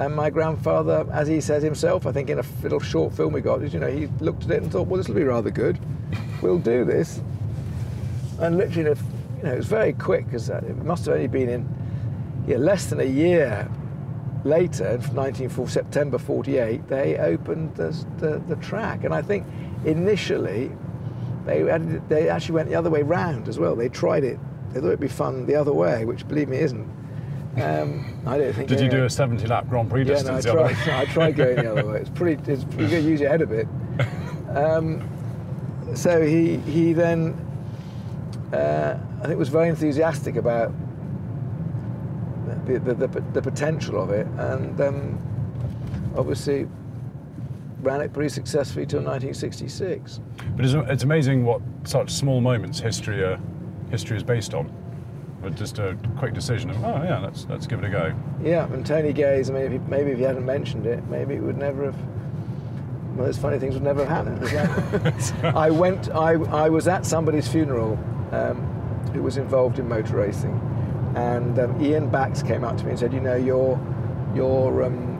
And 0.00 0.16
my 0.16 0.30
grandfather, 0.30 1.06
as 1.12 1.28
he 1.28 1.40
says 1.40 1.62
himself, 1.62 2.06
I 2.06 2.12
think 2.12 2.30
in 2.30 2.38
a 2.38 2.44
little 2.62 2.80
short 2.80 3.14
film 3.14 3.32
we 3.32 3.40
got, 3.40 3.60
you 3.72 3.78
know, 3.78 3.90
he 3.90 4.06
looked 4.20 4.44
at 4.44 4.50
it 4.50 4.62
and 4.62 4.72
thought, 4.72 4.88
well, 4.88 4.96
this 4.96 5.08
will 5.08 5.14
be 5.14 5.24
rather 5.24 5.50
good. 5.50 5.78
We'll 6.40 6.58
do 6.58 6.84
this. 6.84 7.20
And 8.40 8.56
literally, 8.56 8.98
you 9.38 9.42
know, 9.44 9.52
it 9.52 9.56
was 9.56 9.66
very 9.66 9.92
quick 9.92 10.24
because 10.24 10.50
uh, 10.50 10.62
it 10.66 10.76
must 10.84 11.06
have 11.06 11.14
only 11.14 11.28
been 11.28 11.48
in 11.48 11.68
yeah, 12.46 12.56
less 12.56 12.86
than 12.86 13.00
a 13.00 13.04
year 13.04 13.70
later, 14.44 14.84
in 14.86 15.00
1940, 15.14 15.70
September 15.70 16.18
48, 16.18 16.88
they 16.88 17.16
opened 17.18 17.74
the, 17.76 17.90
the, 18.18 18.42
the 18.48 18.56
track. 18.56 19.04
And 19.04 19.14
I 19.14 19.22
think 19.22 19.46
initially 19.84 20.72
they, 21.44 21.62
they 22.08 22.28
actually 22.28 22.54
went 22.54 22.68
the 22.68 22.74
other 22.74 22.90
way 22.90 23.02
round 23.02 23.48
as 23.48 23.58
well. 23.58 23.76
They 23.76 23.88
tried 23.88 24.24
it. 24.24 24.38
They 24.70 24.80
thought 24.80 24.88
it'd 24.88 25.00
be 25.00 25.08
fun 25.08 25.46
the 25.46 25.54
other 25.54 25.72
way, 25.72 26.04
which 26.04 26.26
believe 26.26 26.48
me 26.48 26.58
isn't. 26.58 26.88
Um, 27.60 28.18
I 28.26 28.38
don't 28.38 28.52
think. 28.54 28.68
Did 28.68 28.80
you 28.80 28.88
do 28.88 29.04
a 29.04 29.08
70-lap 29.08 29.68
Grand 29.68 29.90
Prix 29.90 30.04
yeah, 30.04 30.22
no, 30.22 30.32
I 30.32 30.36
distance? 30.36 30.46
other 30.46 30.62
way? 30.62 30.74
tried, 30.74 31.08
I 31.08 31.12
tried 31.12 31.36
going 31.36 31.56
the 31.56 31.72
other 31.72 31.86
way. 31.86 32.00
It's 32.00 32.10
pretty, 32.10 32.42
it's 32.52 32.64
pretty 32.64 32.88
good. 32.88 33.04
Use 33.04 33.20
your 33.20 33.28
head 33.30 33.42
a 33.42 33.46
bit. 33.46 33.68
Um, 34.50 35.08
so 35.94 36.22
he 36.22 36.56
he 36.58 36.92
then, 36.92 37.34
uh, 38.52 38.98
I 39.22 39.26
think, 39.26 39.38
was 39.38 39.50
very 39.50 39.68
enthusiastic 39.68 40.36
about 40.36 40.72
the 42.66 42.78
the, 42.78 42.94
the, 42.94 43.20
the 43.32 43.42
potential 43.42 44.02
of 44.02 44.10
it, 44.10 44.26
and 44.38 44.80
um, 44.80 46.12
obviously 46.16 46.66
ran 47.80 48.00
it 48.00 48.12
pretty 48.12 48.28
successfully 48.28 48.86
till 48.86 49.00
1966. 49.00 50.20
But 50.56 50.64
it's, 50.64 50.74
it's 50.88 51.02
amazing 51.02 51.44
what 51.44 51.60
such 51.84 52.10
small 52.10 52.40
moments 52.40 52.78
history 52.78 53.24
uh, 53.24 53.36
history 53.90 54.16
is 54.16 54.22
based 54.22 54.54
on. 54.54 54.72
But 55.42 55.56
just 55.56 55.78
a 55.78 55.96
quick 56.18 56.34
decision 56.34 56.70
of, 56.70 56.84
oh 56.84 57.02
yeah, 57.02 57.18
let's 57.18 57.46
let's 57.50 57.66
give 57.66 57.80
it 57.80 57.84
a 57.86 57.90
go. 57.90 58.14
Yeah, 58.42 58.72
and 58.72 58.86
Tony 58.86 59.12
Gaze. 59.12 59.50
I 59.50 59.54
mean, 59.54 59.72
if 59.72 59.82
maybe 59.82 60.12
if 60.12 60.18
he 60.18 60.24
hadn't 60.24 60.46
mentioned 60.46 60.86
it, 60.86 61.04
maybe 61.08 61.34
it 61.34 61.42
would 61.42 61.58
never 61.58 61.86
have. 61.86 61.96
Well, 63.16 63.26
those 63.26 63.38
funny 63.38 63.58
things 63.58 63.74
would 63.74 63.82
never 63.82 64.06
have 64.06 64.26
happened. 64.26 65.46
I 65.56 65.70
went. 65.70 66.10
I 66.10 66.34
I 66.34 66.68
was 66.68 66.86
at 66.86 67.04
somebody's 67.04 67.48
funeral 67.48 67.98
um, 68.30 68.56
who 69.12 69.22
was 69.22 69.36
involved 69.36 69.80
in 69.80 69.88
motor 69.88 70.16
racing, 70.16 70.58
and 71.16 71.58
um, 71.58 71.82
Ian 71.82 72.08
Bax 72.08 72.42
came 72.42 72.62
up 72.62 72.76
to 72.78 72.84
me 72.84 72.90
and 72.90 72.98
said, 72.98 73.12
"You 73.12 73.20
know, 73.20 73.36
your 73.36 73.80
your 74.34 74.84
um, 74.84 75.11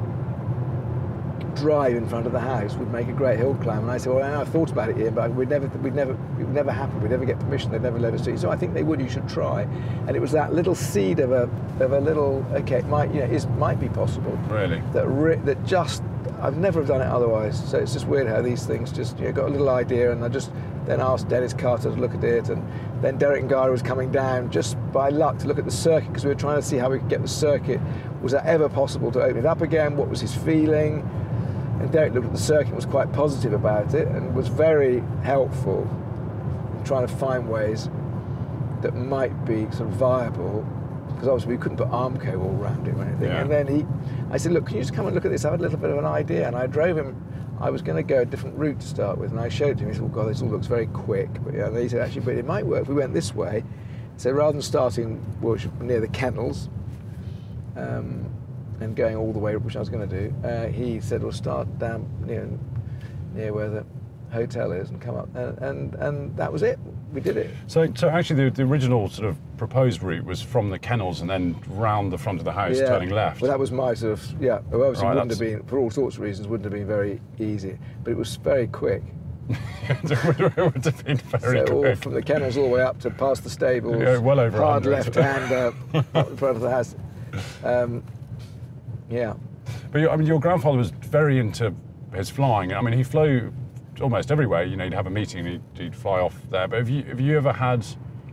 drive 1.55 1.95
in 1.95 2.07
front 2.09 2.27
of 2.27 2.33
the 2.33 2.41
house 2.41 2.75
would 2.75 2.91
make 2.93 3.09
a 3.09 3.13
great 3.13 3.39
hill 3.39 3.55
climb." 3.63 3.81
And 3.81 3.91
I 3.91 3.97
said, 3.99 4.13
"Well, 4.13 4.41
I've 4.41 4.49
thought 4.49 4.71
about 4.71 4.91
it, 4.91 4.97
here, 4.97 5.11
but 5.11 5.33
we'd 5.35 5.49
never, 5.49 5.67
we'd 5.79 5.95
never, 5.95 6.13
it 6.13 6.19
would 6.39 6.55
never 6.55 6.73
happen. 6.73 7.01
We'd 7.01 7.11
never 7.11 7.25
get 7.25 7.39
permission. 7.39 7.71
They'd 7.71 7.83
never 7.83 7.99
let 7.99 8.15
us 8.15 8.23
do 8.23 8.33
it. 8.33 8.39
So 8.41 8.51
I 8.51 8.57
think 8.57 8.75
they 8.75 8.83
would. 8.83 9.01
You 9.01 9.09
should 9.09 9.29
try." 9.29 9.63
And 10.07 10.17
it 10.17 10.21
was 10.21 10.33
that 10.33 10.55
little 10.55 10.75
seed 10.75 11.21
of 11.21 11.33
a 11.33 11.49
of 11.81 11.93
a 11.93 12.01
little. 12.01 12.45
Okay, 12.53 12.77
it 12.79 12.87
might 12.87 13.13
you 13.15 13.21
know, 13.21 13.27
it 13.27 13.51
might 13.59 13.81
be 13.81 13.89
possible 13.89 14.39
Really? 14.49 14.83
that 14.93 15.07
re- 15.07 15.41
that 15.45 15.65
just 15.65 16.03
I've 16.41 16.57
never 16.57 16.81
have 16.81 16.89
done 16.89 17.01
it 17.01 17.07
otherwise. 17.07 17.63
So 17.71 17.79
it's 17.79 17.93
just 17.93 18.07
weird 18.07 18.27
how 18.27 18.43
these 18.43 18.67
things 18.67 18.91
just 18.91 19.19
you 19.19 19.27
know, 19.27 19.33
got 19.33 19.47
a 19.47 19.49
little 19.49 19.69
idea, 19.69 20.11
and 20.11 20.25
I 20.25 20.29
just 20.29 20.51
then 20.87 21.01
asked 21.01 21.29
Dennis 21.29 21.53
Carter 21.55 21.91
to 21.95 22.01
look 22.01 22.15
at 22.15 22.25
it, 22.25 22.49
and 22.49 22.67
then 23.01 23.17
Derek 23.17 23.45
Ongaro 23.45 23.71
was 23.71 23.83
coming 23.83 24.11
down 24.11 24.51
just 24.51 24.77
by 24.93 25.11
luck 25.11 25.39
to 25.39 25.47
look 25.47 25.59
at 25.59 25.65
the 25.65 25.71
circuit 25.71 26.09
because 26.09 26.25
we 26.25 26.31
were 26.31 26.41
trying 26.41 26.57
to 26.61 26.67
see 26.67 26.77
how 26.77 26.91
we 26.91 26.99
could 26.99 27.09
get 27.09 27.23
the 27.23 27.29
circuit. 27.29 27.81
Was 28.23 28.33
that 28.33 28.45
ever 28.47 28.69
possible 28.69 29.13
to 29.13 29.23
open 29.23 29.39
it 29.39 29.47
up 29.47 29.61
again? 29.61 29.97
What 29.97 30.09
was 30.09 30.21
his 30.21 30.35
feeling? 30.35 31.09
And 31.81 31.91
Derek 31.91 32.13
looked 32.15 32.27
at 32.27 32.33
the 32.33 32.39
circuit 32.39 32.69
and 32.69 32.77
was 32.77 32.87
quite 32.87 33.13
positive 33.13 33.53
about 33.53 33.95
it 33.95 34.09
and 34.09 34.35
was 34.35 34.49
very 34.49 35.01
helpful 35.23 35.89
in 36.77 36.85
trying 36.85 37.07
to 37.07 37.13
find 37.15 37.49
ways 37.49 37.89
that 38.83 38.95
might 38.95 39.45
be 39.45 39.63
sort 39.71 39.89
of 39.89 39.95
viable 39.95 40.67
because 41.23 41.29
obviously 41.29 41.55
we 41.55 41.63
couldn't 41.63 41.79
put 41.79 41.89
Armco 41.89 42.41
all 42.41 42.57
around 42.61 42.89
it 42.89 42.95
or 42.95 43.03
anything. 43.03 43.29
Yeah. 43.29 43.43
And 43.43 43.51
then 43.51 43.69
he, 43.69 43.87
I 44.33 44.39
said, 44.39 44.53
look, 44.53 44.67
can 44.67 44.77
you 44.77 44.83
just 44.83 44.93
come 44.93 45.07
and 45.07 45.15
look 45.15 45.25
at 45.25 45.31
this? 45.31 45.45
I 45.45 45.53
have 45.53 45.61
a 45.61 45.63
little 45.63 45.79
bit 45.79 45.91
of 45.91 45.99
an 45.99 46.05
idea. 46.05 46.49
And 46.49 46.57
I 46.57 46.67
drove 46.67 46.97
him, 46.97 47.17
I 47.61 47.71
was 47.71 47.81
going 47.81 47.97
to 47.97 48.03
go 48.03 48.23
a 48.23 48.25
different 48.25 48.59
route 48.59 48.81
to 48.81 48.87
start 48.87 49.19
with. 49.19 49.31
And 49.31 49.39
I 49.39 49.49
showed 49.49 49.79
him. 49.79 49.87
He 49.87 49.95
said, 49.95 50.03
oh 50.03 50.09
God, 50.09 50.29
this 50.29 50.43
all 50.43 50.49
looks 50.49 50.67
very 50.67 50.87
quick. 50.89 51.29
But 51.45 51.55
yeah, 51.55 51.69
and 51.69 51.77
he 51.77 51.89
said, 51.89 52.01
actually, 52.01 52.23
but 52.23 52.35
it 52.35 52.45
might 52.45 52.67
work 52.67 52.83
if 52.83 52.89
we 52.89 52.97
went 52.97 53.15
this 53.15 53.35
way. 53.35 53.63
So 54.17 54.33
rather 54.33 54.53
than 54.53 54.63
starting 54.63 55.25
near 55.81 56.01
the 56.01 56.09
kennels 56.09 56.69
um, 57.77 58.32
and 58.83 58.97
going 58.97 59.17
all 59.17 59.33
the 59.33 59.39
way, 59.39 59.57
which 59.57 59.77
I 59.77 59.81
was 59.81 59.89
going 59.89 60.09
to 60.09 60.29
do, 60.29 60.35
uh, 60.47 60.67
he 60.67 61.01
said, 61.01 61.23
we'll 61.23 61.33
start 61.33 61.79
down 61.79 62.07
near, 62.27 62.49
near 63.35 63.53
where 63.53 63.71
the 63.71 63.85
hotel 64.33 64.73
is 64.73 64.91
and 64.91 65.01
come 65.01 65.17
up. 65.17 65.35
And, 65.35 65.59
and, 65.59 65.95
and 65.95 66.37
that 66.37 66.53
was 66.53 66.63
it. 66.63 66.79
We 67.13 67.21
did 67.21 67.37
it. 67.37 67.51
So, 67.67 67.93
so 67.95 68.09
actually, 68.09 68.45
the, 68.45 68.51
the 68.51 68.63
original 68.63 69.09
sort 69.09 69.29
of 69.29 69.37
proposed 69.59 70.03
route 70.03 70.25
was 70.25 70.41
from 70.41 70.71
the 70.71 70.79
kennels 70.79 71.21
and 71.21 71.29
then 71.29 71.55
round 71.69 72.11
the 72.11 72.17
front 72.17 72.39
of 72.39 72.45
the 72.45 72.53
house, 72.53 72.79
turning 72.79 73.11
left. 73.11 73.43
Well, 73.43 73.51
that 73.51 73.59
was 73.59 73.71
my 73.71 73.93
sort 73.93 74.15
of 74.15 74.43
yeah. 74.43 74.61
Well, 74.71 74.85
obviously, 74.85 75.07
Right, 75.07 75.15
wouldn't 75.15 75.31
have 75.31 75.39
been 75.39 75.63
for 75.65 75.79
all 75.79 75.91
sorts 75.91 76.17
of 76.17 76.23
reasons. 76.23 76.49
Wouldn't 76.49 76.65
have 76.65 76.73
been 76.73 76.87
very 76.87 77.21
easy, 77.39 77.79
but 78.03 78.13
it 78.13 78.17
was 78.17 78.35
very 78.37 78.67
quick. 78.67 79.03
it 79.51 80.57
would 80.57 80.85
have 80.87 81.05
been 81.05 81.19
very 81.19 81.67
so 81.67 81.75
all 81.75 81.95
from 81.97 82.15
the 82.15 82.23
kennels 82.23 82.57
all 82.57 82.65
the 82.65 82.71
way 82.71 82.83
up 82.83 82.99
to 83.01 83.11
past 83.11 83.45
the 83.45 83.51
stables. 83.51 84.01
Yeah, 84.01 84.17
well 84.17 84.41
over 84.41 84.57
hard 84.57 84.87
100. 84.87 84.91
left 84.91 85.15
hand 85.15 85.53
uh, 85.53 86.03
up 86.19 86.31
in 86.31 86.37
front 86.39 86.57
of 86.57 86.63
the 86.63 86.71
house. 86.71 86.95
Um, 87.63 88.03
yeah, 89.13 89.35
But 89.91 90.09
I 90.09 90.17
mean, 90.17 90.27
your 90.27 90.41
grandfather 90.41 90.79
was 90.79 90.91
very 90.91 91.39
into 91.39 91.75
his 92.15 92.31
flying. 92.31 92.73
I 92.73 92.81
mean, 92.81 92.95
he 92.95 93.03
flew 93.03 93.53
almost 94.01 94.31
everywhere. 94.31 94.65
You 94.65 94.77
know, 94.77 94.85
he'd 94.85 94.95
have 94.95 95.07
a 95.07 95.11
meeting 95.11 95.41
and 95.41 95.49
he'd, 95.49 95.63
he'd 95.83 95.95
fly 95.95 96.21
off 96.21 96.37
there. 96.51 96.69
But 96.69 96.79
have 96.79 96.89
you 96.89 97.03
have 97.05 97.21
you 97.21 97.37
ever 97.37 97.53
had 97.53 97.87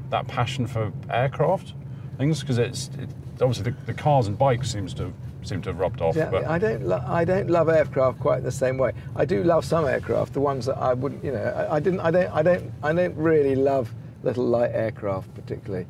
that 0.10 0.28
passion 0.28 0.68
for 0.68 0.92
aircraft 1.10 1.74
things? 2.18 2.42
Because 2.42 2.58
it's 2.58 2.89
it, 3.00 3.10
obviously 3.42 3.72
the, 3.72 3.78
the 3.86 3.94
cars 3.94 4.28
and 4.28 4.38
bikes 4.38 4.72
seems 4.72 4.94
to 4.96 5.13
seem 5.42 5.62
to 5.62 5.70
have 5.70 5.80
rubbed 5.80 6.02
off. 6.02 6.15
yeah. 6.15 6.30
but 6.30 6.46
I 6.46 6.58
don't. 6.58 6.86
Lo- 6.86 7.04
I 7.06 7.24
don't 7.26 7.50
love 7.50 7.70
aircraft 7.70 8.20
quite 8.20 8.44
the 8.44 8.52
same 8.52 8.78
way. 8.78 8.92
I 9.15 9.26
do 9.26 9.44
love 9.44 9.65
some 9.65 9.86
aircraft. 9.86 10.34
The 10.34 10.42
ones 10.42 10.65
that 10.65 10.78
I 10.78 10.94
wouldn't. 10.94 11.24
You 11.24 11.32
know, 11.34 11.44
I, 11.44 11.76
I 11.76 11.80
didn't. 11.80 12.00
I 12.02 12.12
don't. 12.12 12.32
I 12.32 12.42
don't. 12.42 12.72
I 12.84 12.94
don't 12.94 13.15
really 13.15 13.56
love 13.56 13.94
little 14.24 14.46
light 14.46 14.72
aircraft 14.74 15.34
particularly. 15.34 15.88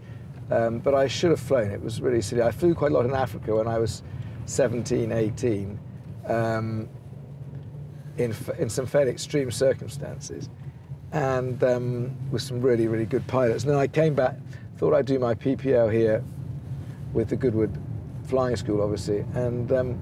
Um, 0.52 0.80
but 0.80 0.96
I 0.96 1.08
should 1.08 1.30
have 1.30 1.40
flown. 1.40 1.70
It 1.72 1.82
was 1.82 2.02
really 2.02 2.22
silly. 2.22 2.42
I 2.42 2.52
flew 2.52 2.74
quite 2.74 2.92
a 2.92 2.94
lot 2.94 3.06
in 3.06 3.14
Africa 3.14 3.56
when 3.56 3.68
I 3.68 3.78
was 3.78 4.02
17, 4.50 5.12
18. 5.12 5.80
Um, 6.28 6.90
in, 8.20 8.36
in 8.58 8.70
some 8.70 8.86
fairly 8.86 9.12
extreme 9.12 9.50
circumstances 9.50 10.50
and 11.12 11.64
um, 11.64 12.16
with 12.32 12.42
some 12.42 12.62
really, 12.62 12.88
really 12.88 13.06
good 13.06 13.26
pilots. 13.28 13.64
And 13.64 13.72
then 13.72 13.80
I 13.80 13.88
came 13.88 14.14
back, 14.14 14.36
thought 14.78 14.94
I'd 14.94 15.06
do 15.06 15.18
my 15.18 15.34
PPL 15.34 15.92
here 15.92 16.24
with 17.14 17.30
the 17.30 17.36
Goodwood 17.36 17.76
Flying 18.28 18.56
School, 18.56 18.82
obviously, 18.82 19.26
and 19.34 19.72
um, 19.72 20.00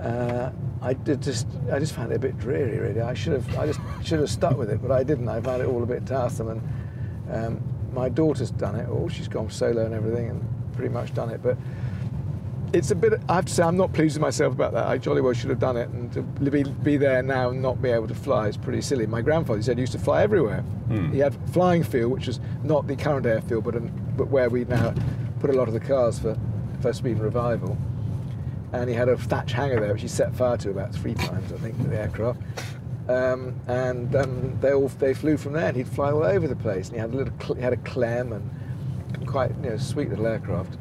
uh, 0.00 0.50
I 0.80 0.94
did 0.94 1.22
just, 1.22 1.46
I 1.70 1.78
just 1.78 1.92
found 1.94 2.12
it 2.12 2.16
a 2.16 2.18
bit 2.18 2.38
dreary, 2.38 2.78
really. 2.78 3.00
I 3.00 3.12
should 3.14 3.34
have, 3.34 3.58
I 3.58 3.66
just 3.66 3.80
should 4.02 4.20
have 4.20 4.30
stuck 4.30 4.56
with 4.56 4.70
it, 4.70 4.80
but 4.80 4.90
I 4.90 5.02
didn't. 5.02 5.28
I 5.28 5.40
found 5.40 5.60
it 5.60 5.66
all 5.66 5.82
a 5.82 5.86
bit 5.86 6.06
tiresome, 6.06 6.48
and 6.48 6.62
um, 7.30 7.62
my 7.92 8.08
daughter's 8.08 8.50
done 8.50 8.76
it. 8.76 8.86
Oh, 8.88 9.08
she's 9.08 9.28
gone 9.28 9.50
solo 9.50 9.84
and 9.84 9.94
everything, 9.94 10.30
and 10.30 10.72
pretty 10.74 10.92
much 10.92 11.12
done 11.12 11.30
it, 11.30 11.42
but 11.42 11.58
it's 12.74 12.90
a 12.90 12.94
bit. 12.94 13.20
I 13.28 13.36
have 13.36 13.44
to 13.46 13.52
say, 13.52 13.62
I'm 13.62 13.76
not 13.76 13.92
pleased 13.92 14.16
with 14.16 14.22
myself 14.22 14.52
about 14.52 14.72
that. 14.72 14.86
I 14.86 14.98
jolly 14.98 15.20
well 15.20 15.32
should 15.32 15.50
have 15.50 15.60
done 15.60 15.76
it, 15.76 15.88
and 15.90 16.12
to 16.12 16.22
be, 16.22 16.64
be 16.64 16.96
there 16.96 17.22
now 17.22 17.50
and 17.50 17.62
not 17.62 17.80
be 17.80 17.88
able 17.88 18.08
to 18.08 18.14
fly 18.14 18.48
is 18.48 18.56
pretty 18.56 18.82
silly. 18.82 19.06
My 19.06 19.22
grandfather 19.22 19.58
he 19.58 19.62
said 19.62 19.76
he 19.76 19.82
used 19.82 19.92
to 19.92 19.98
fly 19.98 20.22
everywhere. 20.22 20.64
He 21.12 21.20
had 21.20 21.36
flying 21.52 21.84
field, 21.84 22.12
which 22.12 22.26
was 22.26 22.40
not 22.64 22.88
the 22.88 22.96
current 22.96 23.26
airfield, 23.26 23.64
but 23.64 23.76
an, 23.76 23.92
but 24.16 24.26
where 24.28 24.50
we 24.50 24.64
now 24.64 24.92
put 25.38 25.50
a 25.50 25.52
lot 25.52 25.68
of 25.68 25.74
the 25.74 25.80
cars 25.80 26.18
for 26.18 26.36
for 26.82 26.92
speed 26.92 27.12
and 27.12 27.22
revival. 27.22 27.78
And 28.72 28.90
he 28.90 28.96
had 28.96 29.08
a 29.08 29.16
thatch 29.16 29.52
hangar 29.52 29.78
there, 29.78 29.92
which 29.92 30.02
he 30.02 30.08
set 30.08 30.34
fire 30.34 30.56
to 30.56 30.70
about 30.70 30.92
three 30.92 31.14
times, 31.14 31.52
I 31.52 31.56
think, 31.58 31.78
with 31.78 31.90
the 31.90 31.98
aircraft. 32.00 32.40
Um, 33.08 33.54
and 33.68 34.16
um, 34.16 34.58
they 34.60 34.72
all 34.72 34.88
they 34.88 35.14
flew 35.14 35.36
from 35.36 35.52
there, 35.52 35.68
and 35.68 35.76
he'd 35.76 35.88
fly 35.88 36.10
all 36.10 36.24
over 36.24 36.48
the 36.48 36.56
place. 36.56 36.88
And 36.88 36.96
he 36.96 37.00
had 37.00 37.14
a 37.14 37.16
little, 37.16 37.54
he 37.54 37.62
had 37.62 37.72
a 37.72 37.76
Klemm, 37.78 38.34
and 38.34 39.28
quite 39.28 39.52
you 39.62 39.70
know 39.70 39.76
sweet 39.76 40.08
little 40.08 40.26
aircraft. 40.26 40.76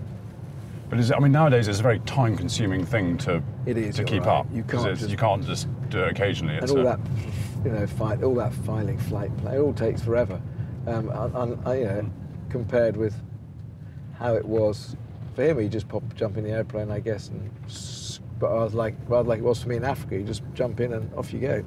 But 0.93 0.99
is 0.99 1.10
it, 1.10 1.17
I 1.17 1.19
mean, 1.19 1.32
nowadays 1.32 1.67
it's 1.67 1.79
a 1.79 1.82
very 1.82 1.97
time-consuming 2.01 2.86
thing 2.86 3.17
to 3.19 3.41
It 3.65 3.79
is, 3.79 3.95
to 3.95 4.03
keep 4.03 4.27
right. 4.27 4.41
up. 4.41 4.47
You 4.53 4.62
can't 4.62 4.95
just- 4.95 5.10
you 5.10 5.17
can't 5.17 5.43
just 5.43 5.67
do 5.89 6.03
it 6.03 6.12
occasionally. 6.12 6.53
and 6.53 6.62
It's 6.63 6.71
all 6.71 6.82
a- 6.82 6.84
that, 6.84 6.99
you 7.65 7.71
know, 7.71 7.88
fight, 7.88 8.21
all 8.21 8.36
that 8.36 8.53
filing, 8.53 8.99
flight 8.99 9.36
plan, 9.38 9.56
it 9.56 9.60
all 9.60 9.73
takes 9.73 10.03
forever. 10.03 10.39
Um, 10.86 11.10
and, 11.10 11.36
and, 11.36 11.67
uh, 11.67 11.71
you 11.71 11.86
know, 11.86 12.06
compared 12.49 12.95
with 12.95 13.15
how 14.19 14.36
it 14.36 14.45
was 14.45 14.95
for 15.34 15.41
him, 15.41 15.58
he 15.58 15.67
just 15.67 15.88
pop, 15.88 16.03
jump 16.13 16.38
in 16.38 16.43
the 16.43 16.51
airplane, 16.51 16.91
I 16.91 16.99
guess, 16.99 17.29
and 17.29 17.49
but 18.39 18.51
I 18.51 18.63
was 18.63 18.75
like, 18.75 18.93
rather 19.08 19.27
like 19.27 19.39
it 19.39 19.43
was 19.45 19.63
for 19.63 19.69
me 19.69 19.77
in 19.77 19.84
Africa, 19.84 20.15
you 20.17 20.23
just 20.23 20.43
jump 20.53 20.79
in 20.79 20.93
and 20.93 21.12
off 21.15 21.34
you 21.34 21.39
go. 21.39 21.63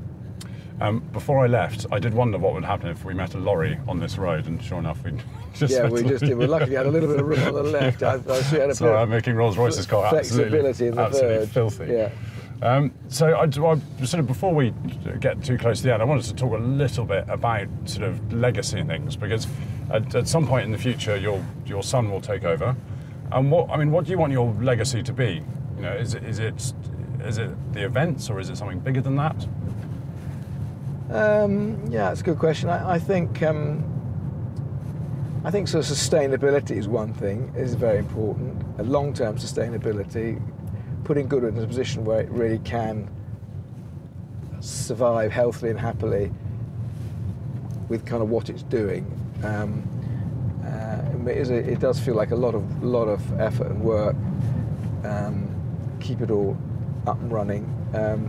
Um, 0.81 1.01
before 1.13 1.43
I 1.43 1.49
left, 1.49 1.85
I 1.91 1.99
did 1.99 2.15
wonder 2.15 2.39
what 2.39 2.55
would 2.55 2.65
happen 2.65 2.91
if 2.91 3.05
we 3.05 3.13
met 3.13 3.35
a 3.35 3.39
lorry 3.39 3.81
on 3.89 3.99
this 3.99 4.19
road, 4.19 4.47
and 4.47 4.63
sure 4.63 4.79
enough, 4.79 5.03
we 5.03 5.15
just 5.59 5.73
yeah, 5.73 5.89
we 5.89 6.03
just 6.03 6.25
did. 6.25 6.37
We're 6.37 6.49
lucky 6.49 6.71
we 6.71 6.77
had 6.77 6.87
a 6.87 6.91
little 6.91 7.09
bit 7.09 7.21
of 7.21 7.27
room 7.27 7.43
on 7.43 7.55
the 7.55 7.63
left. 7.81 8.03
I, 8.03 8.21
I 8.29 8.41
see 8.43 8.59
had 8.59 8.71
a 8.71 8.75
Sorry, 8.75 8.97
I'm 8.97 9.11
making 9.11 9.35
Rolls 9.35 9.57
Royce's 9.57 9.87
car 9.87 10.05
absolutely, 10.07 10.61
flexibility 10.61 10.87
in 10.89 10.95
the 10.97 11.03
absolutely 11.03 11.39
verge. 11.39 11.49
filthy. 11.49 11.93
Yeah. 11.93 12.11
Um, 12.63 12.93
so 13.09 13.33
I, 13.35 13.45
I 13.45 13.51
sort 13.51 14.15
of 14.15 14.27
before 14.27 14.55
we 14.55 14.73
get 15.21 15.45
too 15.45 15.59
close 15.59 15.79
to 15.79 15.85
the 15.85 15.93
end, 15.93 16.03
I 16.03 16.07
wanted 16.07 16.25
to 16.25 16.35
talk 16.35 16.55
a 16.55 16.63
little 16.63 17.05
bit 17.05 17.25
about 17.29 17.69
sort 17.85 18.09
of 18.09 18.33
legacy 18.33 18.81
and 18.81 18.89
things 18.89 19.15
because 19.15 19.47
at, 19.91 20.15
at 20.15 20.27
some 20.27 20.47
point 20.47 20.65
in 20.65 20.73
the 20.73 20.79
future, 20.79 21.17
your 21.17 21.45
your 21.67 21.83
son 21.83 22.11
will 22.11 22.21
take 22.21 22.45
over. 22.45 22.75
And 23.33 23.51
what 23.51 23.71
I 23.71 23.77
mean, 23.77 23.91
what 23.91 24.05
do 24.05 24.11
you 24.11 24.19
want 24.19 24.33
your 24.33 24.55
legacy 24.61 25.03
to 25.03 25.13
be? 25.13 25.43
You 25.77 25.83
know, 25.83 25.93
is 25.93 26.15
it 26.15 26.25
is 26.25 26.39
it 26.39 26.73
is 27.21 27.39
it 27.39 27.73
the 27.73 27.85
events 27.85 28.31
or 28.31 28.41
is 28.41 28.49
it 28.49 28.57
something 28.57 28.81
bigger 28.81 29.01
than 29.01 29.17
that? 29.17 29.47
Um, 31.11 31.85
yeah, 31.91 32.09
that's 32.09 32.21
a 32.21 32.25
good 32.25 32.39
question. 32.39 32.69
I, 32.69 32.95
I 32.95 32.99
think 32.99 33.43
um, 33.43 33.85
I 35.47 35.53
think 35.53 35.73
of 35.75 35.85
sustainability 35.85 36.73
is 36.73 36.89
one 36.89 37.15
thing 37.15 37.53
is 37.57 37.75
very 37.75 37.99
important. 37.99 38.65
A 38.81 38.83
long-term 38.83 39.37
sustainability, 39.37 40.43
putting 41.05 41.29
Goodwood 41.29 41.57
in 41.57 41.63
a 41.63 41.67
position 41.69 42.05
where 42.05 42.21
it 42.21 42.29
really 42.31 42.59
can 42.59 43.09
survive 44.59 45.31
healthily 45.31 45.71
and 45.71 45.79
happily 45.79 46.33
with 47.89 48.05
kind 48.05 48.25
of 48.25 48.29
what 48.29 48.51
it's 48.51 48.65
doing. 48.65 49.07
Um, 49.45 49.89
uh, 50.65 51.31
it, 51.31 51.37
is 51.37 51.51
a, 51.51 51.55
it 51.55 51.79
does 51.79 52.01
feel 52.01 52.17
like 52.17 52.33
a 52.33 52.37
lot 52.37 52.57
of 52.57 52.83
lot 52.83 53.07
of 53.07 53.41
effort 53.41 53.69
and 53.69 53.81
work. 53.81 54.17
Um, 55.05 55.49
keep 56.01 56.23
it 56.23 56.33
all 56.33 56.59
up 57.07 57.21
and 57.21 57.31
running. 57.31 57.73
Um, 57.95 58.27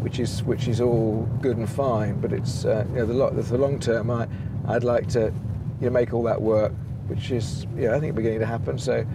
which 0.00 0.18
is 0.20 0.42
which 0.42 0.68
is 0.68 0.82
all 0.82 1.26
good 1.40 1.56
and 1.56 1.68
fine. 1.70 2.20
But 2.20 2.34
it's 2.34 2.66
uh, 2.66 2.84
you 2.90 3.06
know 3.06 3.30
the, 3.30 3.42
the 3.42 3.56
long 3.56 3.80
term. 3.80 4.10
I 4.10 4.28
I'd 4.66 4.84
like 4.84 5.06
to 5.08 5.32
you 5.80 5.86
know 5.86 5.90
make 5.90 6.12
all 6.12 6.22
that 6.24 6.40
work, 6.40 6.72
which 7.06 7.30
is 7.30 7.66
yeah 7.76 7.94
I 7.94 8.00
think 8.00 8.14
beginning 8.14 8.40
to 8.40 8.46
happen. 8.46 8.78
So 8.78 9.06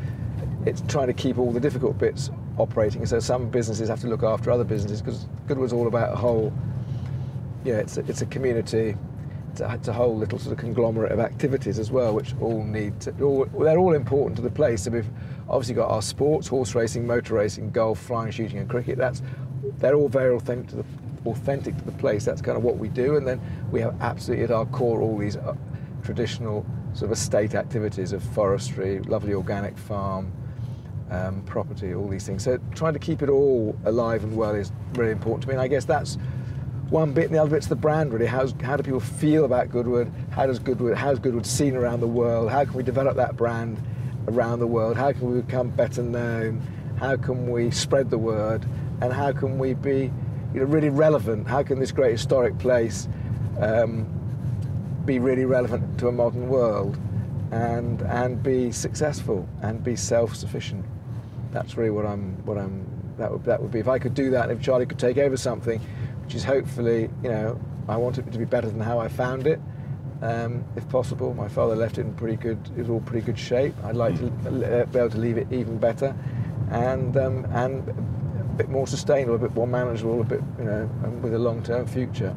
it's 0.66 0.82
trying 0.88 1.08
to 1.08 1.14
keep 1.14 1.38
all 1.38 1.52
the 1.52 1.60
difficult 1.60 1.98
bits 1.98 2.30
operating. 2.58 3.06
So 3.06 3.20
some 3.20 3.50
businesses 3.50 3.90
have 3.90 4.00
to 4.02 4.08
look 4.08 4.24
after 4.24 4.52
other 4.52 4.64
businesses 4.64 5.02
because 5.02 5.28
Goodwood's 5.48 5.74
all 5.74 5.88
about 5.88 6.14
a 6.14 6.16
whole. 6.16 6.54
Yeah, 7.64 7.76
it's 7.76 7.98
a, 7.98 8.02
it's 8.02 8.22
a 8.22 8.26
community. 8.26 8.96
It's 9.52 9.62
a, 9.62 9.74
it's 9.74 9.88
a 9.88 9.94
whole 9.94 10.18
little 10.18 10.40
sort 10.40 10.54
of 10.54 10.60
conglomerate 10.60 11.12
of 11.12 11.20
activities 11.20 11.80
as 11.80 11.92
well, 11.92 12.14
which 12.14 12.34
all 12.42 12.64
need 12.64 13.00
to. 13.02 13.24
All, 13.24 13.46
they're 13.46 13.78
all 13.78 13.94
important 13.94 14.36
to 14.38 14.42
the 14.42 14.50
place. 14.50 14.84
So 14.84 14.92
we've 14.92 15.10
obviously 15.50 15.76
got 15.76 15.90
our 15.90 16.02
sports, 16.02 16.48
horse 16.48 16.76
racing, 16.76 17.06
motor 17.06 17.36
racing, 17.36 17.72
golf, 17.72 18.00
flying, 18.00 18.32
shooting, 18.32 18.60
and 18.60 18.70
cricket. 18.70 18.98
That's 18.98 19.22
they're 19.80 19.96
all 19.96 20.10
very 20.10 20.36
authentic 20.36 20.70
to 20.70 20.76
the 20.78 20.86
authentic 21.26 21.78
to 21.78 21.86
the 21.86 21.92
place. 21.94 22.26
That's 22.26 22.42
kind 22.42 22.58
of 22.58 22.64
what 22.64 22.78
we 22.78 22.90
do, 22.90 23.16
and 23.16 23.28
then 23.28 23.40
we 23.72 23.80
have 23.82 24.00
absolutely 24.02 24.46
at 24.46 24.52
our 24.52 24.66
core 24.68 25.02
all 25.02 25.18
these 25.18 25.38
uh, 25.38 25.56
traditional 26.04 26.66
sort 26.94 27.06
of 27.06 27.12
estate 27.12 27.56
activities 27.56 28.12
of 28.12 28.24
forestry, 28.24 29.00
lovely 29.00 29.34
organic 29.34 29.78
farm, 29.78 30.32
um, 31.10 31.42
property, 31.44 31.94
all 31.94 32.08
these 32.08 32.26
things. 32.26 32.44
So 32.44 32.60
trying 32.74 32.94
to 32.94 33.00
keep 33.00 33.22
it 33.22 33.30
all 33.30 33.76
alive 33.86 34.24
and 34.24 34.36
well 34.36 34.56
is 34.56 34.72
really 34.94 35.12
important 35.12 35.44
to 35.44 35.48
me. 35.48 35.54
And 35.54 35.62
I 35.62 35.68
guess 35.68 35.86
that's 35.86 36.18
one 36.90 37.14
bit, 37.14 37.26
and 37.26 37.36
the 37.36 37.42
other 37.42 37.52
bit's 37.52 37.68
the 37.68 37.76
brand 37.76 38.14
really. 38.14 38.26
How's, 38.26 38.54
how 38.62 38.78
do 38.78 38.84
people 38.84 39.00
feel 39.00 39.46
about 39.46 39.70
Goodwood? 39.70 40.12
How 40.32 40.46
does 40.46 40.60
Goodwood, 40.60 40.96
how's 40.98 41.20
Goodwood 41.20 41.46
seen 41.46 41.76
around 41.76 42.02
the 42.02 42.08
world? 42.08 42.52
How 42.52 42.66
can 42.66 42.74
we 42.74 42.84
develop 42.84 43.16
that 43.18 43.36
brand 43.36 43.82
around 44.28 44.60
the 44.60 44.68
world? 44.68 44.98
How 44.98 45.12
can 45.12 45.34
we 45.34 45.42
become 45.42 45.70
better 45.70 46.04
known? 46.04 46.62
How 46.98 47.18
can 47.18 47.50
we 47.50 47.72
spread 47.72 48.10
the 48.10 48.18
word? 48.18 48.66
And 49.02 49.12
how 49.12 49.32
can 49.32 49.58
we 49.58 49.74
be 49.74 50.12
you 50.54 50.60
know, 50.60 50.66
really 50.66 50.90
relevant? 50.90 51.48
How 51.48 51.64
can 51.64 51.80
this 51.80 51.92
great 51.92 52.12
historic 52.12 52.58
place 52.60 53.08
um, 53.60 54.08
be 55.06 55.20
really 55.20 55.46
relevant 55.46 56.00
to 56.00 56.08
a 56.08 56.12
modern 56.12 56.48
world 56.48 56.98
and 57.52 58.02
and 58.04 58.42
be 58.42 58.72
successful 58.72 59.48
and 59.62 59.84
be 59.84 59.96
self-sufficient? 59.96 60.86
That's 61.52 61.78
really 61.78 61.92
what 61.92 62.06
I'm 62.06 62.36
what 62.46 62.58
I'm 62.58 62.86
that 63.18 63.32
would 63.32 63.44
that 63.46 63.62
would 63.62 63.72
be 63.72 63.80
if 63.80 63.88
I 63.88 64.00
could 64.00 64.14
do 64.14 64.32
that. 64.32 64.50
If 64.50 64.62
Charlie 64.62 64.86
could 64.86 65.00
take 65.00 65.18
over 65.18 65.38
something, 65.38 65.80
which 66.24 66.36
is 66.36 66.44
hopefully 66.44 67.10
you 67.22 67.30
know 67.30 67.60
I 67.88 67.98
want 67.98 68.18
it 68.18 68.32
to 68.32 68.38
be 68.38 68.46
better 68.46 68.70
than 68.70 68.80
how 68.80 69.00
I 69.00 69.08
found 69.08 69.48
it. 69.48 69.60
Um, 70.22 70.64
if 70.78 70.88
possible, 70.88 71.34
my 71.34 71.50
father 71.50 71.76
left 71.76 71.98
it 71.98 72.02
in 72.02 72.14
pretty 72.14 72.38
good. 72.38 72.58
It 72.78 72.80
was 72.80 72.90
all 72.90 73.02
pretty 73.02 73.26
good 73.26 73.38
shape. 73.38 73.76
I'd 73.84 73.98
like 73.98 74.16
to 74.20 74.30
be 74.92 75.00
able 75.00 75.10
to 75.10 75.18
leave 75.18 75.38
it 75.38 75.52
even 75.52 75.78
better, 75.78 76.16
and 76.72 77.18
um, 77.18 77.46
and 77.52 77.88
a 77.90 78.56
bit 78.56 78.70
more 78.70 78.88
sustainable, 78.88 79.36
a 79.36 79.40
bit 79.40 79.54
more 79.54 79.68
manageable, 79.68 80.22
a 80.22 80.24
bit 80.24 80.42
you 80.60 80.66
know, 80.66 80.90
um, 81.04 81.22
with 81.22 81.34
a 81.34 81.40
long-term 81.40 81.88
future. 81.88 82.36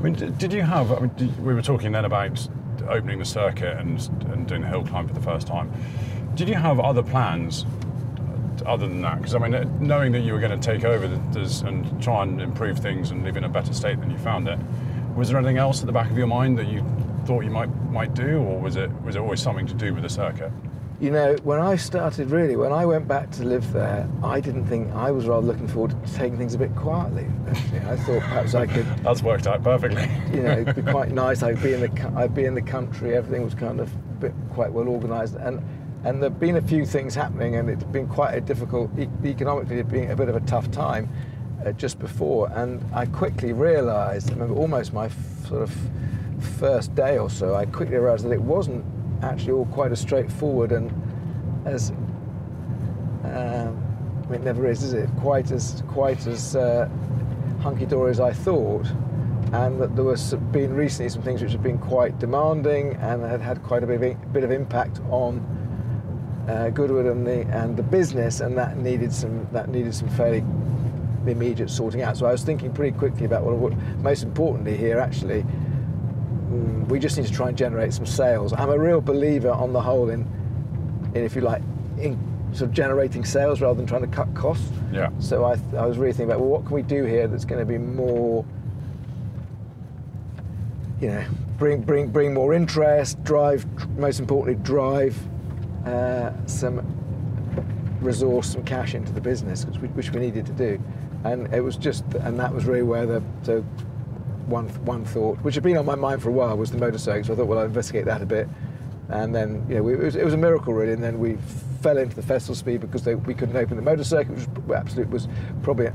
I 0.00 0.02
mean, 0.02 0.14
did 0.38 0.52
you 0.52 0.62
have? 0.62 0.92
I 0.92 1.00
mean, 1.00 1.10
did, 1.16 1.44
we 1.44 1.52
were 1.52 1.60
talking 1.60 1.92
then 1.92 2.06
about 2.06 2.48
opening 2.88 3.18
the 3.18 3.24
circuit 3.26 3.76
and 3.76 4.00
and 4.32 4.46
doing 4.48 4.62
the 4.62 4.68
hill 4.68 4.82
climb 4.82 5.06
for 5.06 5.12
the 5.12 5.20
first 5.20 5.46
time. 5.46 5.70
Did 6.34 6.48
you 6.48 6.54
have 6.54 6.80
other 6.80 7.02
plans 7.02 7.66
uh, 8.16 8.64
other 8.64 8.88
than 8.88 9.02
that? 9.02 9.18
Because 9.18 9.34
I 9.34 9.38
mean, 9.38 9.54
uh, 9.54 9.64
knowing 9.78 10.12
that 10.12 10.20
you 10.20 10.32
were 10.32 10.40
going 10.40 10.58
to 10.58 10.72
take 10.72 10.84
over 10.84 11.04
and 11.04 12.02
try 12.02 12.22
and 12.22 12.40
improve 12.40 12.78
things 12.78 13.10
and 13.10 13.24
live 13.24 13.36
in 13.36 13.44
a 13.44 13.48
better 13.48 13.74
state 13.74 14.00
than 14.00 14.10
you 14.10 14.16
found 14.16 14.48
it, 14.48 14.58
was 15.14 15.28
there 15.28 15.36
anything 15.36 15.58
else 15.58 15.80
at 15.80 15.86
the 15.86 15.92
back 15.92 16.10
of 16.10 16.16
your 16.16 16.26
mind 16.26 16.56
that 16.56 16.68
you 16.68 16.82
thought 17.26 17.44
you 17.44 17.50
might 17.50 17.68
might 17.90 18.14
do, 18.14 18.38
or 18.38 18.58
was 18.58 18.76
it 18.76 18.90
was 19.02 19.16
it 19.16 19.18
always 19.18 19.42
something 19.42 19.66
to 19.66 19.74
do 19.74 19.92
with 19.92 20.02
the 20.02 20.08
circuit? 20.08 20.50
You 21.00 21.10
know, 21.10 21.34
when 21.44 21.58
I 21.58 21.76
started 21.76 22.30
really, 22.30 22.56
when 22.56 22.72
I 22.72 22.84
went 22.84 23.08
back 23.08 23.30
to 23.32 23.42
live 23.42 23.72
there, 23.72 24.06
I 24.22 24.38
didn't 24.38 24.66
think 24.66 24.92
I 24.92 25.10
was 25.10 25.24
rather 25.26 25.46
looking 25.46 25.66
forward 25.66 25.92
to 26.04 26.12
taking 26.12 26.36
things 26.36 26.54
a 26.54 26.58
bit 26.58 26.76
quietly. 26.76 27.26
Actually, 27.48 27.78
I 27.80 27.96
thought 27.96 28.20
perhaps 28.20 28.54
I 28.54 28.66
could. 28.66 28.84
That's 29.02 29.22
worked 29.22 29.46
out 29.46 29.62
perfectly. 29.64 30.06
You 30.30 30.42
know, 30.42 30.58
it'd 30.58 30.76
be 30.76 30.82
quite 30.92 31.10
nice. 31.12 31.42
I'd 31.42 31.62
be 31.62 31.72
in 31.72 31.80
the 31.80 32.12
I'd 32.16 32.34
be 32.34 32.44
in 32.44 32.54
the 32.54 32.60
country. 32.60 33.16
Everything 33.16 33.42
was 33.42 33.54
kind 33.54 33.80
of 33.80 33.90
bit, 34.20 34.34
quite 34.50 34.70
well 34.72 34.88
organised, 34.88 35.36
and 35.36 35.62
and 36.04 36.22
there'd 36.22 36.38
been 36.38 36.56
a 36.56 36.62
few 36.62 36.84
things 36.84 37.14
happening, 37.14 37.56
and 37.56 37.70
it'd 37.70 37.90
been 37.92 38.06
quite 38.06 38.34
a 38.34 38.40
difficult 38.42 38.90
economically. 39.24 39.76
It'd 39.76 39.88
been 39.88 40.10
a 40.10 40.16
bit 40.16 40.28
of 40.28 40.36
a 40.36 40.40
tough 40.40 40.70
time 40.70 41.08
uh, 41.64 41.72
just 41.72 41.98
before, 41.98 42.52
and 42.54 42.84
I 42.94 43.06
quickly 43.06 43.54
realised. 43.54 44.28
I 44.28 44.34
remember 44.34 44.54
almost 44.54 44.92
my 44.92 45.06
f- 45.06 45.46
sort 45.48 45.62
of 45.62 45.74
first 46.58 46.94
day 46.94 47.16
or 47.18 47.30
so, 47.30 47.54
I 47.54 47.64
quickly 47.66 47.96
realised 47.96 48.24
that 48.26 48.32
it 48.32 48.42
wasn't 48.42 48.84
actually 49.22 49.52
all 49.52 49.66
quite 49.66 49.92
as 49.92 50.00
straightforward 50.00 50.72
and 50.72 50.92
as 51.66 51.90
um, 53.24 53.76
it 54.32 54.42
never 54.42 54.68
is, 54.68 54.82
is 54.82 54.92
it? 54.92 55.08
Quite 55.20 55.50
as 55.50 55.82
quite 55.88 56.26
as 56.26 56.56
uh, 56.56 56.88
hunky 57.60 57.86
dory 57.86 58.10
as 58.10 58.20
I 58.20 58.32
thought, 58.32 58.86
and 59.52 59.80
that 59.80 59.94
there 59.96 60.04
was 60.04 60.34
been 60.52 60.74
recently 60.74 61.08
some 61.08 61.22
things 61.22 61.42
which 61.42 61.52
have 61.52 61.62
been 61.62 61.78
quite 61.78 62.18
demanding 62.18 62.94
and 62.96 63.22
had 63.22 63.40
had 63.40 63.62
quite 63.62 63.82
a 63.82 63.86
bit 63.86 64.02
of, 64.02 64.32
bit 64.32 64.44
of 64.44 64.50
impact 64.50 65.00
on 65.10 65.44
uh, 66.48 66.70
Goodwood 66.70 67.06
and 67.06 67.26
the 67.26 67.40
and 67.48 67.76
the 67.76 67.82
business, 67.82 68.40
and 68.40 68.56
that 68.56 68.76
needed 68.76 69.12
some 69.12 69.48
that 69.52 69.68
needed 69.68 69.94
some 69.94 70.08
fairly 70.10 70.44
immediate 71.26 71.68
sorting 71.70 72.02
out. 72.02 72.16
So 72.16 72.26
I 72.26 72.32
was 72.32 72.42
thinking 72.42 72.72
pretty 72.72 72.96
quickly 72.96 73.26
about 73.26 73.44
what, 73.44 73.56
what 73.56 73.76
most 73.98 74.22
importantly 74.22 74.76
here 74.76 74.98
actually 74.98 75.44
mm, 76.50 76.88
we 76.88 76.98
just 76.98 77.16
need 77.16 77.26
to 77.26 77.32
try 77.32 77.48
and 77.48 77.56
generate 77.56 77.92
some 77.92 78.06
sales. 78.06 78.52
I'm 78.52 78.70
a 78.70 78.78
real 78.78 79.00
believer 79.00 79.50
on 79.50 79.72
the 79.72 79.80
whole 79.80 80.10
in, 80.10 80.26
in 81.14 81.24
if 81.24 81.34
you 81.34 81.42
like, 81.42 81.62
in 81.98 82.18
sort 82.52 82.70
of 82.70 82.72
generating 82.72 83.24
sales 83.24 83.60
rather 83.60 83.76
than 83.76 83.86
trying 83.86 84.02
to 84.02 84.08
cut 84.08 84.32
costs. 84.34 84.72
Yeah. 84.92 85.10
So 85.20 85.44
I, 85.44 85.56
I 85.76 85.86
was 85.86 85.98
really 85.98 86.12
thinking 86.12 86.30
about, 86.30 86.40
well, 86.40 86.50
what 86.50 86.66
can 86.66 86.74
we 86.74 86.82
do 86.82 87.04
here 87.04 87.28
that's 87.28 87.44
going 87.44 87.60
to 87.60 87.64
be 87.64 87.78
more, 87.78 88.44
you 91.00 91.08
know, 91.08 91.24
bring, 91.58 91.82
bring, 91.82 92.08
bring 92.08 92.34
more 92.34 92.54
interest, 92.54 93.22
drive, 93.22 93.64
most 93.96 94.18
importantly, 94.18 94.62
drive 94.64 95.16
uh, 95.86 96.32
some 96.46 96.80
resource, 98.00 98.50
some 98.50 98.64
cash 98.64 98.94
into 98.94 99.12
the 99.12 99.20
business, 99.20 99.64
which 99.64 99.78
we, 99.78 99.88
which 99.88 100.10
we 100.10 100.20
needed 100.20 100.46
to 100.46 100.52
do. 100.52 100.82
And 101.22 101.52
it 101.54 101.60
was 101.60 101.76
just, 101.76 102.04
and 102.14 102.38
that 102.40 102.52
was 102.52 102.64
really 102.64 102.82
where 102.82 103.06
the, 103.06 103.22
so 103.42 103.64
one 104.50 104.68
one 104.84 105.04
thought, 105.04 105.38
which 105.38 105.54
had 105.54 105.64
been 105.64 105.76
on 105.76 105.86
my 105.86 105.94
mind 105.94 106.22
for 106.22 106.28
a 106.28 106.32
while, 106.32 106.56
was 106.56 106.70
the 106.70 106.78
motorcycle. 106.78 107.24
So 107.24 107.32
I 107.32 107.36
thought, 107.36 107.46
well, 107.46 107.58
I'll 107.60 107.64
investigate 107.64 108.04
that 108.06 108.20
a 108.20 108.26
bit. 108.26 108.48
And 109.08 109.34
then, 109.34 109.64
you 109.68 109.76
know, 109.76 109.82
we, 109.82 109.94
it, 109.94 109.98
was, 110.00 110.16
it 110.16 110.24
was 110.24 110.34
a 110.34 110.38
miracle 110.38 110.72
really. 110.74 110.92
And 110.92 111.02
then 111.02 111.18
we 111.18 111.36
fell 111.82 111.96
into 111.98 112.14
the 112.14 112.22
festival 112.22 112.54
speed 112.54 112.80
because 112.80 113.02
they, 113.02 113.14
we 113.14 113.34
couldn't 113.34 113.56
open 113.56 113.76
the 113.76 113.82
motor 113.82 114.04
circuit, 114.04 114.36
which 114.36 114.46
was 114.66 114.76
absolute 114.76 115.08
was 115.10 115.26
probably 115.62 115.86
a 115.86 115.94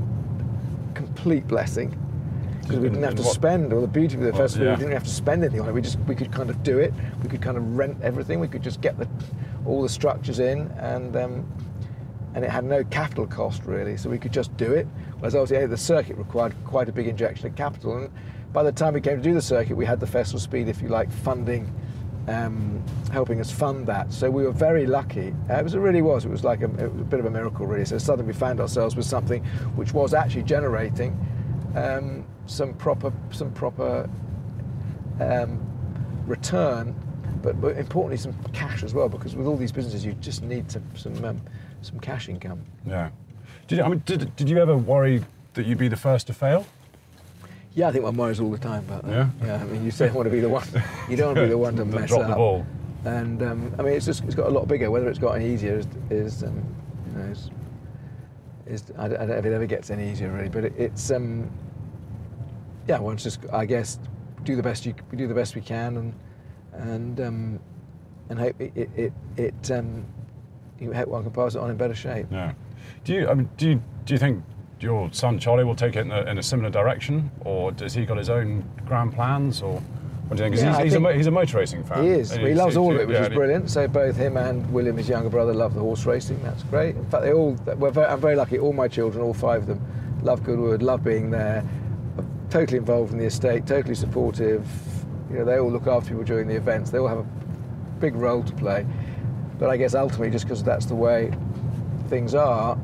complete 0.94 1.46
blessing 1.46 1.96
because 2.62 2.78
we 2.78 2.88
didn't 2.88 3.04
have 3.04 3.14
to 3.14 3.22
What- 3.22 3.34
spend. 3.34 3.72
all 3.72 3.80
the 3.80 3.86
beauty 3.86 4.16
of 4.16 4.22
the 4.22 4.30
Well, 4.32 4.40
festival, 4.40 4.66
yeah. 4.66 4.74
we 4.74 4.78
didn't 4.80 4.92
have 4.92 5.04
to 5.04 5.10
spend 5.10 5.44
anything 5.44 5.60
on 5.60 5.68
it. 5.68 5.72
We 5.72 5.80
just 5.82 5.98
we 6.00 6.14
could 6.14 6.32
kind 6.32 6.50
of 6.50 6.62
do 6.62 6.78
it. 6.78 6.92
We 7.22 7.28
could 7.28 7.40
kind 7.40 7.56
of 7.56 7.76
rent 7.76 7.96
everything. 8.02 8.40
We 8.40 8.48
could 8.48 8.62
just 8.62 8.80
get 8.80 8.98
the 8.98 9.08
all 9.64 9.82
the 9.82 9.88
structures 9.88 10.38
in 10.40 10.62
and. 10.78 11.16
Um, 11.16 11.46
and 12.34 12.44
it 12.44 12.50
had 12.50 12.64
no 12.64 12.84
capital 12.84 13.26
cost 13.26 13.64
really, 13.64 13.96
so 13.96 14.10
we 14.10 14.18
could 14.18 14.30
just 14.30 14.54
do 14.58 14.74
it. 14.74 14.86
Whereas 15.20 15.34
obviously 15.34 15.64
the 15.68 15.76
circuit 15.78 16.18
required 16.18 16.54
quite 16.66 16.86
a 16.86 16.92
big 16.92 17.06
injection 17.06 17.46
of 17.46 17.56
capital, 17.56 17.96
and 17.96 18.10
by 18.56 18.62
the 18.62 18.72
time 18.72 18.94
we 18.94 19.02
came 19.02 19.18
to 19.18 19.22
do 19.22 19.34
the 19.34 19.42
circuit, 19.42 19.76
we 19.76 19.84
had 19.84 20.00
the 20.00 20.06
festival 20.06 20.40
speed, 20.40 20.66
if 20.66 20.80
you 20.80 20.88
like, 20.88 21.12
funding, 21.12 21.70
um, 22.26 22.82
helping 23.12 23.38
us 23.38 23.50
fund 23.50 23.86
that. 23.86 24.10
So 24.10 24.30
we 24.30 24.44
were 24.44 24.50
very 24.50 24.86
lucky. 24.86 25.34
Uh, 25.50 25.56
it 25.56 25.62
was 25.62 25.74
it 25.74 25.78
really 25.78 26.00
was. 26.00 26.24
It 26.24 26.30
was 26.30 26.42
like 26.42 26.62
a, 26.62 26.68
was 26.68 27.02
a 27.02 27.04
bit 27.04 27.20
of 27.20 27.26
a 27.26 27.30
miracle 27.30 27.66
really. 27.66 27.84
So 27.84 27.98
suddenly 27.98 28.32
we 28.32 28.32
found 28.32 28.58
ourselves 28.58 28.96
with 28.96 29.04
something 29.04 29.44
which 29.74 29.92
was 29.92 30.14
actually 30.14 30.44
generating 30.44 31.12
um, 31.74 32.24
some 32.46 32.72
proper 32.72 33.12
some 33.30 33.52
proper 33.52 34.08
um, 35.20 35.60
return, 36.26 36.96
but, 37.42 37.60
but 37.60 37.76
importantly 37.76 38.16
some 38.16 38.32
cash 38.54 38.82
as 38.82 38.94
well. 38.94 39.10
Because 39.10 39.36
with 39.36 39.46
all 39.46 39.58
these 39.58 39.70
businesses, 39.70 40.02
you 40.02 40.14
just 40.14 40.42
need 40.42 40.70
some 40.70 40.96
some 40.96 41.24
um, 41.26 41.42
some 41.82 42.00
cash 42.00 42.30
income. 42.30 42.64
Yeah. 42.86 43.10
Did 43.68 43.80
I 43.80 43.88
mean, 43.88 44.02
did, 44.06 44.34
did 44.34 44.48
you 44.48 44.56
ever 44.56 44.78
worry 44.78 45.22
that 45.52 45.66
you'd 45.66 45.76
be 45.76 45.88
the 45.88 45.98
first 45.98 46.26
to 46.28 46.32
fail? 46.32 46.64
Yeah, 47.76 47.88
I 47.88 47.92
think 47.92 48.04
one 48.04 48.16
worries 48.16 48.40
all 48.40 48.50
the 48.50 48.56
time 48.56 48.84
about 48.88 49.04
that. 49.04 49.12
Yeah? 49.12 49.28
Yeah, 49.44 49.56
I 49.56 49.64
mean, 49.64 49.84
you 49.84 49.92
don't 49.92 50.14
want 50.14 50.24
to 50.24 50.30
be 50.30 50.40
the 50.40 50.48
one. 50.48 50.66
You 51.10 51.16
don't 51.16 51.26
want 51.26 51.36
to 51.36 51.42
be 51.42 51.50
the 51.50 51.58
one 51.58 51.76
to 51.76 51.84
mess 51.84 52.08
drop 52.08 52.22
up. 52.22 52.28
the 52.28 52.34
ball. 52.34 52.66
And 53.04 53.42
um, 53.42 53.74
I 53.78 53.82
mean, 53.82 53.92
it's 53.92 54.06
just 54.06 54.24
it's 54.24 54.34
got 54.34 54.46
a 54.46 54.50
lot 54.50 54.66
bigger. 54.66 54.90
Whether 54.90 55.10
it's 55.10 55.18
got 55.18 55.32
any 55.32 55.52
easier 55.52 55.78
is, 55.78 55.86
is 56.08 56.42
um, 56.42 56.64
you 57.06 57.18
know, 57.18 57.24
is, 57.30 57.50
is 58.66 58.84
I, 58.96 59.08
don't, 59.08 59.18
I 59.18 59.26
don't 59.26 59.28
know 59.28 59.36
if 59.36 59.44
it 59.44 59.52
ever 59.52 59.66
gets 59.66 59.90
any 59.90 60.10
easier 60.10 60.32
really. 60.32 60.48
But 60.48 60.64
it, 60.64 60.72
it's 60.78 61.10
um, 61.10 61.50
yeah, 62.88 62.98
one's 62.98 63.22
just 63.22 63.40
I 63.52 63.66
guess 63.66 63.98
do 64.44 64.56
the 64.56 64.62
best 64.62 64.86
you 64.86 64.94
we 65.10 65.18
do 65.18 65.28
the 65.28 65.34
best 65.34 65.54
we 65.54 65.60
can 65.60 65.98
and 65.98 66.14
and 66.72 67.20
um, 67.20 67.60
and 68.30 68.38
hope 68.38 68.58
it 68.58 68.72
it, 68.74 68.90
it, 68.96 69.12
it 69.36 69.70
um, 69.70 70.06
you 70.80 70.94
hope 70.94 71.08
one 71.08 71.24
can 71.24 71.32
pass 71.32 71.54
it 71.54 71.58
on 71.58 71.70
in 71.70 71.76
better 71.76 71.94
shape. 71.94 72.26
Yeah. 72.30 72.54
Do 73.04 73.12
you? 73.12 73.28
I 73.28 73.34
mean, 73.34 73.50
do 73.58 73.68
you? 73.68 73.82
Do 74.06 74.14
you 74.14 74.18
think 74.18 74.42
your 74.80 75.12
son 75.12 75.38
Charlie 75.38 75.64
will 75.64 75.74
take 75.74 75.96
it 75.96 76.00
in 76.00 76.12
a, 76.12 76.22
in 76.22 76.38
a 76.38 76.42
similar 76.42 76.70
direction, 76.70 77.30
or 77.40 77.72
does 77.72 77.94
he 77.94 78.04
got 78.04 78.18
his 78.18 78.28
own 78.28 78.64
grand 78.84 79.14
plans, 79.14 79.62
or 79.62 79.80
what 80.28 80.36
do 80.36 80.44
you 80.44 80.50
think? 80.50 80.60
Yeah, 80.60 80.74
he's, 80.74 80.82
he's, 80.82 80.92
think- 80.94 81.02
mo- 81.02 81.12
he's 81.12 81.26
a 81.26 81.30
motor 81.30 81.58
racing 81.58 81.84
fan. 81.84 82.02
He 82.02 82.10
is. 82.10 82.32
He 82.32 82.54
loves 82.54 82.76
all 82.76 82.94
of 82.94 83.00
it, 83.00 83.06
which 83.06 83.14
yeah, 83.14 83.26
is 83.26 83.28
brilliant. 83.34 83.70
So 83.70 83.86
both 83.88 84.16
him 84.16 84.36
and 84.36 84.70
William, 84.72 84.96
his 84.96 85.08
younger 85.08 85.30
brother, 85.30 85.54
love 85.54 85.74
the 85.74 85.80
horse 85.80 86.04
racing. 86.04 86.42
That's 86.42 86.62
great. 86.64 86.96
In 86.96 87.06
fact, 87.06 87.22
they 87.22 87.32
all. 87.32 87.52
We're 87.76 87.90
very, 87.90 88.06
I'm 88.06 88.20
very 88.20 88.36
lucky. 88.36 88.58
All 88.58 88.72
my 88.72 88.88
children, 88.88 89.22
all 89.22 89.34
five 89.34 89.62
of 89.62 89.66
them, 89.68 89.80
love 90.22 90.42
Goodwood, 90.42 90.82
love 90.82 91.04
being 91.04 91.30
there. 91.30 91.64
Totally 92.50 92.78
involved 92.78 93.12
in 93.12 93.18
the 93.18 93.26
estate. 93.26 93.66
Totally 93.66 93.94
supportive. 93.94 94.66
You 95.30 95.38
know, 95.38 95.44
they 95.44 95.58
all 95.58 95.70
look 95.70 95.86
after 95.86 96.10
people 96.10 96.24
during 96.24 96.48
the 96.48 96.54
events. 96.56 96.90
They 96.90 96.98
all 96.98 97.08
have 97.08 97.18
a 97.18 97.26
big 98.00 98.14
role 98.14 98.42
to 98.42 98.52
play. 98.54 98.86
But 99.58 99.70
I 99.70 99.76
guess 99.76 99.94
ultimately, 99.94 100.30
just 100.30 100.44
because 100.44 100.62
that's 100.62 100.86
the 100.86 100.94
way 100.94 101.32
things 102.08 102.34
are, 102.34 102.78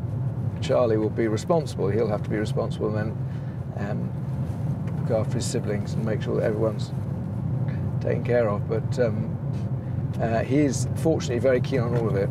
Charlie 0.62 0.96
will 0.96 1.10
be 1.10 1.28
responsible. 1.28 1.88
He'll 1.88 2.08
have 2.08 2.22
to 2.22 2.30
be 2.30 2.36
responsible 2.36 2.96
and 2.96 3.14
then 3.76 3.90
um, 3.90 5.02
look 5.02 5.10
after 5.10 5.34
his 5.34 5.46
siblings 5.46 5.94
and 5.94 6.04
make 6.04 6.22
sure 6.22 6.36
that 6.36 6.44
everyone's 6.44 6.92
taken 8.00 8.24
care 8.24 8.48
of. 8.48 8.68
But 8.68 8.98
um, 8.98 9.36
uh, 10.20 10.40
he 10.40 10.58
is 10.58 10.88
fortunately 10.96 11.40
very 11.40 11.60
keen 11.60 11.80
on 11.80 11.96
all 11.96 12.08
of 12.08 12.16
it. 12.16 12.28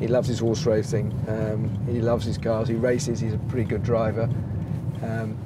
He 0.00 0.06
loves 0.06 0.28
his 0.28 0.38
horse 0.38 0.64
racing. 0.64 1.12
Um, 1.28 1.86
he 1.86 2.00
loves 2.00 2.24
his 2.24 2.38
cars. 2.38 2.68
He 2.68 2.74
races. 2.74 3.20
He's 3.20 3.34
a 3.34 3.38
pretty 3.38 3.68
good 3.68 3.82
driver. 3.82 4.28
Um, 5.02 5.36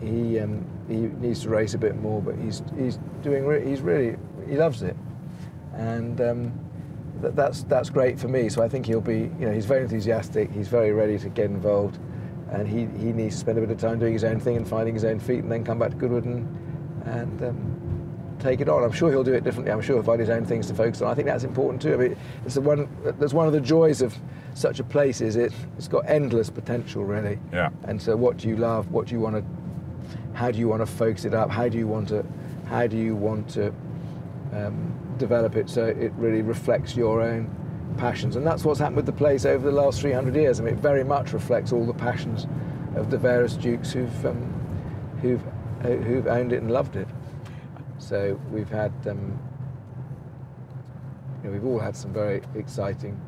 he 0.00 0.40
um, 0.40 0.64
he 0.88 0.96
needs 0.96 1.42
to 1.42 1.48
race 1.48 1.74
a 1.74 1.78
bit 1.78 1.96
more, 1.96 2.20
but 2.20 2.36
he's 2.36 2.62
he's 2.78 2.98
doing. 3.22 3.44
Re- 3.44 3.66
he's 3.66 3.80
really 3.80 4.16
he 4.48 4.56
loves 4.56 4.82
it, 4.82 4.96
and 5.74 6.20
um, 6.20 6.63
that, 7.24 7.36
that's 7.36 7.62
that's 7.64 7.90
great 7.90 8.18
for 8.18 8.28
me. 8.28 8.48
So 8.48 8.62
I 8.62 8.68
think 8.68 8.86
he'll 8.86 9.00
be. 9.00 9.30
You 9.38 9.46
know, 9.46 9.52
he's 9.52 9.66
very 9.66 9.82
enthusiastic. 9.82 10.50
He's 10.52 10.68
very 10.68 10.92
ready 10.92 11.18
to 11.18 11.28
get 11.28 11.46
involved, 11.46 11.98
and 12.50 12.68
he, 12.68 12.86
he 13.02 13.12
needs 13.12 13.34
to 13.34 13.40
spend 13.40 13.58
a 13.58 13.60
bit 13.60 13.70
of 13.70 13.78
time 13.78 13.98
doing 13.98 14.12
his 14.12 14.24
own 14.24 14.40
thing 14.40 14.56
and 14.56 14.66
finding 14.66 14.94
his 14.94 15.04
own 15.04 15.18
feet, 15.18 15.40
and 15.40 15.50
then 15.50 15.64
come 15.64 15.78
back 15.78 15.90
to 15.90 15.96
Goodwood 15.96 16.24
and 16.24 16.46
and 17.06 17.42
um, 17.42 18.36
take 18.38 18.60
it 18.60 18.68
on. 18.68 18.84
I'm 18.84 18.92
sure 18.92 19.10
he'll 19.10 19.24
do 19.24 19.34
it 19.34 19.44
differently. 19.44 19.72
I'm 19.72 19.82
sure 19.82 19.96
he'll 19.96 20.04
find 20.04 20.20
his 20.20 20.30
own 20.30 20.44
things 20.44 20.66
to 20.68 20.74
focus 20.74 21.02
on. 21.02 21.10
I 21.10 21.14
think 21.14 21.26
that's 21.26 21.44
important 21.44 21.82
too. 21.82 21.94
I 21.94 21.96
mean, 21.96 22.16
it's 22.44 22.54
the 22.54 22.60
one. 22.60 22.88
That's 23.18 23.34
one 23.34 23.46
of 23.46 23.52
the 23.52 23.60
joys 23.60 24.02
of 24.02 24.16
such 24.54 24.78
a 24.78 24.84
place 24.84 25.20
is 25.20 25.36
it. 25.36 25.52
It's 25.76 25.88
got 25.88 26.08
endless 26.08 26.50
potential, 26.50 27.04
really. 27.04 27.38
Yeah. 27.52 27.70
And 27.84 28.00
so, 28.00 28.16
what 28.16 28.36
do 28.36 28.48
you 28.48 28.56
love? 28.56 28.90
What 28.92 29.06
do 29.06 29.14
you 29.14 29.20
want 29.20 29.36
to 29.36 29.44
how 30.34 30.50
do 30.50 30.58
you 30.58 30.68
want 30.68 30.82
to 30.82 30.86
focus 30.86 31.24
it 31.24 31.34
up? 31.34 31.50
How 31.50 31.68
do 31.68 31.78
you 31.78 31.86
want 31.86 32.08
to, 32.08 32.24
how 32.66 32.86
do 32.86 32.96
you 32.96 33.14
want 33.14 33.48
to 33.50 33.72
um, 34.54 34.94
develop 35.18 35.56
it 35.56 35.68
so 35.68 35.84
it 35.84 36.12
really 36.16 36.42
reflects 36.42 36.96
your 36.96 37.22
own 37.22 37.50
passions? 37.96 38.36
And 38.36 38.46
that's 38.46 38.64
what's 38.64 38.78
happened 38.80 38.96
with 38.96 39.06
the 39.06 39.12
place 39.12 39.44
over 39.44 39.70
the 39.70 39.76
last 39.76 40.00
300 40.00 40.34
years. 40.34 40.60
I 40.60 40.64
mean, 40.64 40.74
it 40.74 40.80
very 40.80 41.04
much 41.04 41.32
reflects 41.32 41.72
all 41.72 41.84
the 41.86 41.94
passions 41.94 42.46
of 42.96 43.10
the 43.10 43.18
various 43.18 43.54
dukes 43.54 43.92
who've 43.92 44.26
um, 44.26 45.16
who've 45.22 45.42
who've 45.82 46.26
owned 46.26 46.52
it 46.52 46.62
and 46.62 46.70
loved 46.70 46.96
it. 46.96 47.08
So 47.98 48.40
we've 48.50 48.68
had, 48.70 48.92
um, 49.06 49.38
you 51.42 51.48
know, 51.48 51.52
we've 51.52 51.64
all 51.66 51.78
had 51.78 51.94
some 51.96 52.12
very 52.12 52.42
exciting 52.54 53.20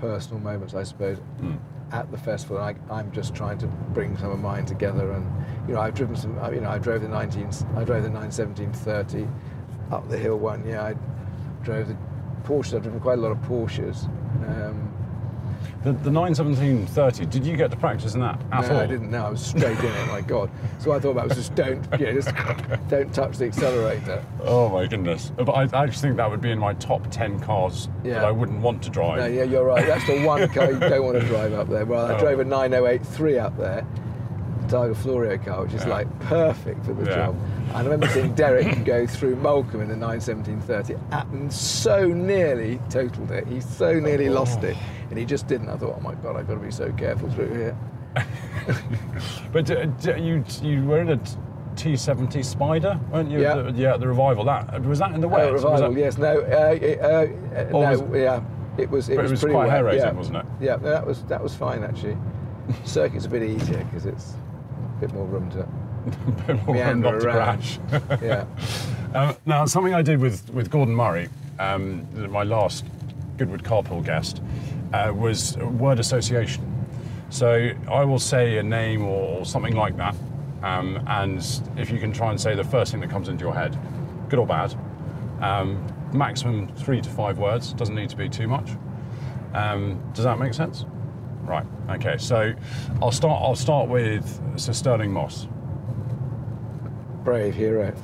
personal 0.00 0.40
moments, 0.40 0.74
I 0.74 0.82
suppose, 0.82 1.18
Mm. 1.40 1.58
at 1.92 2.10
the 2.10 2.18
festival. 2.18 2.58
I, 2.58 2.74
I'm 2.90 3.10
just 3.12 3.34
trying 3.34 3.58
to 3.58 3.66
bring 3.66 4.16
some 4.16 4.30
of 4.30 4.38
mine 4.40 4.66
together, 4.66 5.12
and 5.12 5.26
you 5.68 5.74
know, 5.74 5.80
I've 5.80 5.94
driven 5.94 6.16
some. 6.16 6.38
I- 6.38 6.50
You 6.52 6.60
know, 6.60 6.70
I 6.70 6.78
drove 6.78 7.02
the 7.02 7.08
19, 7.08 7.48
I 7.76 7.84
drove 7.84 8.02
the 8.02 8.10
91730 8.10 9.26
up 9.90 10.08
the 10.08 10.18
hill 10.18 10.38
one. 10.38 10.64
Yeah, 10.66 10.84
I 10.84 10.94
drove 11.64 11.88
the 11.88 11.96
Porsches. 12.44 12.74
I've 12.74 12.82
driven 12.82 13.00
quite 13.00 13.18
a 13.18 13.20
lot 13.22 13.32
of 13.32 13.38
Porsches. 13.38 14.04
Um, 14.46 14.92
The, 15.84 15.92
the 15.92 16.10
91730, 16.10 17.26
did 17.26 17.46
you 17.46 17.56
get 17.56 17.70
to 17.70 17.76
practice 17.76 18.14
in 18.14 18.20
that 18.20 18.40
at 18.52 18.68
no, 18.68 18.74
all? 18.74 18.80
I 18.80 18.86
didn't. 18.86 19.10
No, 19.10 19.26
I 19.26 19.30
was 19.30 19.44
straight 19.44 19.78
in 19.78 19.84
it. 19.86 20.06
My 20.08 20.20
God! 20.34 20.50
So 20.78 20.92
I 20.92 20.98
thought 21.00 21.14
that 21.14 21.28
was 21.28 21.36
just 21.36 21.54
don't, 21.54 21.88
know, 21.90 21.98
just 22.12 22.30
don't 22.88 23.12
touch 23.14 23.38
the 23.38 23.46
accelerator. 23.46 24.24
Oh 24.42 24.68
my 24.68 24.86
goodness. 24.86 25.30
But 25.36 25.50
I 25.52 25.62
I 25.78 25.84
actually 25.84 25.92
think 26.02 26.16
that 26.16 26.30
would 26.30 26.40
be 26.40 26.50
in 26.50 26.58
my 26.58 26.74
top 26.74 27.06
10 27.10 27.40
cars 27.40 27.88
Yeah. 28.04 28.14
that 28.14 28.24
I 28.24 28.30
wouldn't 28.30 28.60
want 28.60 28.82
to 28.84 28.90
drive. 28.90 29.18
No, 29.18 29.26
yeah, 29.26 29.44
you're 29.44 29.64
right. 29.64 29.86
That's 29.86 30.06
the 30.06 30.24
one 30.24 30.48
car 30.48 30.72
you 30.72 30.78
don't 30.80 31.04
want 31.04 31.20
to 31.20 31.26
drive 31.26 31.52
up 31.52 31.68
there. 31.68 31.84
Well, 31.84 32.06
I 32.06 32.14
Oh. 32.16 32.20
drove 32.20 32.40
a 32.40 32.44
9083 32.44 33.38
up 33.38 33.56
there, 33.56 33.84
the 33.84 34.07
Targa 34.68 34.96
Florio 34.96 35.36
car, 35.38 35.62
which 35.64 35.74
is 35.74 35.82
Yeah. 35.84 35.90
like 35.90 36.20
perfect 36.20 36.84
for 36.84 36.92
the 36.92 37.04
Yeah. 37.10 37.16
job. 37.16 37.36
And 37.68 37.76
I 37.76 37.82
remember 37.82 38.06
seeing 38.08 38.34
Derek 38.34 38.84
go 38.94 39.06
through 39.06 39.36
Molecomb 39.36 39.82
in 39.82 39.88
the 39.88 39.96
91730 39.96 40.94
and 41.10 41.52
so 41.52 42.06
nearly 42.06 42.80
totaled 42.90 43.30
it. 43.30 43.46
He 43.46 43.60
so 43.60 43.98
nearly 43.98 44.28
lost 44.28 44.62
it, 44.64 44.76
and 45.10 45.18
he 45.18 45.24
just 45.24 45.46
didn't. 45.48 45.68
I 45.68 45.76
thought, 45.76 45.96
oh 45.98 46.02
my 46.02 46.14
God, 46.14 46.36
I've 46.36 46.46
got 46.46 46.54
to 46.54 46.60
be 46.60 46.70
so 46.70 46.92
careful 46.92 47.30
through 47.30 47.54
here. 47.54 47.76
But 49.52 49.66
d- 49.66 50.20
you 50.20 50.44
you 50.62 50.84
were 50.84 51.00
in 51.00 51.10
a 51.10 51.16
T70 51.76 52.44
Spider, 52.44 52.98
weren't 53.10 53.30
you? 53.30 53.40
Yeah. 53.40 53.54
The, 53.56 53.70
yeah, 53.72 53.96
the 53.96 54.08
revival. 54.08 54.44
That 54.44 54.82
was 54.82 54.98
that 54.98 55.12
in 55.12 55.20
the 55.20 55.28
wet? 55.28 55.48
Oh, 55.48 55.52
Was 55.52 55.64
revival, 55.64 55.92
that- 55.92 55.98
yes. 56.00 56.18
No, 56.18 56.40
uh, 56.40 56.78
it- 56.80 57.00
uh, 57.00 57.06
uh, 57.58 57.64
no, 57.70 57.78
was- 57.78 58.02
yeah. 58.20 58.40
It 58.76 58.90
was. 58.90 59.08
It 59.08 59.16
But 59.16 59.20
it 59.20 59.22
was, 59.22 59.30
was 59.32 59.40
pretty 59.40 59.54
quite 59.54 59.66
wet, 59.66 59.74
hair-raising, 59.76 60.08
yeah. 60.08 60.12
wasn't 60.12 60.36
it? 60.38 60.46
Yeah, 60.60 60.76
no, 60.76 60.90
that 60.90 61.06
was 61.06 61.22
that 61.24 61.42
was 61.42 61.54
fine 61.54 61.82
actually. 61.84 62.16
Circuit's 62.84 63.24
a 63.26 63.28
bit 63.28 63.42
easier 63.42 63.82
because 63.84 64.06
it's 64.06 64.34
bit 65.00 65.12
more 65.12 65.26
room 65.26 65.50
to. 65.50 65.66
bit 66.46 66.64
more 66.66 66.74
Meander 66.74 67.12
not 67.12 67.20
to 67.20 67.26
around. 67.26 67.62
crash. 67.90 68.20
Yeah. 68.22 68.44
Um, 69.14 69.36
now, 69.46 69.64
something 69.64 69.94
I 69.94 70.02
did 70.02 70.20
with, 70.20 70.48
with 70.50 70.70
Gordon 70.70 70.94
Murray, 70.94 71.28
um, 71.58 72.06
my 72.30 72.42
last 72.42 72.84
Goodwood 73.36 73.64
Carpool 73.64 74.04
guest, 74.04 74.42
uh, 74.92 75.12
was 75.14 75.56
word 75.56 75.98
association. 75.98 76.64
So 77.30 77.70
I 77.90 78.04
will 78.04 78.18
say 78.18 78.58
a 78.58 78.62
name 78.62 79.04
or 79.04 79.44
something 79.44 79.74
like 79.74 79.96
that, 79.96 80.14
um, 80.62 81.02
and 81.06 81.44
if 81.76 81.90
you 81.90 81.98
can 81.98 82.12
try 82.12 82.30
and 82.30 82.40
say 82.40 82.54
the 82.54 82.64
first 82.64 82.90
thing 82.92 83.00
that 83.00 83.10
comes 83.10 83.28
into 83.28 83.44
your 83.44 83.54
head, 83.54 83.78
good 84.28 84.38
or 84.38 84.46
bad, 84.46 84.74
um, 85.40 85.84
maximum 86.12 86.68
three 86.76 87.00
to 87.00 87.08
five 87.08 87.38
words, 87.38 87.72
doesn't 87.74 87.94
need 87.94 88.08
to 88.10 88.16
be 88.16 88.28
too 88.28 88.48
much. 88.48 88.70
Um, 89.54 90.00
does 90.14 90.24
that 90.24 90.38
make 90.38 90.54
sense? 90.54 90.84
Right. 91.48 91.64
Okay. 91.90 92.18
So 92.18 92.52
I'll 93.00 93.10
start. 93.10 93.40
I'll 93.42 93.56
start 93.56 93.88
with 93.88 94.58
Sir 94.58 94.74
Stirling 94.74 95.10
Moss. 95.10 95.48
Brave 97.24 97.54
hero. 97.54 97.94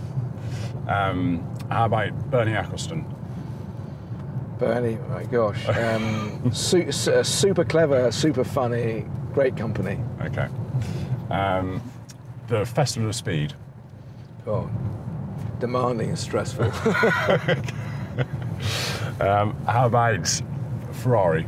Um, 0.88 1.46
how 1.70 1.86
about 1.86 2.12
Bernie 2.30 2.52
Ecclestone? 2.52 3.04
Bernie, 4.58 4.98
my 5.10 5.24
gosh. 5.24 5.66
Um, 5.76 6.52
su- 6.52 6.92
su- 6.92 7.24
super 7.24 7.64
clever, 7.64 8.10
super 8.12 8.44
funny, 8.44 9.04
great 9.32 9.56
company. 9.56 9.98
Okay. 10.22 10.48
Um, 11.30 11.82
the 12.48 12.64
Festival 12.64 13.08
of 13.08 13.14
Speed. 13.14 13.54
Oh, 14.46 14.70
demanding 15.58 16.10
and 16.10 16.18
stressful. 16.18 16.70
Um, 19.20 19.54
how 19.66 19.86
about 19.86 20.40
Ferrari? 20.92 21.46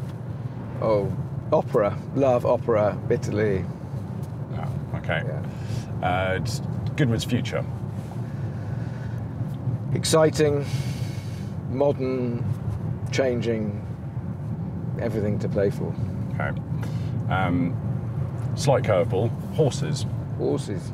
oh, 0.83 1.11
opera. 1.53 1.97
Love 2.15 2.45
opera 2.47 2.99
bitterly. 3.09 3.65
No. 4.53 4.69
Okay. 4.97 5.23
Yeah. 5.27 6.07
Uh, 6.07 6.47
Goodwood's 6.97 7.25
future. 7.25 7.65
Exciting, 9.95 10.65
modern, 11.71 12.45
changing, 13.13 13.83
everything 15.01 15.39
to 15.39 15.49
play 15.49 15.71
for. 15.71 15.95
Okay. 16.35 16.59
Um, 17.31 17.75
slight 18.57 18.83
curveball. 18.85 19.31
Horses. 19.55 20.07
Horses. 20.39 20.93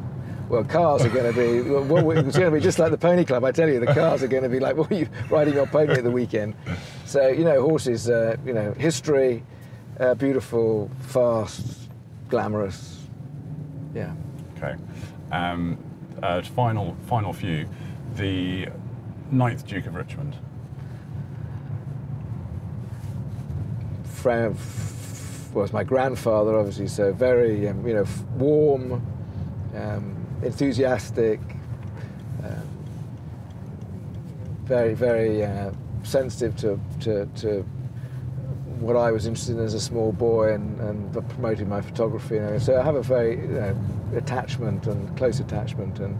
Well, 0.49 0.65
cars 0.65 1.05
are 1.05 1.09
going 1.09 1.33
to 1.33 1.39
be. 1.39 1.63
Well, 1.71 2.05
well, 2.05 2.11
it's 2.19 2.37
going 2.37 2.51
to 2.51 2.57
be 2.57 2.63
just 2.63 2.79
like 2.79 2.91
the 2.91 2.99
pony 2.99 3.25
club. 3.25 3.45
I 3.45 3.53
tell 3.53 3.69
you, 3.69 3.81
the 3.81 3.87
cars 3.95 4.23
are 4.23 4.29
going 4.29 4.43
to 4.43 4.49
be 4.49 4.61
like, 4.61 4.77
what 4.77 4.91
are 4.91 4.95
you 4.95 5.09
riding 5.31 5.55
your 5.55 5.67
pony 5.67 5.95
at 5.95 6.05
the 6.05 6.11
weekend? 6.11 6.55
So 7.07 7.29
you 7.29 7.45
know, 7.45 7.63
horses. 7.63 8.11
Uh, 8.11 8.37
you 8.45 8.53
know, 8.53 8.73
history, 8.73 9.43
uh, 10.01 10.15
beautiful, 10.15 10.91
fast, 11.01 11.89
glamorous. 12.29 13.01
Yeah. 13.95 14.13
Okay. 14.57 14.75
Um, 15.31 15.79
uh, 16.23 16.43
final, 16.43 16.97
final 17.07 17.33
few. 17.33 17.67
The 18.17 18.69
ninth 19.31 19.67
Duke 19.67 19.87
of 19.87 19.95
Richmond. 19.95 20.37
Fra- 24.05 24.55
was 25.53 25.73
my 25.73 25.85
grandfather, 25.85 26.57
obviously. 26.57 26.89
So 26.89 27.13
very, 27.13 27.69
um, 27.69 27.87
you 27.87 27.95
know, 27.95 28.03
f- 28.03 28.23
warm, 28.37 29.03
um, 29.75 30.17
enthusiastic, 30.43 31.41
um, 32.43 32.69
very, 34.65 34.95
very 34.95 35.45
uh, 35.45 35.73
sensitive 36.03 36.57
to, 36.57 36.81
to, 37.01 37.27
to 37.37 37.67
what 38.83 38.97
I 38.97 39.11
was 39.11 39.27
interested 39.27 39.57
in 39.57 39.65
as 39.65 39.75
a 39.75 39.81
small 39.81 40.13
boy 40.13 40.53
and, 40.55 40.79
and 40.81 41.29
promoting 41.31 41.69
my 41.69 41.81
photography. 41.81 42.37
You 42.37 42.41
know. 42.43 42.59
So 42.59 42.81
I 42.81 42.85
have 42.85 42.97
a 42.97 43.03
very 43.03 43.41
you 43.41 43.49
know, 43.49 43.77
attachment 44.17 44.87
and 44.87 45.17
close 45.17 45.41
attachment, 45.41 46.01
and, 46.01 46.19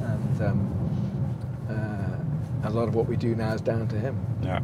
and 0.00 0.42
um, 0.42 1.58
uh, 1.68 2.68
a 2.68 2.70
lot 2.70 2.88
of 2.88 2.94
what 2.94 3.06
we 3.06 3.16
do 3.16 3.34
now 3.34 3.52
is 3.52 3.60
down 3.60 3.88
to 3.88 3.98
him. 3.98 4.18
Yeah. 4.42 4.60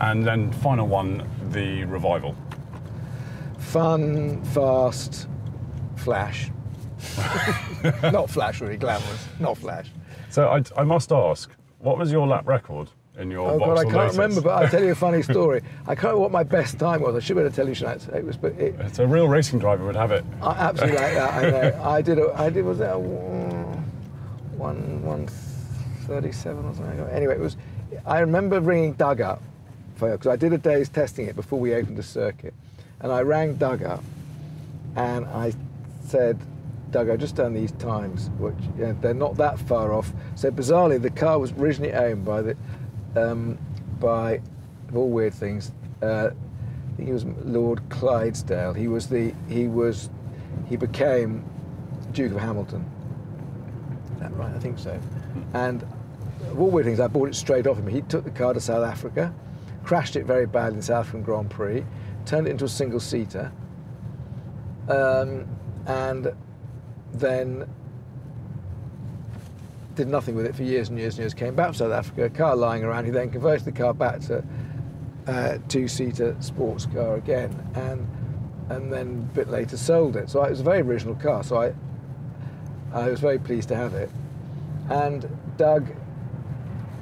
And 0.00 0.24
then 0.24 0.52
final 0.52 0.86
one, 0.86 1.26
the 1.50 1.84
revival. 1.84 2.36
Fun, 3.58 4.44
fast, 4.44 5.28
flash. 5.96 6.50
not 8.02 8.30
flash, 8.30 8.60
really 8.60 8.76
glamorous. 8.76 9.26
Not 9.38 9.58
flash. 9.58 9.90
So 10.30 10.48
I, 10.48 10.62
I 10.80 10.84
must 10.84 11.12
ask, 11.12 11.50
what 11.78 11.98
was 11.98 12.10
your 12.12 12.26
lap 12.26 12.46
record 12.46 12.90
in 13.18 13.30
your 13.30 13.50
Oh 13.50 13.58
God, 13.58 13.78
I 13.78 13.84
can't 13.84 14.12
remember, 14.12 14.40
but 14.40 14.50
I'll 14.50 14.68
tell 14.68 14.82
you 14.82 14.92
a 14.92 14.94
funny 14.94 15.22
story. 15.34 15.62
I 15.86 15.94
can't 15.94 16.04
remember 16.04 16.20
what 16.20 16.32
my 16.32 16.42
best 16.42 16.78
time 16.78 17.00
was. 17.00 17.14
I 17.14 17.20
should 17.20 17.36
be 17.36 17.40
able 17.40 17.50
to 17.50 17.56
tell 17.56 17.68
you, 17.68 17.74
Shanat. 17.74 18.14
It 18.14 18.24
was, 18.24 18.36
but 18.36 18.52
it, 18.52 18.74
It's 18.80 18.98
a 18.98 19.06
real 19.06 19.28
racing 19.28 19.58
driver 19.58 19.86
would 19.86 19.96
have 19.96 20.12
it. 20.12 20.24
I 20.42 20.50
absolutely 20.50 20.98
like 20.98 21.14
that. 21.14 21.34
I 21.34 21.50
know. 21.50 21.82
I 21.84 22.02
did. 22.02 22.18
A, 22.18 22.32
I 22.38 22.50
did. 22.50 22.64
Was 22.64 22.78
that 22.78 22.94
a 22.94 22.98
one 22.98 25.00
one 25.02 25.26
thirty-seven 26.06 26.64
or 26.64 26.74
something? 26.74 27.00
Anyway, 27.10 27.34
it 27.34 27.40
was. 27.40 27.56
I 28.04 28.20
remember 28.20 28.60
ringing 28.60 28.92
Doug 28.94 29.20
up 29.20 29.42
because 29.94 30.26
I 30.26 30.36
did 30.36 30.52
a 30.52 30.58
day's 30.58 30.88
testing 30.88 31.26
it 31.26 31.36
before 31.36 31.58
we 31.58 31.74
opened 31.74 31.96
the 31.96 32.02
circuit, 32.02 32.52
and 33.00 33.10
I 33.10 33.22
rang 33.22 33.54
Doug 33.54 33.82
up, 33.82 34.04
and 34.96 35.24
I 35.26 35.52
said, 36.04 36.38
Doug, 36.90 37.08
I've 37.08 37.18
just 37.18 37.36
done 37.36 37.54
these 37.54 37.72
times, 37.72 38.28
which 38.38 38.54
you 38.76 38.86
know, 38.86 38.96
they're 39.00 39.14
not 39.14 39.36
that 39.36 39.58
far 39.58 39.92
off. 39.92 40.12
So 40.34 40.50
bizarrely, 40.50 41.00
the 41.00 41.10
car 41.10 41.38
was 41.38 41.52
originally 41.52 41.92
owned 41.92 42.24
by 42.24 42.42
the, 42.42 42.56
um, 43.16 43.58
by, 43.98 44.40
of 44.88 44.96
all 44.96 45.08
weird 45.08 45.34
things, 45.34 45.72
uh, 46.02 46.30
I 46.30 46.96
think 46.96 47.08
he 47.08 47.12
was 47.12 47.24
Lord 47.44 47.88
Clydesdale. 47.88 48.74
He 48.74 48.88
was 48.88 49.08
the, 49.08 49.34
he 49.48 49.68
was, 49.68 50.10
he 50.68 50.76
became 50.76 51.44
Duke 52.12 52.32
of 52.32 52.38
Hamilton. 52.38 52.84
Is 54.14 54.20
that 54.20 54.34
right? 54.36 54.54
I 54.54 54.58
think 54.58 54.78
so. 54.78 54.98
And 55.54 55.82
of 56.50 56.58
all 56.58 56.70
weird 56.70 56.86
things, 56.86 57.00
I 57.00 57.08
bought 57.08 57.28
it 57.28 57.34
straight 57.34 57.66
off 57.66 57.78
him. 57.78 57.86
He 57.86 58.02
took 58.02 58.24
the 58.24 58.30
car 58.30 58.54
to 58.54 58.60
South 58.60 58.84
Africa, 58.84 59.34
crashed 59.84 60.16
it 60.16 60.24
very 60.24 60.46
badly 60.46 60.74
in 60.74 60.76
the 60.76 60.82
South 60.82 61.06
African 61.06 61.22
Grand 61.22 61.50
Prix, 61.50 61.84
turned 62.24 62.46
it 62.46 62.50
into 62.50 62.64
a 62.64 62.68
single 62.68 63.00
seater, 63.00 63.52
um, 64.88 65.46
and 65.86 66.32
then 67.12 67.68
did 69.96 70.08
nothing 70.08 70.34
with 70.34 70.46
it 70.46 70.54
for 70.54 70.62
years 70.62 70.88
and 70.88 70.98
years 70.98 71.14
and 71.14 71.20
years. 71.20 71.34
Came 71.34 71.56
back 71.56 71.72
to 71.72 71.78
South 71.78 71.92
Africa, 71.92 72.30
car 72.30 72.54
lying 72.54 72.84
around. 72.84 73.06
He 73.06 73.10
then 73.10 73.30
converted 73.30 73.64
the 73.64 73.72
car 73.72 73.92
back 73.92 74.20
to 74.20 74.44
uh, 75.26 75.58
two-seater 75.68 76.36
sports 76.40 76.86
car 76.86 77.16
again, 77.16 77.50
and 77.74 78.06
and 78.68 78.92
then 78.92 79.28
a 79.30 79.34
bit 79.34 79.48
later 79.48 79.76
sold 79.76 80.16
it. 80.16 80.28
So 80.28 80.42
it 80.42 80.50
was 80.50 80.60
a 80.60 80.64
very 80.64 80.80
original 80.80 81.14
car. 81.14 81.42
So 81.42 81.60
I 81.60 81.74
I 82.92 83.10
was 83.10 83.20
very 83.20 83.38
pleased 83.38 83.68
to 83.70 83.76
have 83.76 83.94
it. 83.94 84.10
And 84.88 85.28
Doug, 85.56 85.88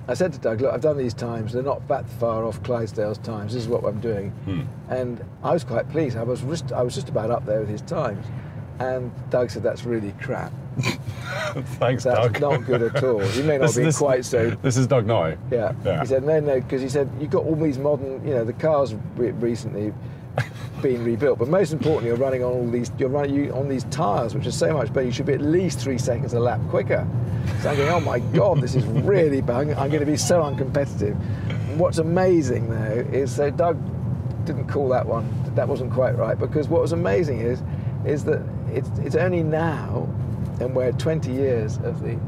I 0.08 0.14
said 0.14 0.32
to 0.32 0.38
Doug, 0.38 0.60
look, 0.60 0.72
I've 0.72 0.80
done 0.80 0.96
these 0.96 1.14
times. 1.14 1.52
They're 1.52 1.62
not 1.62 1.86
that 1.88 2.08
far 2.08 2.44
off 2.44 2.62
Clydesdale's 2.62 3.18
times. 3.18 3.52
This 3.52 3.62
is 3.62 3.68
what 3.68 3.84
I'm 3.84 4.00
doing. 4.00 4.30
Hmm. 4.30 4.62
And 4.88 5.24
I 5.42 5.52
was 5.52 5.64
quite 5.64 5.88
pleased. 5.90 6.16
I 6.16 6.22
was 6.22 6.40
just, 6.40 6.72
I 6.72 6.82
was 6.82 6.94
just 6.94 7.08
about 7.08 7.30
up 7.30 7.44
there 7.44 7.60
with 7.60 7.68
his 7.68 7.82
times. 7.82 8.24
And 8.78 9.12
Doug 9.30 9.50
said, 9.50 9.62
that's 9.62 9.84
really 9.84 10.12
crap. 10.20 10.52
Thanks, 11.78 12.04
That's 12.04 12.20
Doug. 12.28 12.40
not 12.40 12.66
good 12.66 12.82
at 12.82 13.02
all. 13.04 13.20
He 13.20 13.42
may 13.42 13.58
not 13.58 13.66
This- 13.66 13.76
be 13.76 13.84
this- 13.84 13.98
quite 13.98 14.24
so 14.24 14.50
This 14.62 14.76
is 14.76 14.86
Doug 14.86 15.06
Nye. 15.06 15.36
yeah. 15.50 15.72
Yeah. 15.84 16.00
He 16.00 16.06
said, 16.06 16.24
no, 16.24 16.40
no, 16.40 16.60
because 16.60 16.82
he 16.82 16.88
said, 16.88 17.08
you've 17.20 17.30
got 17.30 17.44
all 17.44 17.54
these 17.56 17.78
modern, 17.78 18.26
you 18.26 18.34
know, 18.34 18.44
the 18.44 18.52
cars 18.52 18.94
re- 19.16 19.30
recently 19.32 19.92
been 20.82 21.04
rebuilt, 21.04 21.38
but 21.38 21.48
most 21.48 21.72
importantly, 21.72 22.08
you're 22.08 22.16
running 22.18 22.42
on 22.42 22.52
all 22.52 22.68
these, 22.68 22.90
you're 22.98 23.08
running 23.08 23.34
you 23.34 23.52
on 23.54 23.68
these 23.68 23.84
tyres, 23.84 24.34
which 24.34 24.46
are 24.46 24.50
so 24.52 24.72
much 24.74 24.92
better. 24.92 25.06
You 25.06 25.12
should 25.12 25.26
be 25.26 25.32
at 25.32 25.40
least 25.40 25.78
three 25.78 25.96
seconds 25.96 26.34
a 26.34 26.40
lap 26.40 26.60
quicker. 26.68 27.06
So 27.62 27.70
I'm 27.70 27.76
going, 27.76 27.88
oh 27.88 28.00
my 28.00 28.18
God, 28.18 28.60
this 28.60 28.74
is 28.74 28.84
really 28.84 29.40
bad. 29.40 29.70
I'm 29.70 29.88
going 29.88 30.00
to 30.00 30.06
be 30.06 30.16
so 30.16 30.42
uncompetitive. 30.42 31.16
And 31.48 31.78
what's 31.78 31.98
amazing 31.98 32.68
though 32.68 33.06
is, 33.12 33.34
so 33.34 33.50
Doug 33.50 33.78
didn't 34.44 34.66
call 34.66 34.88
that 34.88 35.06
one, 35.06 35.32
that 35.54 35.66
wasn't 35.68 35.92
quite 35.92 36.18
right, 36.18 36.38
because 36.38 36.68
what 36.68 36.82
was 36.82 36.92
amazing 36.92 37.40
is, 37.40 37.62
is 38.04 38.24
that 38.24 38.42
it's, 38.72 38.90
it's 38.98 39.14
only 39.16 39.42
now, 39.44 40.06
and 40.60 40.74
we're 40.74 40.92
20 40.92 41.32
years 41.32 41.78
of 41.78 42.00
the 42.02 42.18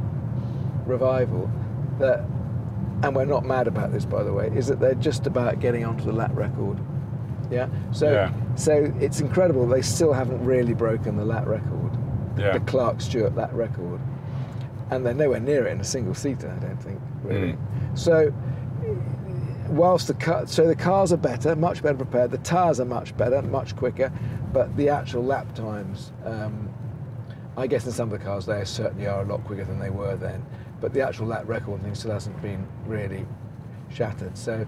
revival, 0.86 1.50
that 1.98 2.20
and 3.02 3.14
we're 3.14 3.26
not 3.26 3.44
mad 3.44 3.66
about 3.68 3.92
this 3.92 4.04
by 4.04 4.22
the 4.22 4.32
way, 4.32 4.50
is 4.54 4.66
that 4.68 4.80
they're 4.80 4.94
just 4.94 5.26
about 5.26 5.60
getting 5.60 5.84
onto 5.84 6.04
the 6.04 6.12
lap 6.12 6.30
record. 6.34 6.78
Yeah. 7.50 7.68
So 7.92 8.10
Yeah. 8.10 8.32
so 8.54 8.92
it's 9.00 9.20
incredible 9.20 9.66
they 9.66 9.82
still 9.82 10.12
haven't 10.12 10.44
really 10.44 10.74
broken 10.74 11.16
the 11.16 11.24
lap 11.24 11.46
record. 11.46 11.92
Yeah. 12.38 12.52
The 12.52 12.60
Clark 12.60 13.00
Stewart 13.00 13.34
lap 13.34 13.50
record. 13.52 14.00
And 14.90 15.04
they're 15.04 15.14
nowhere 15.14 15.40
near 15.40 15.66
it 15.66 15.72
in 15.72 15.80
a 15.80 15.84
single 15.84 16.14
seater, 16.14 16.48
I 16.54 16.64
don't 16.64 16.80
think, 16.82 17.00
really. 17.24 17.52
Mm. 17.54 17.58
So 17.98 18.32
whilst 19.68 20.06
the 20.06 20.14
car, 20.14 20.46
so 20.46 20.66
the 20.66 20.76
cars 20.76 21.12
are 21.12 21.16
better, 21.16 21.56
much 21.56 21.82
better 21.82 21.96
prepared, 21.96 22.30
the 22.30 22.38
tires 22.38 22.80
are 22.80 22.84
much 22.84 23.16
better, 23.16 23.42
much 23.42 23.74
quicker, 23.76 24.12
but 24.52 24.74
the 24.76 24.88
actual 24.88 25.24
lap 25.24 25.54
times, 25.54 26.12
um, 26.24 26.68
I 27.56 27.66
guess 27.66 27.86
in 27.86 27.92
some 27.92 28.12
of 28.12 28.18
the 28.18 28.24
cars 28.24 28.46
they 28.46 28.64
certainly 28.64 29.06
are 29.06 29.22
a 29.22 29.24
lot 29.24 29.44
quicker 29.44 29.64
than 29.64 29.78
they 29.78 29.90
were 29.90 30.16
then. 30.16 30.44
But 30.80 30.92
the 30.92 31.00
actual 31.00 31.26
lap 31.26 31.44
record 31.46 31.82
thing 31.82 31.94
still 31.94 32.12
hasn't 32.12 32.40
been 32.42 32.66
really 32.86 33.26
shattered. 33.88 34.36
So 34.36 34.66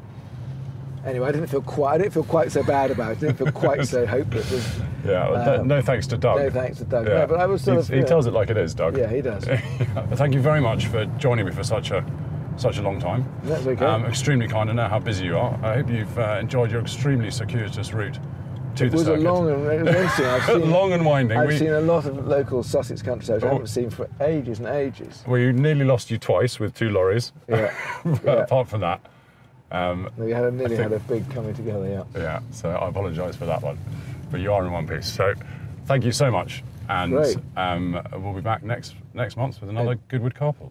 anyway, 1.05 1.29
I 1.29 1.33
didn't 1.33 1.49
feel 1.49 1.61
quite, 1.61 1.95
I 1.95 1.99
didn't 1.99 2.13
feel 2.15 2.25
quite 2.25 2.51
so 2.51 2.63
bad 2.63 2.91
about 2.91 3.11
it. 3.13 3.17
I 3.19 3.21
didn't 3.21 3.37
feel 3.37 3.53
quite 3.53 3.87
so 3.87 4.07
hopeless. 4.17 4.51
As, 4.53 4.81
Yeah. 5.05 5.29
Um, 5.29 5.69
no 5.69 5.83
thanks 5.83 6.07
to 6.09 6.17
Doug. 6.17 6.39
no 6.39 6.51
thanks 6.51 6.79
to 6.79 6.85
Doug. 6.85 7.05
No, 7.07 7.27
but 7.27 7.39
I 7.39 7.47
was 7.47 7.63
sort 7.63 7.77
he, 7.77 7.81
of, 7.81 7.89
he 7.89 7.97
yeah. 7.97 8.05
tells 8.05 8.27
it 8.27 8.33
like 8.33 8.49
it 8.49 8.57
is, 8.57 8.75
Doug. 8.75 8.97
yeah, 8.97 9.11
he 9.11 9.21
does. 9.21 9.45
Thank 10.15 10.35
you 10.35 10.41
very 10.41 10.61
much 10.61 10.87
for 10.87 11.05
joining 11.19 11.45
me 11.47 11.53
for 11.53 11.63
such 11.65 11.91
a 11.91 12.05
such 12.57 12.79
a 12.79 12.83
long 12.83 12.99
time. 12.99 13.31
That's 13.45 13.67
okay. 13.67 13.85
Um, 13.85 14.05
extremely 14.07 14.49
kind. 14.49 14.69
I 14.69 14.73
know 14.73 14.89
how 14.89 14.99
busy 14.99 15.27
you 15.27 15.39
are. 15.39 15.57
I 15.63 15.75
hope 15.77 15.91
you've 15.91 16.19
uh, 16.19 16.39
enjoyed 16.41 16.73
your 16.73 16.81
extremely 16.81 17.31
circuitous 17.31 17.93
route 17.93 18.19
to 18.79 18.87
It 18.87 18.91
the 18.91 18.97
was 18.97 19.09
a 19.09 19.17
long 19.17 19.51
and 19.51 19.67
it 19.67 19.87
interesting. 19.89 20.25
I've 20.27 20.45
seen, 20.45 20.71
long 20.71 20.93
and 20.93 21.05
winding. 21.05 21.39
I've 21.39 21.49
we, 21.49 21.59
seen 21.59 21.71
a 21.73 21.81
lot 21.81 22.07
of 22.07 22.27
local 22.27 22.63
Sussex 22.63 23.03
countryside 23.03 23.45
I 23.45 23.49
Oh. 23.49 23.51
haven't 23.53 23.67
seen 23.69 23.91
for 23.91 24.09
ages 24.21 24.59
and 24.61 24.69
ages. 24.69 25.23
Well, 25.27 25.39
you 25.41 25.53
nearly 25.53 25.85
lost 25.85 26.11
you 26.11 26.19
twice 26.19 26.59
with 26.59 26.75
two 26.75 26.91
lorries. 26.91 27.33
Yeah. 27.49 27.73
Yeah. 28.25 28.33
Apart 28.45 28.69
from 28.69 28.81
that, 28.81 29.01
um, 29.73 30.09
We 30.17 30.31
had 30.31 30.45
a, 30.45 30.51
nearly 30.51 30.77
think- 30.77 30.91
had 30.91 31.01
a 31.01 31.05
big 31.05 31.29
coming 31.31 31.55
together. 31.55 31.87
Yeah. 31.89 32.21
yeah. 32.21 32.41
So 32.53 32.71
I 32.71 32.89
apologise 32.89 33.37
for 33.37 33.47
that 33.47 33.61
one, 33.63 33.79
but 34.31 34.41
you 34.41 34.53
are 34.53 34.65
in 34.65 34.73
one 34.73 34.87
piece. 34.89 35.07
So 35.13 35.35
thank 35.87 36.05
you 36.05 36.13
so 36.13 36.31
much, 36.31 36.63
and 36.89 37.15
um, 37.57 38.01
we'll 38.13 38.33
be 38.35 38.41
back 38.41 38.63
next 38.63 38.95
next 39.15 39.37
month 39.37 39.61
with 39.61 39.69
another 39.71 39.97
Goodwood 40.09 40.35
carpool. 40.35 40.71